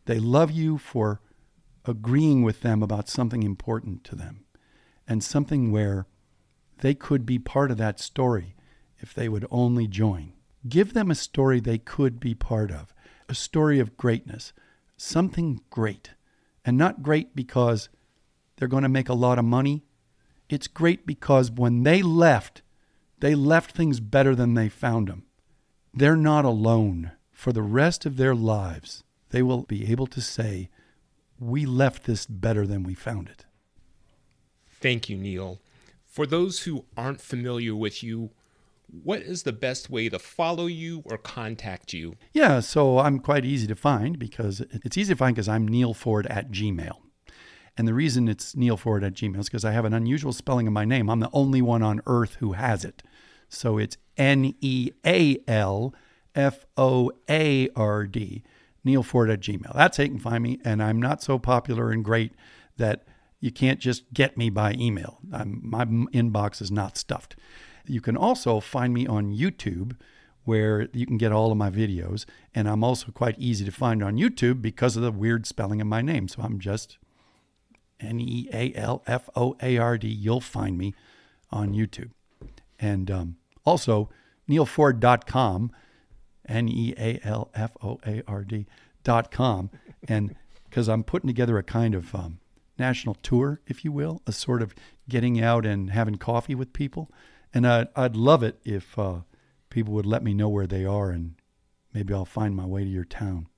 They 0.06 0.18
love 0.18 0.50
you 0.50 0.78
for 0.78 1.20
agreeing 1.84 2.42
with 2.42 2.62
them 2.62 2.82
about 2.82 3.08
something 3.08 3.42
important 3.42 4.04
to 4.04 4.16
them 4.16 4.44
and 5.06 5.22
something 5.22 5.70
where 5.70 6.06
they 6.80 6.94
could 6.94 7.24
be 7.24 7.38
part 7.38 7.70
of 7.70 7.76
that 7.78 8.00
story 8.00 8.54
if 8.98 9.14
they 9.14 9.28
would 9.28 9.46
only 9.50 9.86
join. 9.86 10.32
Give 10.68 10.92
them 10.92 11.10
a 11.10 11.14
story 11.14 11.60
they 11.60 11.78
could 11.78 12.18
be 12.18 12.34
part 12.34 12.70
of, 12.70 12.92
a 13.28 13.34
story 13.34 13.78
of 13.78 13.96
greatness, 13.96 14.52
something 14.96 15.60
great. 15.70 16.10
And 16.64 16.76
not 16.76 17.02
great 17.02 17.34
because 17.34 17.88
they're 18.56 18.68
going 18.68 18.82
to 18.82 18.88
make 18.88 19.08
a 19.08 19.14
lot 19.14 19.38
of 19.38 19.44
money. 19.44 19.84
It's 20.48 20.66
great 20.66 21.06
because 21.06 21.50
when 21.50 21.82
they 21.82 22.02
left, 22.02 22.62
they 23.20 23.34
left 23.34 23.72
things 23.72 24.00
better 24.00 24.34
than 24.34 24.54
they 24.54 24.68
found 24.68 25.08
them. 25.08 25.24
They're 25.94 26.16
not 26.16 26.44
alone. 26.44 27.12
For 27.32 27.52
the 27.52 27.62
rest 27.62 28.04
of 28.04 28.16
their 28.16 28.34
lives, 28.34 29.04
they 29.30 29.42
will 29.42 29.62
be 29.62 29.90
able 29.92 30.08
to 30.08 30.20
say, 30.20 30.70
We 31.38 31.66
left 31.66 32.04
this 32.04 32.26
better 32.26 32.66
than 32.66 32.82
we 32.82 32.94
found 32.94 33.28
it. 33.28 33.46
Thank 34.80 35.08
you, 35.08 35.16
Neal. 35.16 35.60
For 36.04 36.26
those 36.26 36.62
who 36.62 36.84
aren't 36.96 37.20
familiar 37.20 37.76
with 37.76 38.02
you, 38.02 38.30
what 38.90 39.20
is 39.20 39.42
the 39.42 39.52
best 39.52 39.90
way 39.90 40.08
to 40.08 40.18
follow 40.18 40.66
you 40.66 41.02
or 41.04 41.18
contact 41.18 41.92
you? 41.92 42.14
Yeah, 42.32 42.60
so 42.60 42.98
I'm 42.98 43.18
quite 43.18 43.44
easy 43.44 43.66
to 43.66 43.74
find 43.74 44.18
because 44.18 44.60
it's 44.72 44.96
easy 44.96 45.12
to 45.14 45.18
find 45.18 45.34
because 45.34 45.48
I'm 45.48 45.68
Neal 45.68 45.94
Foard 45.94 46.26
at 46.26 46.50
Gmail. 46.50 46.96
And 47.76 47.86
the 47.86 47.94
reason 47.94 48.28
it's 48.28 48.56
Neal 48.56 48.76
Foard 48.76 49.04
at 49.04 49.14
Gmail 49.14 49.38
is 49.38 49.48
because 49.48 49.64
I 49.64 49.72
have 49.72 49.84
an 49.84 49.94
unusual 49.94 50.32
spelling 50.32 50.66
of 50.66 50.72
my 50.72 50.84
name. 50.84 51.08
I'm 51.08 51.20
the 51.20 51.30
only 51.32 51.62
one 51.62 51.82
on 51.82 52.00
earth 52.06 52.36
who 52.40 52.52
has 52.52 52.84
it. 52.84 53.02
So 53.48 53.78
it's 53.78 53.96
N 54.16 54.54
E 54.60 54.90
A 55.06 55.38
L 55.46 55.94
F 56.34 56.66
O 56.76 57.12
A 57.28 57.68
R 57.76 58.06
D, 58.06 58.42
Neal 58.84 59.02
Foard 59.02 59.30
at 59.30 59.40
Gmail. 59.40 59.74
That's 59.74 59.96
how 59.96 60.04
you 60.04 60.10
can 60.10 60.18
find 60.18 60.42
me. 60.42 60.58
And 60.64 60.82
I'm 60.82 61.00
not 61.00 61.22
so 61.22 61.38
popular 61.38 61.90
and 61.90 62.04
great 62.04 62.32
that 62.78 63.04
you 63.40 63.52
can't 63.52 63.78
just 63.78 64.12
get 64.12 64.36
me 64.36 64.50
by 64.50 64.72
email. 64.72 65.18
I'm, 65.32 65.60
my 65.62 65.84
inbox 65.84 66.60
is 66.60 66.70
not 66.70 66.96
stuffed. 66.96 67.36
You 67.88 68.00
can 68.00 68.16
also 68.16 68.60
find 68.60 68.92
me 68.92 69.06
on 69.06 69.34
YouTube 69.34 69.96
where 70.44 70.88
you 70.94 71.04
can 71.04 71.18
get 71.18 71.30
all 71.30 71.52
of 71.52 71.58
my 71.58 71.70
videos. 71.70 72.24
And 72.54 72.68
I'm 72.68 72.82
also 72.82 73.12
quite 73.12 73.38
easy 73.38 73.64
to 73.66 73.70
find 73.70 74.02
on 74.02 74.16
YouTube 74.16 74.62
because 74.62 74.96
of 74.96 75.02
the 75.02 75.12
weird 75.12 75.46
spelling 75.46 75.80
of 75.80 75.86
my 75.86 76.00
name. 76.00 76.26
So 76.26 76.40
I'm 76.42 76.58
just 76.58 76.96
N 78.00 78.20
E 78.20 78.48
A 78.52 78.72
L 78.74 79.02
F 79.06 79.28
O 79.36 79.56
A 79.62 79.76
R 79.76 79.98
D. 79.98 80.08
You'll 80.08 80.40
find 80.40 80.78
me 80.78 80.94
on 81.50 81.74
YouTube. 81.74 82.10
And 82.78 83.10
um, 83.10 83.36
also, 83.64 84.08
nealfoard.com, 84.48 85.72
N 86.48 86.68
E 86.68 86.94
A 86.96 87.20
L 87.22 87.50
F 87.54 87.76
O 87.82 88.00
A 88.06 88.22
R 88.26 88.44
D.com. 88.44 89.70
And 90.08 90.34
because 90.64 90.88
I'm 90.88 91.04
putting 91.04 91.28
together 91.28 91.58
a 91.58 91.62
kind 91.62 91.94
of 91.94 92.14
um, 92.14 92.38
national 92.78 93.16
tour, 93.16 93.60
if 93.66 93.84
you 93.84 93.92
will, 93.92 94.22
a 94.26 94.32
sort 94.32 94.62
of 94.62 94.74
getting 95.08 95.42
out 95.42 95.66
and 95.66 95.90
having 95.90 96.16
coffee 96.16 96.54
with 96.54 96.72
people. 96.72 97.10
And 97.52 97.66
I'd, 97.66 97.88
I'd 97.96 98.16
love 98.16 98.42
it 98.42 98.58
if 98.64 98.98
uh, 98.98 99.20
people 99.70 99.94
would 99.94 100.06
let 100.06 100.22
me 100.22 100.34
know 100.34 100.48
where 100.48 100.66
they 100.66 100.84
are 100.84 101.10
and 101.10 101.34
maybe 101.92 102.12
I'll 102.12 102.24
find 102.24 102.54
my 102.54 102.66
way 102.66 102.84
to 102.84 102.90
your 102.90 103.04
town. 103.04 103.48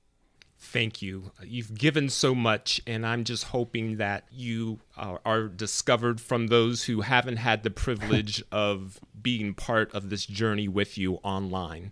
Thank 0.63 1.01
you. 1.01 1.31
You've 1.43 1.73
given 1.73 2.07
so 2.07 2.35
much, 2.35 2.79
and 2.85 3.03
I'm 3.03 3.23
just 3.23 3.45
hoping 3.45 3.97
that 3.97 4.25
you 4.31 4.79
are, 4.95 5.19
are 5.25 5.47
discovered 5.47 6.21
from 6.21 6.47
those 6.47 6.83
who 6.83 7.01
haven't 7.01 7.37
had 7.37 7.63
the 7.63 7.71
privilege 7.71 8.43
of 8.51 8.99
being 9.19 9.55
part 9.55 9.91
of 9.95 10.11
this 10.11 10.23
journey 10.23 10.67
with 10.67 10.99
you 10.99 11.15
online. 11.23 11.91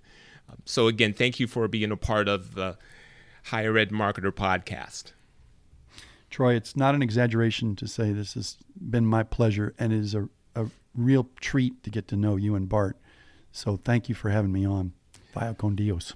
So, 0.66 0.88
again, 0.88 1.14
thank 1.14 1.40
you 1.40 1.48
for 1.48 1.68
being 1.68 1.92
a 1.92 1.98
part 1.98 2.28
of 2.28 2.54
the 2.54 2.78
Higher 3.46 3.76
Ed 3.76 3.90
Marketer 3.90 4.32
podcast. 4.32 5.14
Troy, 6.30 6.54
it's 6.54 6.76
not 6.76 6.94
an 6.94 7.02
exaggeration 7.02 7.76
to 7.78 7.88
say 7.88 8.12
this 8.12 8.36
has 8.36 8.58
been 8.80 9.06
my 9.06 9.24
pleasure 9.24 9.74
and 9.80 9.92
it 9.92 10.00
is 10.00 10.14
a, 10.14 10.30
a 10.56 10.68
real 10.96 11.30
treat 11.40 11.84
to 11.84 11.90
get 11.90 12.08
to 12.10 12.16
know 12.16 12.36
you 12.36 12.56
and 12.56 12.68
Bart. 12.68 12.98
So 13.52 13.78
thank 13.78 14.10
you 14.10 14.16
for 14.16 14.30
having 14.30 14.52
me 14.52 14.66
on. 14.66 14.94
Vaya 15.34 15.54
con 15.54 15.76
Dios. 15.76 16.14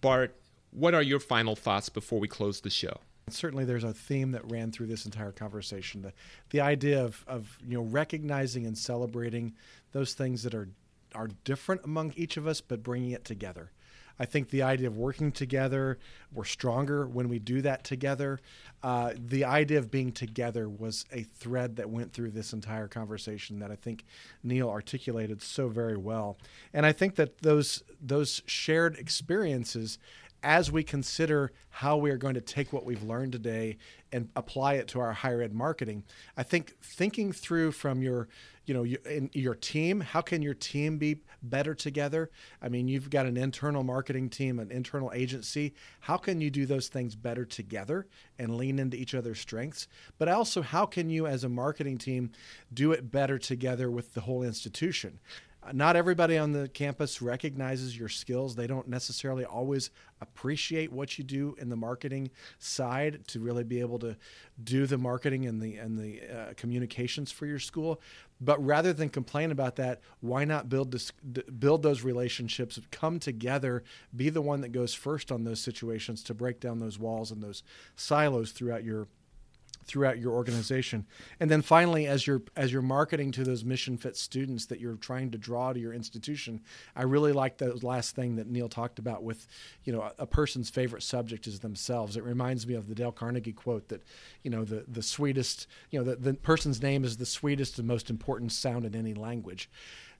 Bart, 0.00 0.36
what 0.70 0.94
are 0.94 1.02
your 1.02 1.20
final 1.20 1.56
thoughts 1.56 1.88
before 1.88 2.18
we 2.18 2.28
close 2.28 2.60
the 2.60 2.70
show? 2.70 3.00
Certainly, 3.30 3.64
there's 3.64 3.84
a 3.84 3.94
theme 3.94 4.32
that 4.32 4.50
ran 4.50 4.70
through 4.70 4.88
this 4.88 5.06
entire 5.06 5.32
conversation: 5.32 6.02
the, 6.02 6.12
the 6.50 6.60
idea 6.60 7.02
of, 7.02 7.24
of 7.26 7.58
you 7.66 7.74
know 7.78 7.82
recognizing 7.82 8.66
and 8.66 8.76
celebrating 8.76 9.54
those 9.92 10.12
things 10.12 10.42
that 10.42 10.54
are 10.54 10.68
are 11.14 11.28
different 11.44 11.82
among 11.84 12.12
each 12.16 12.36
of 12.36 12.46
us, 12.46 12.60
but 12.60 12.82
bringing 12.82 13.12
it 13.12 13.24
together. 13.24 13.70
I 14.18 14.26
think 14.26 14.50
the 14.50 14.62
idea 14.62 14.86
of 14.86 14.96
working 14.96 15.32
together, 15.32 15.98
we're 16.32 16.44
stronger 16.44 17.06
when 17.06 17.28
we 17.28 17.38
do 17.38 17.62
that 17.62 17.84
together. 17.84 18.40
Uh, 18.82 19.12
the 19.16 19.44
idea 19.44 19.78
of 19.78 19.90
being 19.90 20.12
together 20.12 20.68
was 20.68 21.04
a 21.12 21.22
thread 21.22 21.76
that 21.76 21.90
went 21.90 22.12
through 22.12 22.30
this 22.30 22.52
entire 22.52 22.88
conversation 22.88 23.58
that 23.58 23.70
I 23.70 23.76
think 23.76 24.04
Neal 24.42 24.68
articulated 24.68 25.42
so 25.42 25.68
very 25.68 25.96
well. 25.96 26.38
And 26.72 26.86
I 26.86 26.92
think 26.92 27.16
that 27.16 27.38
those 27.38 27.82
those 28.00 28.42
shared 28.46 28.96
experiences 28.96 29.98
as 30.44 30.70
we 30.70 30.84
consider 30.84 31.50
how 31.70 31.96
we 31.96 32.10
are 32.10 32.18
going 32.18 32.34
to 32.34 32.40
take 32.40 32.72
what 32.72 32.84
we've 32.84 33.02
learned 33.02 33.32
today 33.32 33.78
and 34.12 34.28
apply 34.36 34.74
it 34.74 34.86
to 34.86 35.00
our 35.00 35.12
higher 35.12 35.40
ed 35.40 35.54
marketing, 35.54 36.04
I 36.36 36.42
think 36.42 36.74
thinking 36.82 37.32
through 37.32 37.72
from 37.72 38.02
your, 38.02 38.28
you 38.66 38.74
know, 38.74 38.82
your, 38.82 39.00
your 39.32 39.54
team, 39.54 40.00
how 40.00 40.20
can 40.20 40.42
your 40.42 40.54
team 40.54 40.98
be 40.98 41.22
better 41.50 41.74
together? 41.74 42.30
I 42.60 42.68
mean, 42.68 42.88
you've 42.88 43.10
got 43.10 43.26
an 43.26 43.36
internal 43.36 43.82
marketing 43.82 44.30
team, 44.30 44.58
an 44.58 44.70
internal 44.70 45.12
agency. 45.14 45.74
How 46.00 46.16
can 46.16 46.40
you 46.40 46.50
do 46.50 46.66
those 46.66 46.88
things 46.88 47.14
better 47.14 47.44
together 47.44 48.06
and 48.38 48.56
lean 48.56 48.78
into 48.78 48.96
each 48.96 49.14
other's 49.14 49.40
strengths? 49.40 49.88
But 50.18 50.28
also, 50.28 50.62
how 50.62 50.86
can 50.86 51.10
you 51.10 51.26
as 51.26 51.44
a 51.44 51.48
marketing 51.48 51.98
team 51.98 52.30
do 52.72 52.92
it 52.92 53.10
better 53.10 53.38
together 53.38 53.90
with 53.90 54.14
the 54.14 54.22
whole 54.22 54.42
institution? 54.42 55.20
Not 55.72 55.96
everybody 55.96 56.36
on 56.36 56.52
the 56.52 56.68
campus 56.68 57.22
recognizes 57.22 57.98
your 57.98 58.08
skills. 58.08 58.54
They 58.54 58.66
don't 58.66 58.88
necessarily 58.88 59.44
always 59.44 59.90
appreciate 60.20 60.92
what 60.92 61.18
you 61.18 61.24
do 61.24 61.54
in 61.58 61.68
the 61.68 61.76
marketing 61.76 62.30
side 62.58 63.26
to 63.28 63.40
really 63.40 63.64
be 63.64 63.80
able 63.80 63.98
to 64.00 64.16
do 64.62 64.86
the 64.86 64.98
marketing 64.98 65.46
and 65.46 65.60
the 65.60 65.76
and 65.76 65.98
the 65.98 66.20
uh, 66.22 66.52
communications 66.56 67.30
for 67.30 67.46
your 67.46 67.58
school. 67.58 68.00
But 68.40 68.64
rather 68.64 68.92
than 68.92 69.08
complain 69.08 69.50
about 69.50 69.76
that, 69.76 70.00
why 70.20 70.44
not 70.44 70.68
build 70.68 70.90
this, 70.92 71.12
build 71.58 71.82
those 71.82 72.02
relationships, 72.02 72.78
come 72.90 73.18
together, 73.18 73.84
be 74.14 74.28
the 74.28 74.42
one 74.42 74.60
that 74.62 74.72
goes 74.72 74.92
first 74.92 75.30
on 75.30 75.44
those 75.44 75.60
situations 75.60 76.22
to 76.24 76.34
break 76.34 76.60
down 76.60 76.80
those 76.80 76.98
walls 76.98 77.30
and 77.30 77.42
those 77.42 77.62
silos 77.96 78.50
throughout 78.50 78.84
your 78.84 79.06
throughout 79.84 80.18
your 80.18 80.32
organization. 80.32 81.06
And 81.40 81.50
then 81.50 81.62
finally, 81.62 82.06
as 82.06 82.26
you're 82.26 82.42
as 82.56 82.72
you're 82.72 82.82
marketing 82.82 83.32
to 83.32 83.44
those 83.44 83.64
mission 83.64 83.96
fit 83.96 84.16
students 84.16 84.66
that 84.66 84.80
you're 84.80 84.96
trying 84.96 85.30
to 85.32 85.38
draw 85.38 85.72
to 85.72 85.80
your 85.80 85.92
institution, 85.92 86.60
I 86.96 87.02
really 87.02 87.32
like 87.32 87.58
that 87.58 87.82
last 87.82 88.16
thing 88.16 88.36
that 88.36 88.46
Neal 88.46 88.68
talked 88.68 88.98
about 88.98 89.22
with, 89.22 89.46
you 89.84 89.92
know, 89.92 90.02
a, 90.02 90.12
a 90.20 90.26
person's 90.26 90.70
favorite 90.70 91.02
subject 91.02 91.46
is 91.46 91.60
themselves. 91.60 92.16
It 92.16 92.24
reminds 92.24 92.66
me 92.66 92.74
of 92.74 92.88
the 92.88 92.94
Dale 92.94 93.12
Carnegie 93.12 93.52
quote 93.52 93.88
that, 93.88 94.02
you 94.42 94.50
know, 94.50 94.64
the 94.64 94.84
the 94.88 95.02
sweetest, 95.02 95.66
you 95.90 95.98
know, 95.98 96.04
the, 96.04 96.16
the 96.16 96.34
person's 96.34 96.82
name 96.82 97.04
is 97.04 97.16
the 97.16 97.26
sweetest 97.26 97.78
and 97.78 97.86
most 97.86 98.10
important 98.10 98.52
sound 98.52 98.84
in 98.84 98.94
any 98.94 99.14
language 99.14 99.70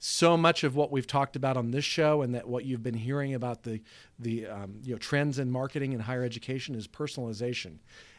so 0.07 0.37
much 0.37 0.65
of 0.65 0.77
what 0.77 0.93
we've 0.93 1.07
talked 1.07 1.35
about 1.35 1.57
on 1.57 1.71
this 1.71 1.85
show 1.85 2.21
and 2.21 2.35
that 2.35 2.47
what 2.47 2.67
you've 2.67 2.83
been 2.83 2.93
hearing 2.93 3.33
about 3.33 3.63
the 3.63 3.81
the 4.19 4.47
um, 4.47 4.79
you 4.83 4.93
know 4.93 4.99
trends 4.99 5.39
in 5.39 5.51
marketing 5.51 5.95
and 5.95 6.03
higher 6.03 6.23
education 6.23 6.75
is 6.75 6.87
personalization 6.87 7.79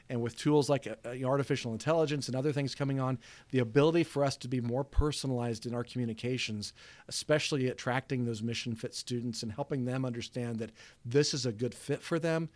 and 0.10 0.22
with 0.22 0.38
tools 0.38 0.70
like 0.70 0.88
uh, 0.88 0.96
uh, 1.06 1.28
artificial 1.28 1.72
intelligence 1.72 2.28
and 2.28 2.36
other 2.36 2.52
things 2.52 2.76
coming 2.76 3.00
on, 3.00 3.18
the 3.52 3.60
ability 3.60 4.04
for 4.04 4.24
us 4.24 4.38
to 4.38 4.48
be 4.48 4.62
more 4.62 4.84
personalized 4.84 5.66
in 5.66 5.74
our 5.74 5.84
communications, 5.84 6.74
especially 7.08 7.68
attracting 7.68 8.26
those 8.26 8.44
mission 8.44 8.76
fit 8.76 8.94
students 8.94 9.44
and 9.44 9.52
helping 9.52 9.86
them 9.86 10.06
understand 10.06 10.60
that 10.60 10.72
this 11.04 11.34
is 11.34 11.46
a 11.46 11.52
good 11.52 11.74
fit 11.74 12.02
for 12.02 12.20
them, 12.20 12.50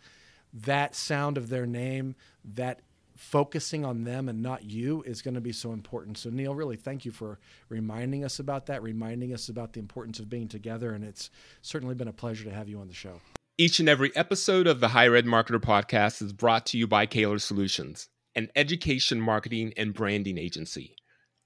that 0.52 0.94
sound 0.94 1.36
of 1.36 1.48
their 1.48 1.66
name, 1.66 2.14
that 2.44 2.80
focusing 3.16 3.84
on 3.84 4.04
them 4.04 4.30
and 4.30 4.42
not 4.42 4.64
you 4.64 5.02
is 5.02 5.20
going 5.20 5.34
to 5.34 5.42
be 5.42 5.52
so 5.52 5.72
important. 5.72 6.16
So, 6.16 6.30
Neal, 6.30 6.54
really 6.54 6.76
thank 6.76 7.04
you 7.04 7.12
for 7.12 7.38
reminding 7.68 8.24
us 8.24 8.38
about 8.38 8.66
that, 8.66 8.82
reminding 8.82 9.34
us 9.34 9.50
about 9.50 9.74
the 9.74 9.80
importance 9.80 10.18
of 10.20 10.30
being 10.30 10.48
together. 10.48 10.92
And 10.92 11.04
it's 11.04 11.30
certainly 11.60 11.94
been 11.94 12.08
a 12.08 12.12
pleasure 12.14 12.44
to 12.44 12.50
have 12.50 12.68
you 12.68 12.80
on 12.80 12.88
the 12.88 12.94
show. 12.94 13.20
Each 13.60 13.78
and 13.78 13.90
every 13.90 14.10
episode 14.16 14.66
of 14.66 14.80
the 14.80 14.88
Higher 14.88 15.14
Ed 15.14 15.26
Marketer 15.26 15.60
podcast 15.60 16.22
is 16.22 16.32
brought 16.32 16.64
to 16.64 16.78
you 16.78 16.86
by 16.86 17.04
Caylor 17.04 17.38
Solutions, 17.38 18.08
an 18.34 18.48
education 18.56 19.20
marketing 19.20 19.74
and 19.76 19.92
branding 19.92 20.38
agency, 20.38 20.96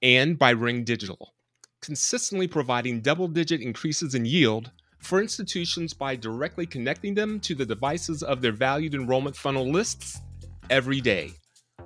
and 0.01 0.39
by 0.39 0.51
Ring 0.51 0.85
Digital, 0.85 1.33
consistently 1.81 2.47
providing 2.47 3.01
double 3.01 3.27
digit 3.27 3.59
increases 3.59 4.15
in 4.15 4.23
yield 4.23 4.71
for 4.99 5.19
institutions 5.19 5.93
by 5.93 6.15
directly 6.15 6.65
connecting 6.65 7.15
them 7.15 7.37
to 7.41 7.53
the 7.53 7.65
devices 7.65 8.23
of 8.23 8.39
their 8.39 8.53
valued 8.53 8.95
enrollment 8.95 9.35
funnel 9.35 9.69
lists 9.69 10.21
every 10.69 11.01
day. 11.01 11.31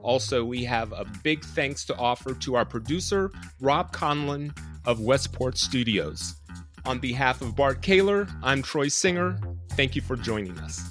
Also, 0.03 0.45
we 0.45 0.63
have 0.63 0.91
a 0.91 1.07
big 1.23 1.43
thanks 1.43 1.83
to 1.85 1.97
offer 1.97 2.35
to 2.35 2.53
our 2.53 2.65
producer, 2.65 3.31
Rob 3.59 3.91
Conlon 3.91 4.55
of 4.85 4.99
Westport 4.99 5.57
Studios. 5.57 6.38
On 6.89 6.97
behalf 6.97 7.43
of 7.43 7.55
Bart 7.55 7.83
Caylor, 7.83 8.27
I'm 8.41 8.63
Troy 8.63 8.87
Singer. 8.87 9.39
Thank 9.73 9.95
you 9.95 10.01
for 10.01 10.15
joining 10.15 10.57
us. 10.57 10.81